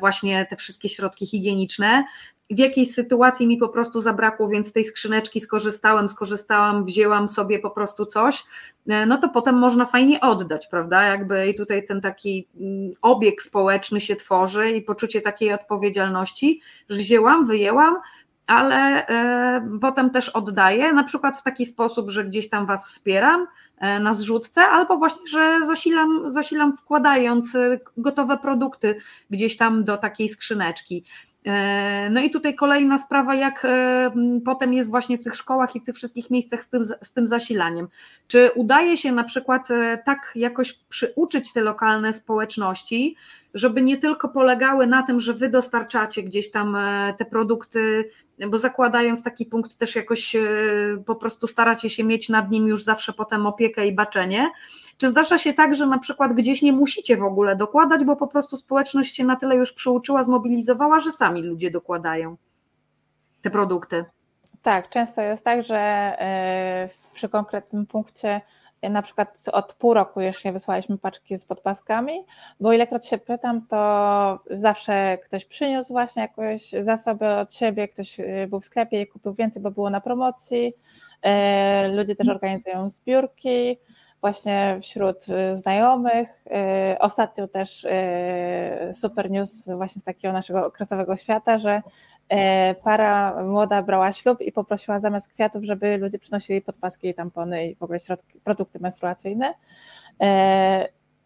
[0.00, 2.04] właśnie te wszystkie środki higieniczne,
[2.50, 7.58] w jakiejś sytuacji mi po prostu zabrakło, więc z tej skrzyneczki skorzystałem, skorzystałam, wzięłam sobie
[7.58, 8.44] po prostu coś,
[9.06, 11.02] no to potem można fajnie oddać, prawda?
[11.02, 16.98] Jakby i tutaj ten taki mm, obieg społeczny się tworzy i poczucie takiej odpowiedzialności, że
[16.98, 17.96] wzięłam, wyjęłam,
[18.48, 23.46] ale e, potem też oddaję, na przykład w taki sposób, że gdzieś tam Was wspieram
[23.78, 29.00] e, na zrzutce, albo właśnie, że zasilam, zasilam wkładając e, gotowe produkty
[29.30, 31.04] gdzieś tam do takiej skrzyneczki.
[32.10, 33.66] No i tutaj kolejna sprawa, jak
[34.44, 37.26] potem jest właśnie w tych szkołach i w tych wszystkich miejscach z tym, z tym
[37.26, 37.88] zasilaniem.
[38.26, 39.68] Czy udaje się na przykład
[40.04, 43.16] tak jakoś przyuczyć te lokalne społeczności,
[43.54, 46.76] żeby nie tylko polegały na tym, że wy dostarczacie gdzieś tam
[47.18, 48.10] te produkty
[48.46, 50.42] bo zakładając taki punkt też jakoś e,
[51.06, 54.50] po prostu staracie się mieć nad nim już zawsze potem opiekę i baczenie.
[54.98, 58.26] Czy zdarza się tak, że na przykład gdzieś nie musicie w ogóle dokładać, bo po
[58.26, 62.36] prostu społeczność się na tyle już przyuczyła, zmobilizowała, że sami ludzie dokładają
[63.42, 64.04] te produkty?
[64.62, 68.40] Tak, często jest tak, że e, przy konkretnym punkcie
[68.82, 72.12] na przykład od pół roku już nie wysłaliśmy paczki z podpaskami,
[72.60, 78.46] bo ilekroć się pytam, to zawsze ktoś przyniósł właśnie jakieś zasoby od siebie, ktoś y,
[78.50, 80.72] był w sklepie i kupił więcej, bo było na promocji.
[81.92, 83.78] Ludzie też organizują zbiórki
[84.20, 86.28] właśnie wśród y, znajomych.
[87.00, 87.86] Ostatnio też
[88.92, 91.82] super news właśnie z takiego naszego okresowego świata, że
[92.82, 97.74] para młoda brała ślub i poprosiła zamiast kwiatów, żeby ludzie przynosili podpaski i tampony i
[97.74, 99.54] w ogóle środki, produkty menstruacyjne.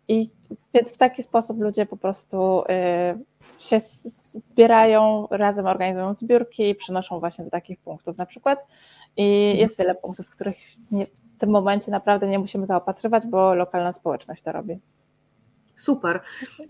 [0.09, 0.31] I
[0.74, 2.62] więc w taki sposób ludzie po prostu
[3.59, 8.66] się zbierają, razem organizują zbiórki i przynoszą właśnie do takich punktów na przykład.
[9.16, 9.56] I mhm.
[9.56, 10.56] jest wiele punktów, w których
[10.90, 11.06] nie,
[11.43, 14.78] tym momencie naprawdę nie musimy zaopatrywać, bo lokalna społeczność to robi.
[15.77, 16.20] Super.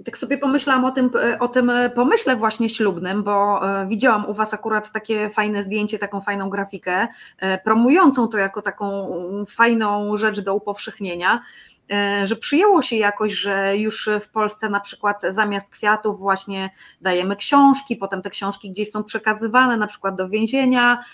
[0.04, 4.54] Tak sobie pomyślałam o tym, o tym pomyśle właśnie ślubnym, bo e, widziałam u Was
[4.54, 7.08] akurat takie fajne zdjęcie, taką fajną grafikę,
[7.38, 9.08] e, promującą to jako taką
[9.48, 11.42] fajną rzecz do upowszechnienia
[11.90, 16.70] e, że przyjęło się jakoś, że już w Polsce na przykład zamiast kwiatów właśnie
[17.00, 21.04] dajemy książki, potem te książki gdzieś są przekazywane na przykład do więzienia,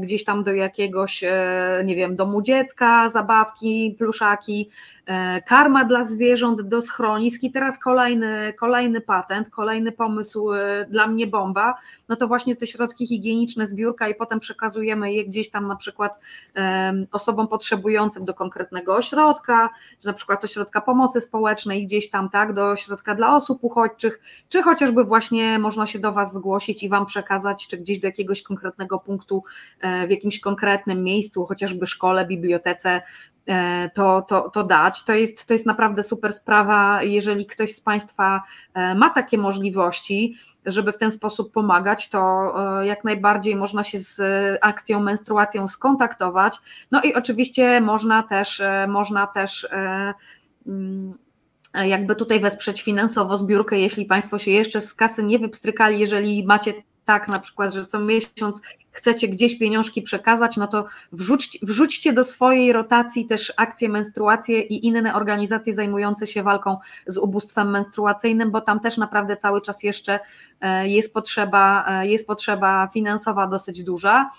[0.00, 1.24] gdzieś tam do jakiegoś,
[1.84, 4.70] nie wiem, domu dziecka, zabawki, pluszaki,
[5.46, 7.42] karma dla zwierząt do schronisk.
[7.42, 10.48] I teraz kolejny, kolejny patent, kolejny pomysł
[10.88, 11.74] dla mnie bomba,
[12.08, 16.18] no to właśnie te środki higieniczne, zbiórka i potem przekazujemy je gdzieś tam na przykład
[17.12, 19.70] osobom potrzebującym do konkretnego ośrodka,
[20.04, 25.04] na przykład ośrodka pomocy społecznej, gdzieś tam tak, do ośrodka dla osób uchodźczych, czy chociażby
[25.04, 29.44] właśnie można się do Was zgłosić i Wam przekazać, czy gdzieś do jakiegoś konkretnego punktu
[29.80, 33.02] e, w jakimś konkretnym miejscu, chociażby szkole, bibliotece, e,
[33.94, 35.04] to, to, to dać.
[35.04, 38.42] To jest, to jest naprawdę super sprawa, jeżeli ktoś z Państwa
[38.74, 40.34] e, ma takie możliwości,
[40.66, 44.20] żeby w ten sposób pomagać, to jak najbardziej można się z
[44.60, 46.58] akcją menstruacją skontaktować.
[46.90, 49.68] No i oczywiście można też, można też
[50.66, 51.14] mm,
[51.86, 56.74] jakby tutaj wesprzeć finansowo zbiórkę, jeśli Państwo się jeszcze z kasy nie wypstrykali, jeżeli macie
[57.04, 58.62] tak na przykład, że co miesiąc
[58.92, 64.86] chcecie gdzieś pieniążki przekazać, no to wrzućcie, wrzućcie do swojej rotacji też akcje menstruacje i
[64.86, 70.20] inne organizacje zajmujące się walką z ubóstwem menstruacyjnym, bo tam też naprawdę cały czas jeszcze
[70.60, 74.30] e, jest potrzeba, e, jest potrzeba finansowa dosyć duża.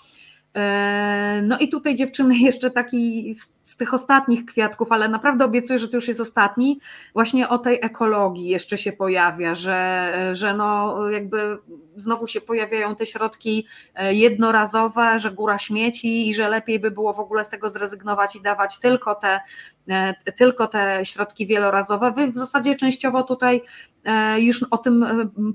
[0.54, 5.88] E, no i tutaj dziewczyny jeszcze taki z tych ostatnich kwiatków, ale naprawdę obiecuję, że
[5.88, 6.80] to już jest ostatni,
[7.14, 11.58] właśnie o tej ekologii jeszcze się pojawia, że, że no jakby
[11.96, 17.12] znowu się pojawiają te środki e, jednorazowe, że góra śmieci i że lepiej by było
[17.12, 19.40] w ogóle z tego zrezygnować i dawać tylko te,
[19.88, 22.10] e, tylko te środki wielorazowe.
[22.10, 23.62] Wy w zasadzie częściowo tutaj
[24.36, 25.06] już o tym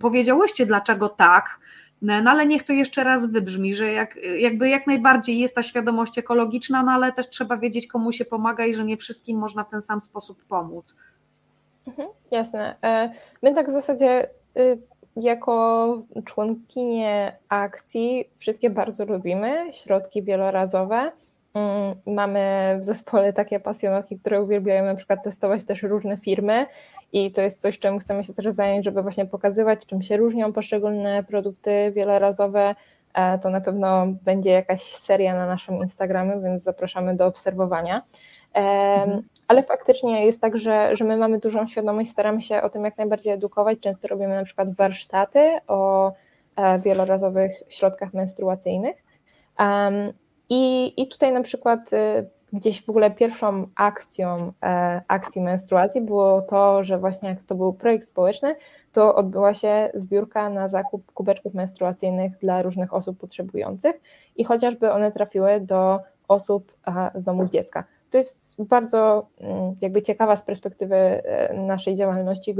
[0.01, 1.59] powiedziałyście, dlaczego tak,
[2.01, 5.63] no, no ale niech to jeszcze raz wybrzmi, że jak, jakby jak najbardziej jest ta
[5.63, 9.63] świadomość ekologiczna, no ale też trzeba wiedzieć, komu się pomaga i że nie wszystkim można
[9.63, 10.95] w ten sam sposób pomóc.
[11.87, 12.75] Mhm, jasne.
[12.83, 13.11] E,
[13.41, 14.77] my tak w zasadzie y,
[15.15, 21.11] jako członkinie akcji wszystkie bardzo lubimy, środki wielorazowe.
[21.53, 26.65] Mm, mamy w zespole takie pasjonatki, które uwielbiają na przykład testować też różne firmy
[27.13, 30.53] i to jest coś, czym chcemy się też zająć, żeby właśnie pokazywać, czym się różnią
[30.53, 32.75] poszczególne produkty wielorazowe.
[33.13, 38.01] E, to na pewno będzie jakaś seria na naszym Instagramie, więc zapraszamy do obserwowania.
[38.53, 39.21] Mhm.
[39.47, 42.97] Ale faktycznie jest tak, że, że my mamy dużą świadomość, staramy się o tym jak
[42.97, 43.79] najbardziej edukować.
[43.79, 46.11] Często robimy na przykład warsztaty o
[46.55, 49.03] e, wielorazowych środkach menstruacyjnych.
[50.49, 56.41] I, I tutaj na przykład y, gdzieś w ogóle pierwszą akcją e, akcji menstruacji było
[56.41, 58.55] to, że właśnie jak to był projekt społeczny,
[58.91, 64.01] to odbyła się zbiórka na zakup kubeczków menstruacyjnych dla różnych osób potrzebujących
[64.35, 66.73] i chociażby one trafiły do osób
[67.15, 67.83] z domów dziecka.
[68.09, 72.55] To jest bardzo mm, jakby ciekawa z perspektywy e, naszej działalności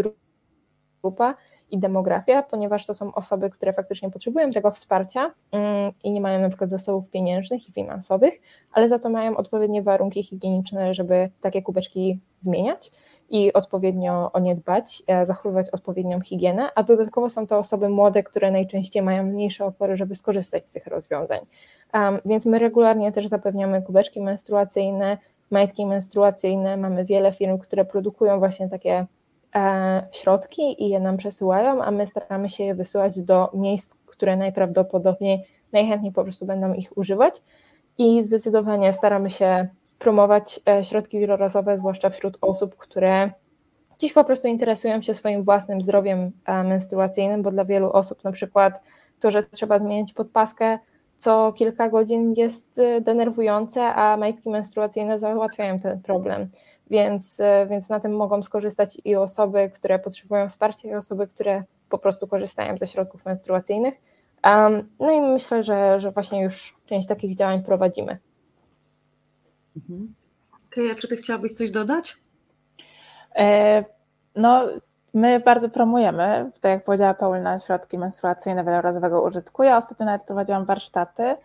[1.04, 1.36] grupa,
[1.72, 6.40] i demografia, ponieważ to są osoby, które faktycznie potrzebują tego wsparcia mm, i nie mają
[6.40, 8.42] na przykład zasobów pieniężnych i finansowych,
[8.72, 12.92] ale za to mają odpowiednie warunki higieniczne, żeby takie kubeczki zmieniać
[13.30, 18.24] i odpowiednio o nie dbać, e, zachowywać odpowiednią higienę, a dodatkowo są to osoby młode,
[18.24, 21.40] które najczęściej mają mniejsze opory, żeby skorzystać z tych rozwiązań.
[21.94, 25.18] Um, więc my regularnie też zapewniamy kubeczki menstruacyjne,
[25.52, 29.06] majtki menstruacyjne, mamy wiele firm, które produkują właśnie takie
[30.12, 35.46] środki i je nam przesyłają, a my staramy się je wysyłać do miejsc, które najprawdopodobniej
[35.74, 37.42] najchętniej po prostu będą ich używać.
[37.98, 39.68] I zdecydowanie staramy się
[40.00, 43.32] promować e, środki wielorazowe, zwłaszcza wśród osób, które
[44.00, 48.32] dziś po prostu interesują się swoim własnym zdrowiem e, menstruacyjnym, bo dla wielu osób na
[48.32, 48.82] przykład
[49.20, 50.80] to, że trzeba zmienić podpaskę
[51.18, 56.50] co kilka godzin jest denerwujące, a majtki menstruacyjne załatwiają ten problem
[56.90, 61.64] więc, e, więc na tym mogą skorzystać i osoby, które potrzebują wsparcia, i osoby, które
[61.90, 63.96] po prostu korzystają ze środków menstruacyjnych.
[64.46, 68.18] Um, no i myślę, że, że właśnie już część takich działań prowadzimy.
[69.78, 70.14] Mhm.
[70.70, 72.18] Kaja, czy ty chciałabyś coś dodać?
[73.36, 73.84] E,
[74.36, 74.68] no,
[75.14, 79.64] my bardzo promujemy, tak jak powiedziała Paulina, środki menstruacyjne wielorazowego użytku.
[79.64, 81.36] Ja ostatnio nawet prowadziłam warsztaty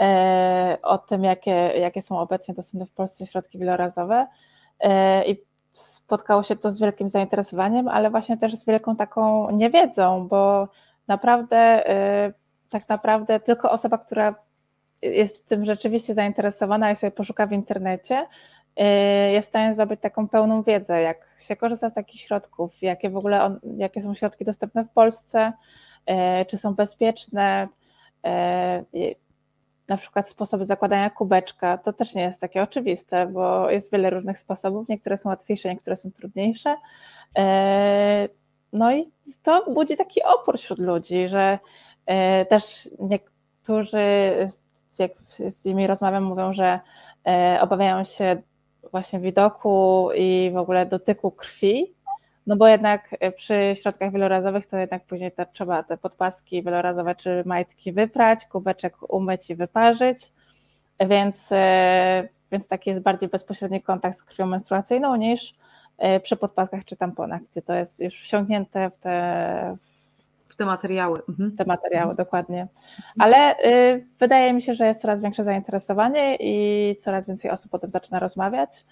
[0.00, 4.26] e, o tym, jakie, jakie są obecnie dostępne w Polsce środki wielorazowe.
[4.80, 10.28] E, i spotkało się to z wielkim zainteresowaniem, ale właśnie też z wielką taką niewiedzą,
[10.28, 10.68] bo
[11.08, 11.56] naprawdę
[11.88, 12.32] e,
[12.68, 14.34] tak naprawdę tylko osoba, która
[15.02, 18.26] jest tym rzeczywiście zainteresowana i sobie poszuka w internecie,
[18.76, 18.86] e,
[19.32, 23.16] jest w stanie zdobyć taką pełną wiedzę, jak się korzysta z takich środków, jakie w
[23.16, 25.52] ogóle, jakie są środki dostępne w Polsce,
[26.46, 27.68] czy są bezpieczne,
[29.88, 34.38] na przykład sposoby zakładania kubeczka, to też nie jest takie oczywiste, bo jest wiele różnych
[34.38, 36.76] sposobów, niektóre są łatwiejsze, niektóre są trudniejsze.
[37.38, 38.28] E,
[38.72, 39.12] no i
[39.42, 41.58] to budzi taki opór wśród ludzi, że
[42.06, 44.02] e, też niektórzy,
[44.98, 46.80] jak z nimi rozmawiam, mówią, że
[47.26, 48.42] e, obawiają się
[48.90, 51.94] właśnie widoku i w ogóle dotyku krwi,
[52.46, 57.42] no bo jednak przy środkach wielorazowych to jednak później te, trzeba te podpaski wielorazowe czy
[57.46, 60.32] majtki wyprać, kubeczek umyć i wyparzyć,
[61.00, 61.50] więc,
[62.52, 65.54] więc taki jest bardziej bezpośredni kontakt z krwią menstruacyjną niż
[66.22, 69.76] przy podpaskach czy tamponach, gdzie to jest już wsiąknięte w te,
[70.48, 71.22] w te materiały.
[71.28, 71.56] Mhm.
[71.56, 72.16] Te materiały, mhm.
[72.16, 72.68] dokładnie.
[73.18, 77.78] Ale y, wydaje mi się, że jest coraz większe zainteresowanie i coraz więcej osób o
[77.78, 78.84] tym zaczyna rozmawiać.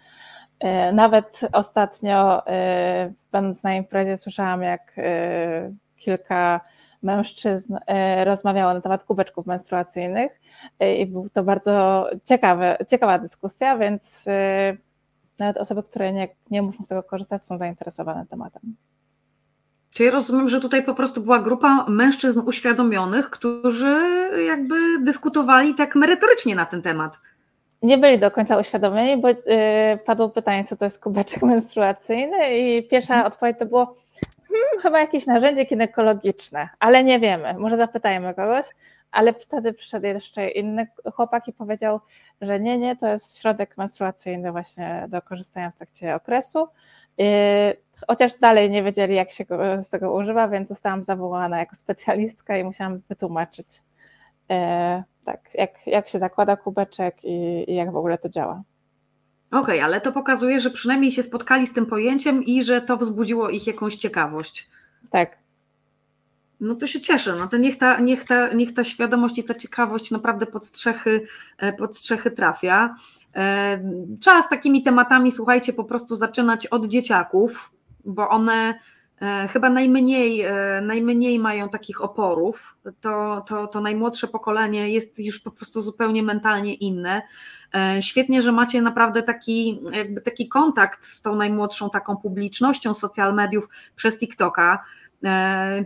[0.64, 5.02] Y, nawet ostatnio, y, będąc na imprezie, słyszałam, jak y,
[5.96, 6.60] kilka
[7.02, 7.76] mężczyzn
[8.24, 10.40] rozmawiało na temat kubeczków menstruacyjnych
[10.98, 14.26] i był to bardzo ciekawe, ciekawa dyskusja, więc
[15.38, 18.62] nawet osoby, które nie, nie muszą z tego korzystać, są zainteresowane tematem.
[19.90, 24.00] Czyli rozumiem, że tutaj po prostu była grupa mężczyzn uświadomionych, którzy
[24.46, 27.18] jakby dyskutowali tak merytorycznie na ten temat.
[27.82, 29.36] Nie byli do końca uświadomieni, bo yy,
[30.04, 33.26] padło pytanie, co to jest kubeczek menstruacyjny i pierwsza hmm.
[33.26, 33.96] odpowiedź to było
[34.48, 38.66] hmm, chyba jakieś narzędzie ginekologiczne, ale nie wiemy, może zapytajmy kogoś,
[39.10, 42.00] ale wtedy przyszedł jeszcze inny chłopak i powiedział,
[42.40, 46.68] że nie, nie, to jest środek menstruacyjny właśnie do korzystania w trakcie okresu.
[47.18, 47.26] Yy,
[48.08, 49.44] chociaż dalej nie wiedzieli, jak się
[49.80, 53.66] z tego używa, więc zostałam zawołana jako specjalistka i musiałam wytłumaczyć,
[55.24, 58.62] tak, jak, jak się zakłada kubeczek i, i jak w ogóle to działa.
[59.50, 62.96] Okej, okay, ale to pokazuje, że przynajmniej się spotkali z tym pojęciem i że to
[62.96, 64.70] wzbudziło ich jakąś ciekawość.
[65.10, 65.38] Tak,
[66.62, 67.36] no to się cieszę.
[67.36, 71.26] No to niech ta, niech ta, niech ta świadomość i ta ciekawość naprawdę pod strzechy,
[71.58, 72.96] e, pod strzechy trafia.
[73.34, 73.78] E,
[74.20, 77.70] trzeba z takimi tematami, słuchajcie, po prostu zaczynać od dzieciaków,
[78.04, 78.74] bo one e,
[79.52, 80.44] chyba najmniej,
[80.82, 82.76] najmniej mają takich oporów.
[83.00, 87.22] To, to, to najmłodsze pokolenie jest już po prostu zupełnie mentalnie inne.
[88.00, 93.68] Świetnie, że macie naprawdę taki, jakby taki kontakt z tą najmłodszą taką publicznością social mediów
[93.96, 95.01] przez TikToka E,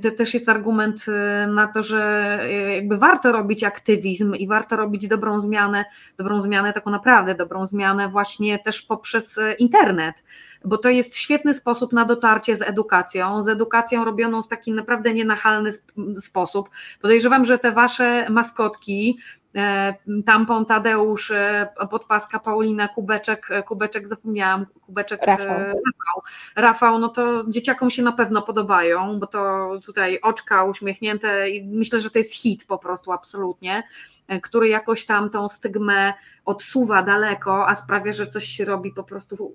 [0.03, 4.77] to też jest argument e, na to, że e, jakby warto robić aktywizm i warto
[4.77, 5.85] robić dobrą zmianę,
[6.17, 10.25] dobrą zmianę, taką naprawdę dobrą zmianę właśnie też poprzez internet,
[10.65, 15.15] bo to jest świetny sposób na dotarcie z edukacją, z edukacją robioną w taki naprawdę
[15.15, 15.73] nienachalny
[16.19, 16.71] sposób.
[17.03, 19.46] Podejrzewam, że te wasze maskotki, E,
[20.27, 25.47] tampon Tadeusz, e, podpaska Paulina, kubeczek, e, kubeczek zapomniałam, kubeczek Rafał.
[25.49, 26.23] Rafał.
[26.57, 32.01] Rafał, no to dzieciakom się na pewno podobają, bo to tutaj oczka uśmiechnięte i myślę,
[32.01, 33.83] że to jest hit po prostu absolutnie,
[34.43, 36.15] który jakoś tam tą stygmę
[36.45, 39.55] odsuwa daleko, a sprawia, że coś się robi po prostu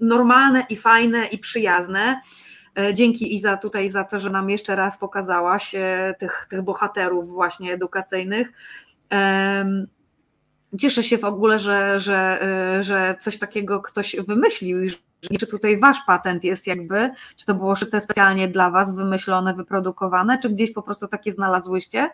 [0.00, 2.20] normalne i fajne i przyjazne.
[2.94, 5.74] Dzięki Iza tutaj za to, że nam jeszcze raz pokazałaś
[6.18, 8.52] tych, tych bohaterów właśnie edukacyjnych.
[10.78, 14.82] Cieszę się w ogóle, że, że, e, że coś takiego ktoś wymyślił
[15.30, 19.54] i czy tutaj wasz patent jest jakby, czy to było szyte specjalnie dla was, wymyślone,
[19.54, 22.10] wyprodukowane, czy gdzieś po prostu takie znalazłyście?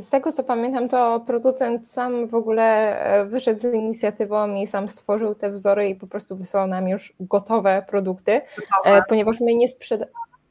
[0.00, 2.64] Z tego co pamiętam, to producent sam w ogóle
[3.00, 7.12] e, wyszedł z inicjatywą i sam stworzył te wzory i po prostu wysłał nam już
[7.20, 8.96] gotowe produkty, gotowe.
[8.96, 10.06] E, ponieważ my nie, sprzeda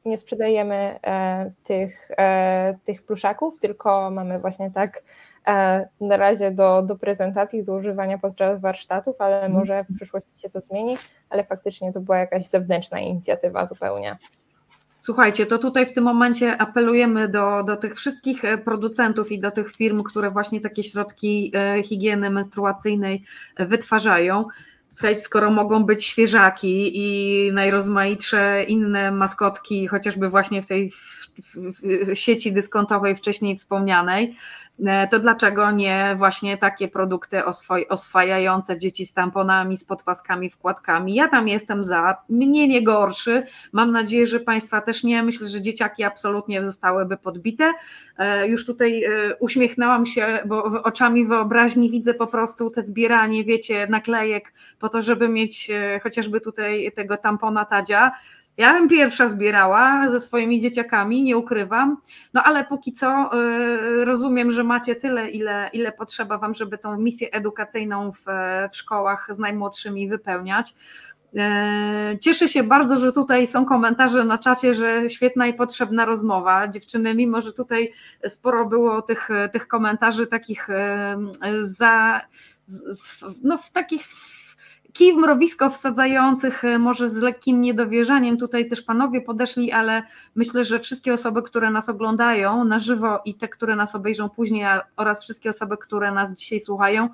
[0.06, 5.04] nie sprzedajemy e, tych, e, tych pluszaków, tylko mamy właśnie tak
[5.48, 9.54] e, na razie do, do prezentacji, do używania podczas warsztatów, ale mhm.
[9.54, 10.98] może w przyszłości się to zmieni,
[11.30, 14.18] ale faktycznie to była jakaś zewnętrzna inicjatywa zupełnie.
[15.00, 19.76] Słuchajcie, to tutaj w tym momencie apelujemy do, do tych wszystkich producentów i do tych
[19.76, 21.54] firm, które właśnie takie środki
[21.84, 23.24] higieny menstruacyjnej
[23.60, 24.46] wytwarzają.
[24.94, 30.92] Słuchajcie, skoro mogą być świeżaki i najrozmaitsze inne maskotki, chociażby właśnie w tej
[32.14, 34.36] sieci dyskontowej wcześniej wspomnianej,
[35.12, 37.42] to dlaczego nie właśnie takie produkty
[37.90, 41.16] oswajające dzieci z tamponami, z podpaskami, wkładkami?
[41.16, 43.44] Ja tam jestem za, mnie nie gorszy.
[43.72, 45.24] Mam nadzieję, że Państwa też nie.
[45.24, 47.74] Myślę, że dzieciaki absolutnie zostałyby podbite.
[48.18, 53.88] E, już tutaj e, uśmiechnęłam się, bo oczami wyobraźni widzę po prostu te zbieranie, wiecie,
[53.90, 55.72] naklejek po to, żeby mieć
[56.04, 58.12] chociażby tutaj tego tampona Tadzia
[58.58, 61.98] ja bym pierwsza zbierała ze swoimi dzieciakami, nie ukrywam,
[62.34, 66.98] no ale póki co y, rozumiem, że macie tyle, ile, ile potrzeba Wam, żeby tą
[66.98, 68.26] misję edukacyjną w,
[68.72, 70.76] w szkołach z najmłodszymi wypełniać.
[71.36, 76.68] E, cieszę się bardzo, że tutaj są komentarze na czacie, że świetna i potrzebna rozmowa.
[76.68, 77.92] Dziewczyny, mimo że tutaj
[78.30, 80.68] sporo było tych, tych komentarzy takich
[81.64, 82.22] za,
[83.44, 84.08] no w takich
[84.94, 90.04] kij w mrowisko wsadzających, może z lekkim niedowierzaniem, tutaj też panowie podeszli, ale
[90.36, 94.66] myślę, że wszystkie osoby, które nas oglądają na żywo i te, które nas obejrzą później
[94.98, 97.10] oraz wszystkie osoby, które nas dzisiaj słuchają,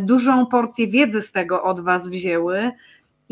[0.00, 2.70] dużą porcję wiedzy z tego od Was wzięły.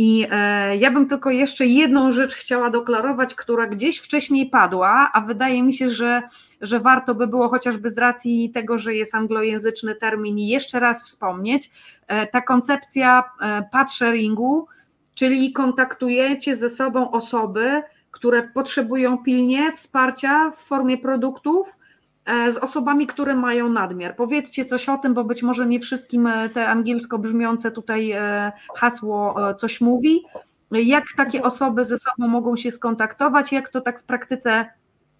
[0.03, 5.21] I e, ja bym tylko jeszcze jedną rzecz chciała deklarować, która gdzieś wcześniej padła, a
[5.21, 6.23] wydaje mi się, że,
[6.61, 11.71] że warto by było chociażby z racji tego, że jest anglojęzyczny termin, jeszcze raz wspomnieć.
[12.07, 14.67] E, ta koncepcja e, path sharingu,
[15.15, 21.77] czyli kontaktujecie ze sobą osoby, które potrzebują pilnie wsparcia w formie produktów,
[22.27, 24.17] z osobami, które mają nadmiar.
[24.17, 28.53] Powiedzcie coś o tym, bo być może nie wszystkim e, te angielsko brzmiące tutaj e,
[28.77, 30.23] hasło coś mówi.
[30.71, 33.53] Jak takie osoby ze sobą mogą się skontaktować?
[33.53, 34.67] Jak to tak w praktyce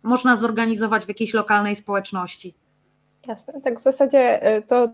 [0.03, 2.55] można zorganizować w jakiejś lokalnej społeczności?
[3.27, 4.89] Jasne, tak w zasadzie to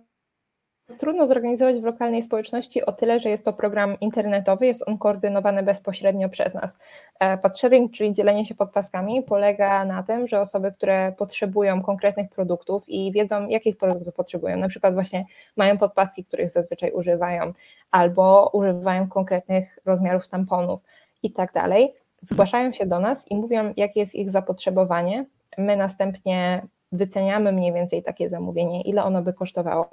[0.99, 5.63] Trudno zorganizować w lokalnej społeczności o tyle, że jest to program internetowy, jest on koordynowany
[5.63, 6.79] bezpośrednio przez nas.
[7.21, 12.89] E, Padsharing, czyli dzielenie się podpaskami, polega na tym, że osoby, które potrzebują konkretnych produktów
[12.89, 15.25] i wiedzą, jakich produktów potrzebują, na przykład właśnie
[15.57, 17.53] mają podpaski, których zazwyczaj używają,
[17.91, 20.81] albo używają konkretnych rozmiarów tamponów
[21.23, 25.25] i tak dalej, zgłaszają się do nas i mówią, jakie jest ich zapotrzebowanie.
[25.59, 29.89] My następnie wyceniamy mniej więcej takie zamówienie, ile ono by kosztowało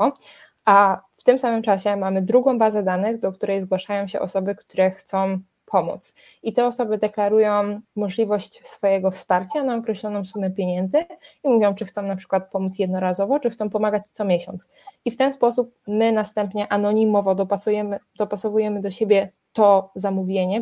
[0.66, 4.92] a w tym samym czasie mamy drugą bazę danych, do której zgłaszają się osoby, które
[4.92, 6.16] chcą pomóc.
[6.44, 10.98] I te osoby deklarują możliwość swojego wsparcia na określoną sumę pieniędzy
[11.44, 14.70] i mówią, czy chcą na przykład pomóc jednorazowo, czy chcą pomagać co miesiąc.
[15.06, 20.62] I w ten sposób my następnie anonimowo dopasujemy, dopasowujemy do siebie to zamówienie,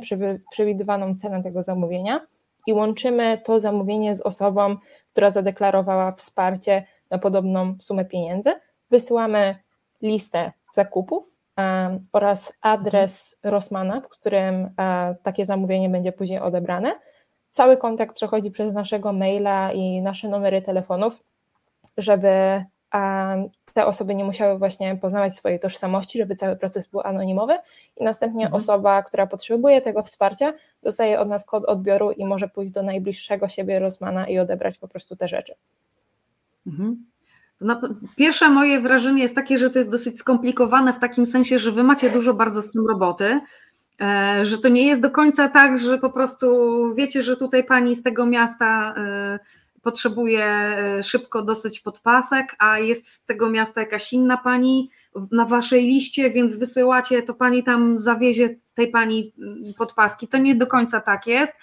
[0.51, 2.21] przewidywaną cenę tego zamówienia
[2.67, 4.75] i łączymy to zamówienie z osobą,
[5.11, 8.51] która zadeklarowała wsparcie na podobną sumę pieniędzy.
[8.89, 9.55] Wysyłamy
[10.01, 11.37] listę zakupów
[12.11, 16.99] oraz adres Rossmana, w którym e, takie zamówienie będzie później odebrane.
[17.49, 21.23] Cały kontakt przechodzi przez naszego maila i nasze numery telefonów,
[21.97, 22.65] żeby
[23.73, 27.53] te osoby nie musiały właśnie poznawać swojej tożsamości, żeby cały proces był anonimowy
[27.97, 28.55] i następnie mhm.
[28.55, 30.53] osoba, która potrzebuje tego wsparcia,
[30.83, 34.87] dostaje od nas kod odbioru i może pójść do najbliższego siebie Rosmana i odebrać po
[34.87, 35.55] prostu te rzeczy.
[36.67, 37.10] Mhm.
[38.15, 41.83] Pierwsze moje wrażenie jest takie, że to jest dosyć skomplikowane w takim sensie, że wy
[41.83, 43.39] macie dużo bardzo z tym roboty,
[44.01, 46.47] e, że to nie jest do końca tak, że po prostu
[46.95, 49.39] wiecie, że tutaj pani z tego miasta e,
[49.81, 54.89] potrzebuje e, szybko dosyć podpasek, a jest z tego miasta jakaś inna pani
[55.31, 60.27] na waszej liście, więc wysyłacie, to pani tam zawiezie tej pani mm, podpaski.
[60.27, 61.53] To nie do końca tak jest.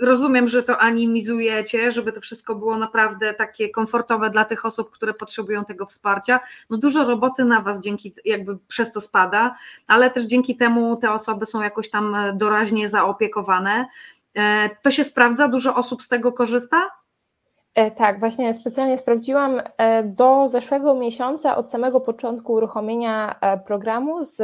[0.00, 5.14] Rozumiem, że to animizujecie, żeby to wszystko było naprawdę takie komfortowe dla tych osób, które
[5.14, 6.40] potrzebują tego wsparcia.
[6.70, 11.12] No dużo roboty na was dzięki, jakby przez to spada, ale też dzięki temu te
[11.12, 13.86] osoby są jakoś tam doraźnie zaopiekowane.
[14.34, 17.01] E, to się sprawdza, dużo osób z tego korzysta?
[17.74, 19.62] E, tak, właśnie specjalnie sprawdziłam.
[19.78, 24.36] E, do zeszłego miesiąca, od samego początku uruchomienia programu z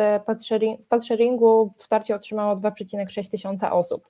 [0.83, 4.09] w Padsharingu wsparcie otrzymało 2,6 tysiąca osób.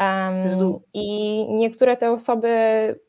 [0.00, 2.50] Um, I niektóre te osoby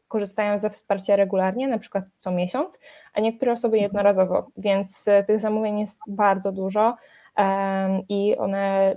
[0.08, 2.80] korzystają ze wsparcia regularnie, na przykład co miesiąc,
[3.14, 3.84] a niektóre osoby mhm.
[3.84, 6.96] jednorazowo, więc e, tych zamówień jest bardzo dużo
[7.38, 8.96] um, i one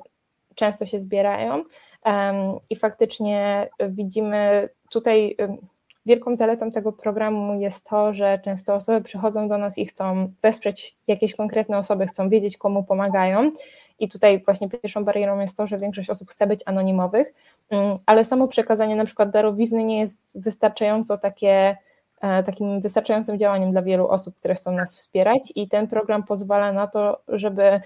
[0.55, 1.55] często się zbierają.
[1.55, 5.37] Um, I faktycznie widzimy tutaj
[6.11, 10.97] wielką zaletą tego programu jest to, że często osoby przychodzą do nas i chcą wesprzeć
[11.07, 13.51] jakieś konkretne osoby, chcą wiedzieć, komu pomagają.
[13.99, 17.35] I tutaj właśnie pierwszą barierą jest to, że większość osób chce być anonimowych,
[17.71, 21.77] mm, ale samo przekazanie na przykład darowizny nie jest wystarczająco takie
[22.21, 26.73] e, takim wystarczającym działaniem dla wielu osób, które chcą nas wspierać i ten program pozwala
[26.73, 27.81] na to, żeby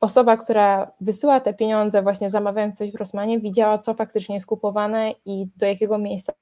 [0.00, 5.12] osoba, która wysyła te pieniądze, właśnie zamawiając coś w Rosmanie, widziała, co faktycznie jest kupowane
[5.24, 6.32] i do jakiego miejsca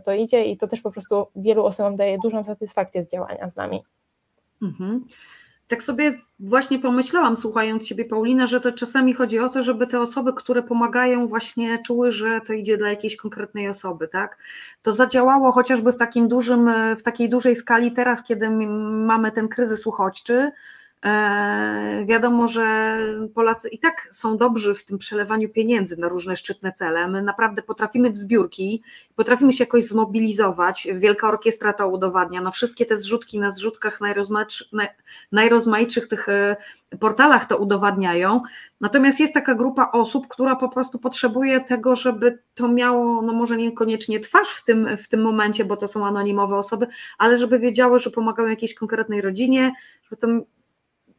[0.00, 3.56] to idzie i to też po prostu wielu osobom daje dużą satysfakcję z działania z
[3.56, 3.84] nami.
[4.62, 5.04] Mhm.
[5.68, 10.00] Tak sobie właśnie pomyślałam, słuchając Ciebie, Paulina, że to czasami chodzi o to, żeby te
[10.00, 14.38] osoby, które pomagają, właśnie czuły, że to idzie dla jakiejś konkretnej osoby, tak?
[14.82, 19.86] To zadziałało chociażby w takim dużym, w takiej dużej skali teraz, kiedy mamy ten kryzys
[19.86, 20.52] uchodźczy,
[22.06, 22.96] wiadomo, że
[23.34, 27.08] Polacy i tak są dobrzy w tym przelewaniu pieniędzy na różne szczytne cele.
[27.08, 28.82] My naprawdę potrafimy w zbiórki,
[29.16, 30.88] potrafimy się jakoś zmobilizować.
[30.94, 32.40] Wielka Orkiestra to udowadnia.
[32.40, 34.00] No wszystkie te zrzutki na zrzutkach
[35.32, 36.56] najrozmaitszych tych e,
[37.00, 38.40] portalach to udowadniają.
[38.80, 43.56] Natomiast jest taka grupa osób, która po prostu potrzebuje tego, żeby to miało, no może
[43.56, 46.86] niekoniecznie twarz w tym, w tym momencie, bo to są anonimowe osoby,
[47.18, 49.72] ale żeby wiedziały, że pomagają jakiejś konkretnej rodzinie,
[50.02, 50.28] żeby to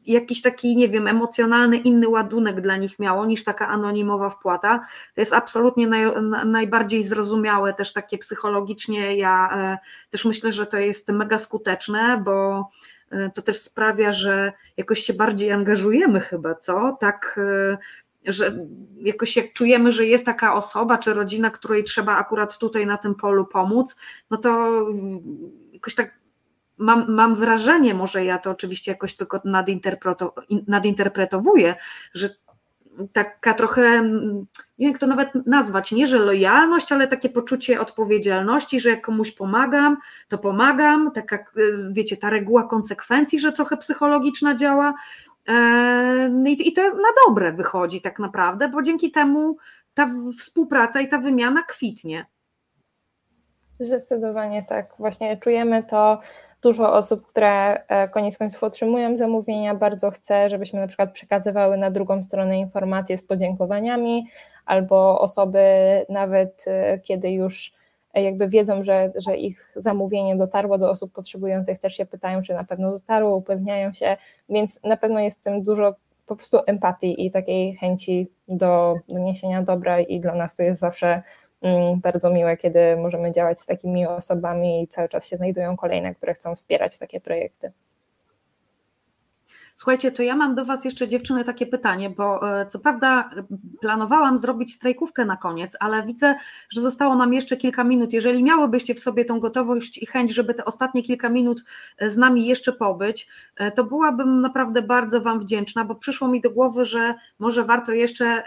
[0.05, 4.87] jakiś taki, nie wiem, emocjonalny, inny ładunek dla nich miało niż taka anonimowa wpłata.
[5.15, 6.05] To jest absolutnie naj,
[6.45, 9.17] najbardziej zrozumiałe, też takie psychologicznie.
[9.17, 9.77] Ja e,
[10.09, 12.69] też myślę, że to jest mega skuteczne, bo
[13.11, 16.97] e, to też sprawia, że jakoś się bardziej angażujemy chyba, co?
[16.99, 17.39] Tak
[18.25, 18.57] że
[18.97, 23.15] jakoś jak czujemy, że jest taka osoba czy rodzina, której trzeba akurat tutaj na tym
[23.15, 23.95] polu pomóc,
[24.29, 24.71] no to
[25.73, 26.24] jakoś tak
[26.77, 29.41] mam, mam wrażenie, może ja to oczywiście jakoś tylko
[30.67, 31.75] nadinterpretowuję,
[32.13, 32.29] że
[33.13, 34.45] taka trochę, nie
[34.79, 39.31] wiem jak to nawet nazwać, nie że lojalność, ale takie poczucie odpowiedzialności, że jak komuś
[39.31, 39.97] pomagam,
[40.27, 41.45] to pomagam, taka,
[41.91, 44.93] wiecie, ta reguła konsekwencji, że trochę psychologiczna działa,
[45.47, 49.57] Eee, I to na dobre wychodzi tak naprawdę, bo dzięki temu
[49.93, 52.25] ta współpraca i ta wymiana kwitnie.
[53.79, 54.93] Zdecydowanie tak.
[54.99, 56.19] Właśnie czujemy to.
[56.61, 61.91] Dużo osób, które e, koniec końców otrzymują zamówienia, bardzo chce, żebyśmy na przykład przekazywały na
[61.91, 64.27] drugą stronę informacje z podziękowaniami,
[64.65, 65.59] albo osoby
[66.09, 67.73] nawet e, kiedy już
[68.13, 72.63] jakby wiedzą, że, że ich zamówienie dotarło do osób potrzebujących, też się pytają, czy na
[72.63, 74.17] pewno dotarło, upewniają się,
[74.49, 75.95] więc na pewno jest w tym dużo
[76.25, 80.79] po prostu empatii i takiej chęci do, do niesienia dobra i dla nas to jest
[80.79, 81.21] zawsze
[81.95, 86.33] bardzo miłe, kiedy możemy działać z takimi osobami i cały czas się znajdują kolejne, które
[86.33, 87.71] chcą wspierać takie projekty.
[89.77, 93.29] Słuchajcie, to ja mam do Was jeszcze dziewczyny takie pytanie, bo e, co prawda
[93.81, 96.35] planowałam zrobić strajkówkę na koniec, ale widzę,
[96.69, 98.13] że zostało nam jeszcze kilka minut.
[98.13, 101.65] Jeżeli miałybyście w sobie tą gotowość i chęć, żeby te ostatnie kilka minut
[101.97, 106.41] e, z nami jeszcze pobyć, e, to byłabym naprawdę bardzo Wam wdzięczna, bo przyszło mi
[106.41, 108.43] do głowy, że może warto jeszcze,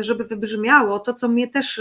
[0.00, 1.80] żeby wybrzmiało to, co mnie też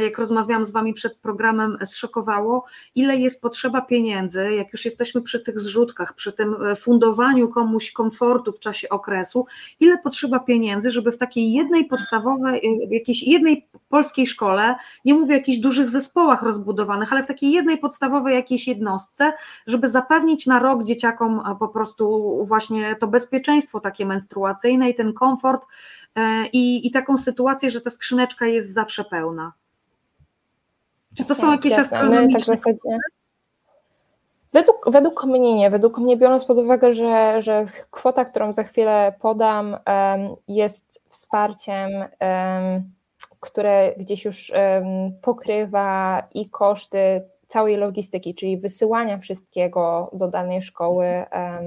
[0.00, 2.64] jak rozmawiałam z Wami przed programem, zszokowało,
[2.94, 7.92] ile jest potrzeba pieniędzy, jak już jesteśmy przy tych zrzutkach, przy tym e, fundowaniu komuś
[7.92, 9.46] komfortu w czasie okresu,
[9.80, 14.74] ile potrzeba pieniędzy, żeby w takiej jednej podstawowej, e, jakiejś jednej polskiej szkole,
[15.04, 19.32] nie mówię o jakichś dużych zespołach rozbudowanych, ale w takiej jednej podstawowej jakiejś jednostce,
[19.66, 25.62] żeby zapewnić na rok dzieciakom po prostu właśnie to bezpieczeństwo takie menstruacyjne i ten komfort,
[26.03, 26.03] E,
[26.52, 29.52] i, i taką sytuację, że ta skrzyneczka jest zawsze pełna.
[31.16, 32.56] Czy to są jakieś Jasne, astronomiczne...
[32.56, 32.74] Tak
[34.52, 35.70] Według, według mnie nie.
[35.70, 39.76] Według mnie, biorąc pod uwagę, że, że kwota, którą za chwilę podam,
[40.48, 41.90] jest wsparciem,
[43.40, 44.52] które gdzieś już
[45.22, 47.22] pokrywa i koszty
[47.54, 51.06] całej logistyki, czyli wysyłania wszystkiego do danej szkoły,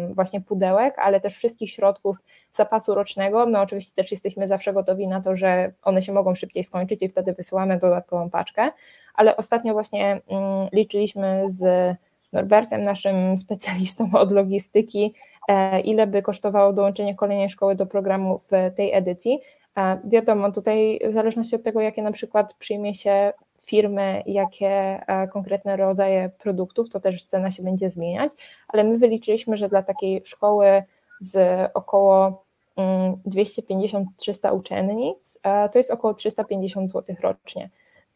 [0.09, 3.45] właśnie pudełek, ale też wszystkich środków zapasu rocznego.
[3.45, 7.09] My oczywiście też jesteśmy zawsze gotowi na to, że one się mogą szybciej skończyć i
[7.09, 8.71] wtedy wysyłamy dodatkową paczkę,
[9.13, 11.95] ale ostatnio właśnie mm, liczyliśmy z
[12.33, 15.13] Norbertem, naszym specjalistą od logistyki,
[15.47, 19.39] e, ile by kosztowało dołączenie kolejnej szkoły do programu w tej edycji.
[19.77, 24.69] E, wiadomo, tutaj w zależności od tego, jakie na przykład przyjmie się firmy, jakie
[25.07, 28.31] e, konkretne rodzaje produktów, to też cena się będzie zmieniać,
[28.67, 30.83] ale my wyliczyliśmy, że dla takiej szkoły
[31.19, 32.43] z około
[32.77, 34.05] 250-300
[34.43, 37.69] mm, uczennic e, to jest około 350 zł rocznie.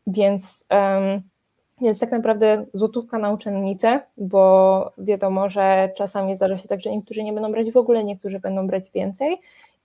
[0.07, 0.67] Więc,
[1.81, 7.23] więc tak naprawdę złotówka na uczennicę, bo wiadomo, że czasami zdarza się tak, że niektórzy
[7.23, 9.37] nie będą brać w ogóle, niektórzy będą brać więcej.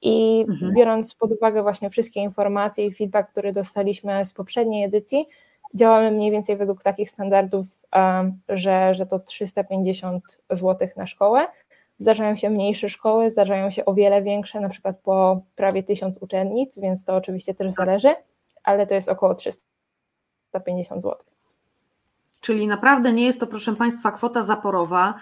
[0.03, 0.74] I mhm.
[0.74, 5.27] biorąc pod uwagę właśnie wszystkie informacje i feedback, który dostaliśmy z poprzedniej edycji,
[5.77, 7.66] działamy mniej więcej według takich standardów,
[8.48, 11.47] że, że to 350 zł na szkołę.
[11.98, 16.78] Zdarzają się mniejsze szkoły, zdarzają się o wiele większe, na przykład po prawie 1000 uczennic,
[16.78, 18.15] więc to oczywiście też zależy,
[18.65, 21.19] ale to jest około 350 zł.
[22.40, 25.15] Czyli naprawdę nie jest to, proszę Państwa, kwota zaporowa.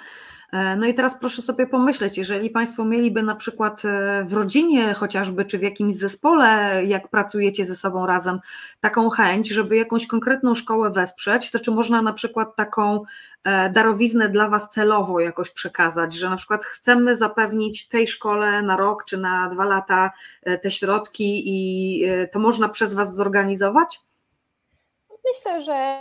[0.54, 4.94] E, no i teraz proszę sobie pomyśleć, jeżeli Państwo mieliby na przykład e, w rodzinie
[4.94, 8.40] chociażby, czy w jakimś zespole, jak pracujecie ze sobą razem,
[8.80, 13.02] taką chęć, żeby jakąś konkretną szkołę wesprzeć, to czy można na przykład taką
[13.44, 18.76] e, darowiznę dla Was celowo jakoś przekazać, że na przykład chcemy zapewnić tej szkole na
[18.76, 20.12] rok czy na dwa lata
[20.62, 22.02] te środki i
[22.32, 24.00] to można przez Was zorganizować?
[25.24, 26.00] Myślę, że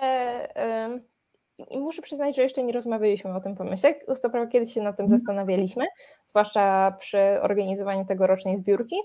[1.71, 3.95] muszę przyznać, że jeszcze nie rozmawialiśmy o tym pomyśle.
[4.21, 5.19] Prawda kiedyś się nad tym mhm.
[5.19, 5.85] zastanawialiśmy,
[6.25, 8.95] zwłaszcza przy organizowaniu tegorocznej zbiórki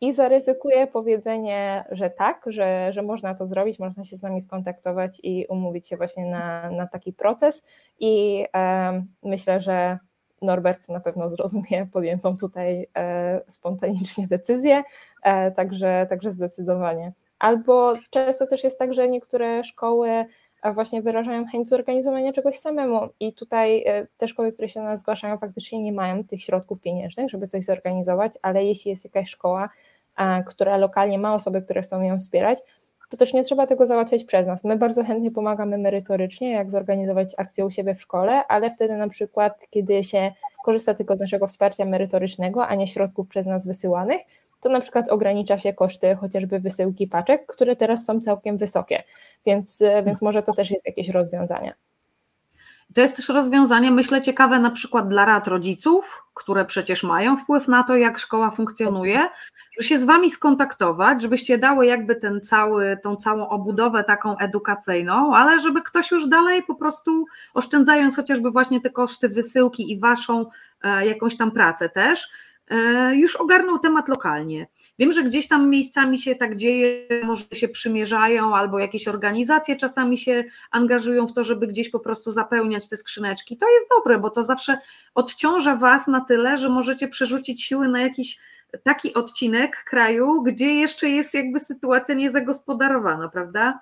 [0.00, 5.20] i zaryzykuję powiedzenie, że tak, że, że można to zrobić, można się z nami skontaktować
[5.22, 7.64] i umówić się właśnie na, na taki proces
[7.98, 9.98] i e, myślę, że
[10.42, 14.82] Norbert na pewno zrozumie podjętą tutaj e, spontanicznie decyzję,
[15.22, 17.12] e, także, także zdecydowanie.
[17.38, 20.24] Albo często też jest tak, że niektóre szkoły
[20.62, 23.00] a właśnie wyrażają chęć zorganizowania czegoś samemu.
[23.20, 23.84] I tutaj
[24.16, 27.64] te szkoły, które się do nas zgłaszają, faktycznie nie mają tych środków pieniężnych, żeby coś
[27.64, 29.68] zorganizować, ale jeśli jest jakaś szkoła,
[30.46, 32.58] która lokalnie ma osoby, które chcą ją wspierać,
[33.10, 34.64] to też nie trzeba tego załatwiać przez nas.
[34.64, 39.08] My bardzo chętnie pomagamy merytorycznie, jak zorganizować akcję u siebie w szkole, ale wtedy na
[39.08, 40.32] przykład, kiedy się
[40.64, 44.20] korzysta tylko z naszego wsparcia merytorycznego, a nie środków przez nas wysyłanych,
[44.60, 49.02] to na przykład ogranicza się koszty chociażby wysyłki paczek, które teraz są całkiem wysokie,
[49.46, 51.74] więc, więc może to też jest jakieś rozwiązanie.
[52.94, 57.68] To jest też rozwiązanie, myślę, ciekawe na przykład dla rad rodziców, które przecież mają wpływ
[57.68, 59.28] na to, jak szkoła funkcjonuje,
[59.72, 65.34] żeby się z Wami skontaktować, żebyście dały jakby ten cały, tą całą obudowę taką edukacyjną,
[65.34, 67.24] ale żeby ktoś już dalej po prostu
[67.54, 70.46] oszczędzając chociażby właśnie te koszty wysyłki i Waszą
[70.82, 72.28] e, jakąś tam pracę też,
[72.70, 74.66] e, już ogarnął temat lokalnie.
[74.98, 80.18] Wiem, że gdzieś tam miejscami się tak dzieje, może się przymierzają, albo jakieś organizacje czasami
[80.18, 83.56] się angażują w to, żeby gdzieś po prostu zapełniać te skrzyneczki.
[83.56, 84.78] To jest dobre, bo to zawsze
[85.14, 88.38] odciąża Was na tyle, że możecie przerzucić siły na jakiś
[88.82, 93.80] taki odcinek kraju, gdzie jeszcze jest jakby sytuacja niezagospodarowana, prawda?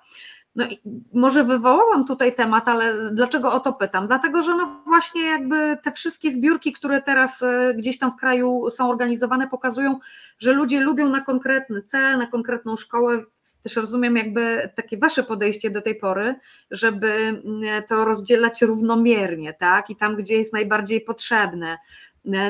[0.57, 0.79] No i
[1.13, 4.07] może wywołałam tutaj temat, ale dlaczego o to pytam?
[4.07, 8.69] Dlatego, że no właśnie jakby te wszystkie zbiórki, które teraz e, gdzieś tam w kraju
[8.69, 9.99] są organizowane, pokazują,
[10.39, 13.23] że ludzie lubią na konkretny cel, na konkretną szkołę.
[13.63, 16.35] Też rozumiem jakby takie wasze podejście do tej pory,
[16.71, 19.89] żeby mm, to rozdzielać równomiernie, tak?
[19.89, 21.77] I tam, gdzie jest najbardziej potrzebne.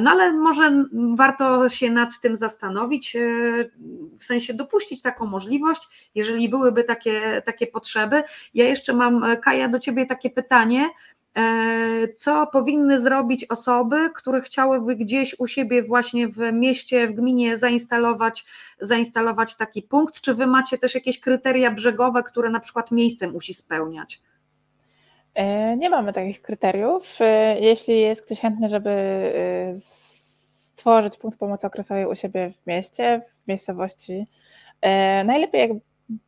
[0.02, 0.86] No ale może
[1.16, 3.20] warto się nad tym zastanowić, e,
[4.20, 8.24] w sensie dopuścić taką możliwość, jeżeli byłyby takie, takie potrzeby.
[8.54, 10.90] Ja jeszcze mam, e, Kaja, do Ciebie takie pytanie.
[11.38, 17.58] E, co powinny zrobić osoby, które chciałyby gdzieś u siebie właśnie w mieście, w gminie
[17.58, 18.46] zainstalować,
[18.82, 20.22] zainstalować taki punkt?
[20.22, 24.22] Czy Wy macie też jakieś kryteria brzegowe, które na przykład miejsce musi spełniać?
[25.38, 27.18] E, nie mamy takich kryteriów.
[27.22, 33.22] E, jeśli jest ktoś chętny, żeby e, stworzyć punkt pomocy okresowej u siebie w mieście,
[33.44, 34.28] w miejscowości,
[35.26, 35.72] najlepiej jak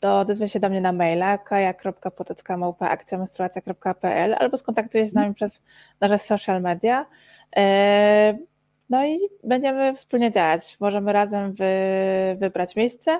[0.01, 5.63] do, odezwie się do mnie na maila kaja.potocka.akcjamenstruacja.pl albo skontaktuje się z nami przez
[6.01, 7.05] nasze social media.
[8.89, 10.77] No i będziemy wspólnie działać.
[10.79, 11.65] Możemy razem wy,
[12.39, 13.19] wybrać miejsce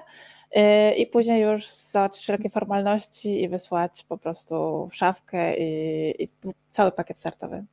[0.98, 6.28] i później już załatwić wszelkie formalności i wysłać po prostu szafkę i, i
[6.70, 7.66] cały pakiet startowy.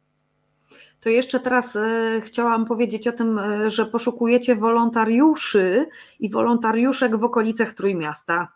[1.00, 5.86] To jeszcze teraz e, chciałam powiedzieć o tym, e, że poszukujecie wolontariuszy
[6.20, 8.48] i wolontariuszek w okolicach Trójmiasta.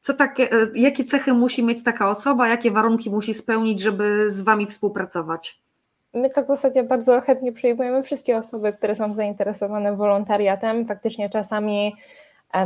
[0.00, 4.66] Co takie, jakie cechy musi mieć taka osoba, jakie warunki musi spełnić, żeby z Wami
[4.66, 5.62] współpracować?
[6.14, 10.86] My tak w zasadzie bardzo chętnie przyjmujemy wszystkie osoby, które są zainteresowane wolontariatem.
[10.86, 11.94] Faktycznie czasami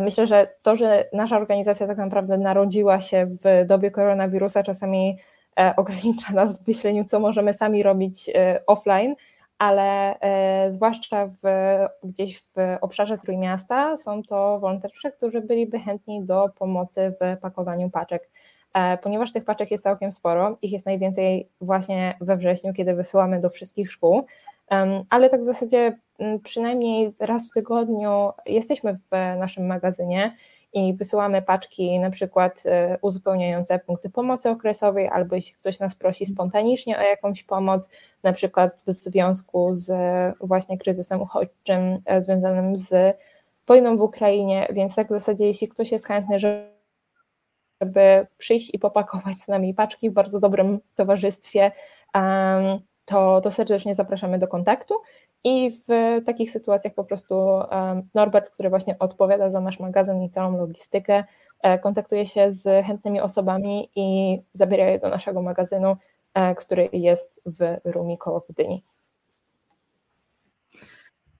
[0.00, 5.18] myślę, że to, że nasza organizacja tak naprawdę narodziła się w dobie koronawirusa, czasami
[5.60, 9.14] e, ogranicza nas w myśleniu, co możemy sami robić e, offline,
[9.58, 10.14] ale
[10.68, 11.42] zwłaszcza w,
[12.04, 18.30] gdzieś w obszarze Trójmiasta są to wolontariusze, którzy byliby chętni do pomocy w pakowaniu paczek.
[19.02, 23.50] Ponieważ tych paczek jest całkiem sporo, ich jest najwięcej właśnie we wrześniu, kiedy wysyłamy do
[23.50, 24.26] wszystkich szkół,
[25.10, 30.36] ale tak w zasadzie mm, przynajmniej raz w tygodniu jesteśmy w naszym magazynie
[30.72, 36.26] i wysyłamy paczki na przykład e, uzupełniające punkty pomocy okresowej, albo jeśli ktoś nas prosi
[36.26, 37.90] spontanicznie o jakąś pomoc,
[38.22, 39.92] na przykład w związku z
[40.40, 43.16] właśnie kryzysem uchodźczym e, związanym z
[43.66, 46.38] wojną w Ukrainie, więc tak w zasadzie jeśli ktoś jest chętny,
[47.80, 51.72] żeby przyjść i popakować z nami paczki w bardzo dobrym towarzystwie,
[53.08, 54.94] to, to serdecznie zapraszamy do kontaktu.
[55.44, 57.60] I w takich sytuacjach po prostu
[58.14, 61.24] Norbert, który właśnie odpowiada za nasz magazyn i całą logistykę,
[61.62, 65.96] e, kontaktuje się z chętnymi osobami i zabiera je do naszego magazynu,
[66.34, 68.84] e, który jest w Rumi koło Gdyni.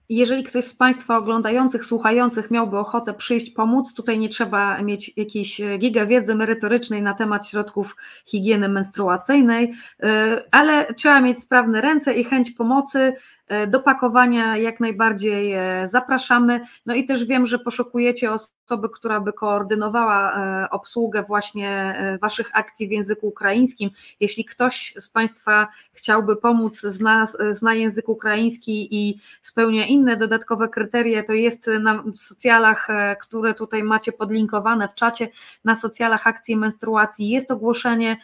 [0.09, 5.61] Jeżeli ktoś z Państwa oglądających, słuchających miałby ochotę przyjść pomóc, tutaj nie trzeba mieć jakiejś
[5.79, 7.95] giga wiedzy merytorycznej na temat środków
[8.25, 9.73] higieny menstruacyjnej,
[10.03, 10.07] y,
[10.51, 13.13] ale trzeba mieć sprawne ręce i chęć pomocy.
[13.49, 16.61] E, do pakowania jak najbardziej e, zapraszamy.
[16.85, 22.87] No i też wiem, że poszukujecie osoby, która by koordynowała e, obsługę właśnie Waszych akcji
[22.87, 23.89] w języku ukraińskim.
[24.19, 31.23] Jeśli ktoś z Państwa chciałby pomóc, zna, zna język ukraiński i spełnia inne dodatkowe kryteria,
[31.23, 32.87] to jest na socjalach,
[33.21, 35.27] które tutaj macie podlinkowane w czacie,
[35.63, 38.17] na socjalach akcji menstruacji jest ogłoszenie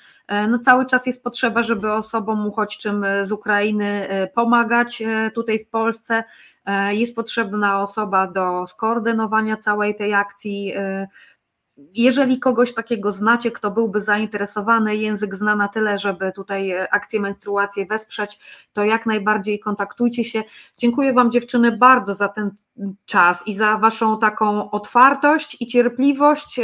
[0.48, 5.04] no cały czas jest potrzeba, żeby osobom uchodźczym e, z Ukrainy e, pomagać
[5.34, 6.24] tutaj w Polsce.
[6.92, 10.74] Jest potrzebna osoba do skoordynowania całej tej akcji.
[11.78, 17.86] Jeżeli kogoś takiego znacie, kto byłby zainteresowany, język zna na tyle, żeby tutaj akcję menstruację
[17.86, 18.40] wesprzeć,
[18.74, 20.44] to jak najbardziej kontaktujcie się.
[20.78, 22.52] Dziękuję Wam dziewczyny bardzo za ten
[23.06, 26.60] czas i za Waszą taką otwartość i cierpliwość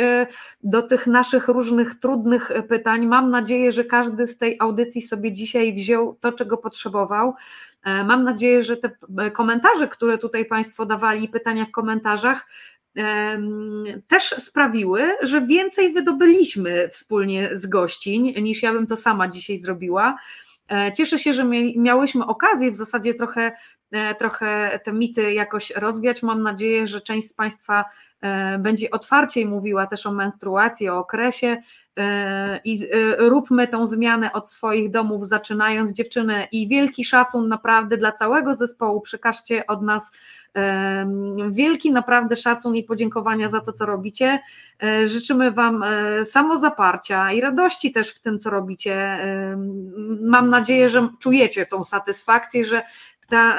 [0.63, 3.05] do tych naszych różnych trudnych pytań.
[3.05, 7.33] Mam nadzieję, że każdy z tej audycji sobie dzisiaj wziął to, czego potrzebował.
[7.83, 8.89] E, mam nadzieję, że te
[9.33, 12.47] komentarze, które tutaj Państwo dawali, pytania w komentarzach,
[14.07, 20.17] też sprawiły, że więcej wydobyliśmy wspólnie z gościń, niż ja bym to sama dzisiaj zrobiła.
[20.71, 21.45] E, cieszę się, że
[21.75, 23.51] miałyśmy okazję w zasadzie trochę,
[23.91, 26.23] e, trochę te mity jakoś rozwiać.
[26.23, 27.85] Mam nadzieję, że część z Państwa
[28.59, 31.57] będzie otwarciej mówiła też o menstruacji, o okresie,
[31.99, 37.97] E, i e, róbmy tą zmianę od swoich domów, zaczynając dziewczyny i wielki szacun naprawdę
[37.97, 40.11] dla całego zespołu, przekażcie od nas
[41.51, 44.39] wielki naprawdę szacun i podziękowania za to, co robicie.
[44.83, 45.83] E, życzymy Wam
[46.25, 49.17] samozaparcia i radości też w tym, co robicie.
[50.21, 52.83] Mam nadzieję, że czujecie tą satysfakcję, że
[53.29, 53.57] ta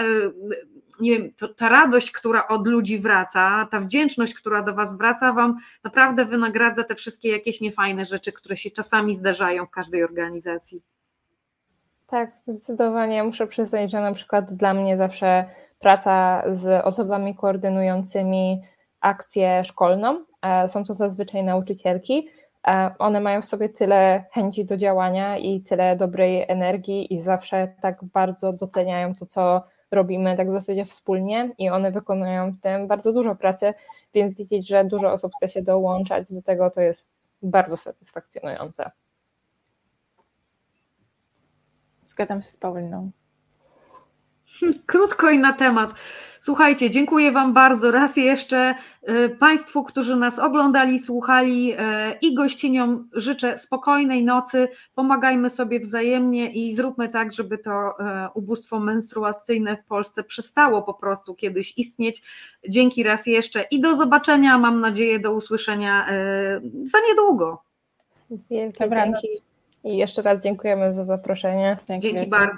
[1.01, 5.33] nie wiem, to, ta radość, która od ludzi wraca, ta wdzięczność, która do Was wraca,
[5.33, 10.83] Wam naprawdę wynagradza te wszystkie jakieś niefajne rzeczy, które się czasami zdarzają w każdej organizacji.
[12.13, 13.17] Tak, zdecydowanie.
[13.17, 15.45] Ja muszę przyznać, że na przykład dla mnie zawsze
[15.79, 18.63] praca z osobami koordynującymi
[19.01, 22.29] akcję szkolną, e, są to zazwyczaj nauczycielki,
[22.69, 27.75] e, one mają w sobie tyle chęci do działania i tyle dobrej energii i zawsze
[27.83, 32.87] tak bardzo doceniają to, co robimy tak w zasadzie wspólnie i one wykonują w tym
[32.89, 33.75] bardzo dużo pracy,
[34.15, 37.13] więc widzieć, że dużo osób chce się dołączać do tego, to jest
[37.43, 38.91] bardzo satysfakcjonujące.
[42.05, 43.11] Zgadzam się z Pauliną.
[44.87, 45.91] Krótko i na temat.
[46.41, 48.75] Słuchajcie, dziękuję Wam bardzo raz jeszcze.
[49.03, 54.69] E, państwu, którzy nas oglądali, słuchali e, i gościniom życzę spokojnej nocy.
[54.95, 60.95] Pomagajmy sobie wzajemnie i zróbmy tak, żeby to e, ubóstwo menstruacyjne w Polsce przestało po
[60.95, 62.23] prostu kiedyś istnieć.
[62.69, 64.59] Dzięki raz jeszcze i do zobaczenia.
[64.59, 66.07] Mam nadzieję, do usłyszenia
[66.85, 67.63] za niedługo.
[68.51, 69.52] Wielkie dzięki.
[69.85, 71.77] I jeszcze raz dziękujemy za zaproszenie.
[71.89, 72.55] Dzięki, dzięki bardzo.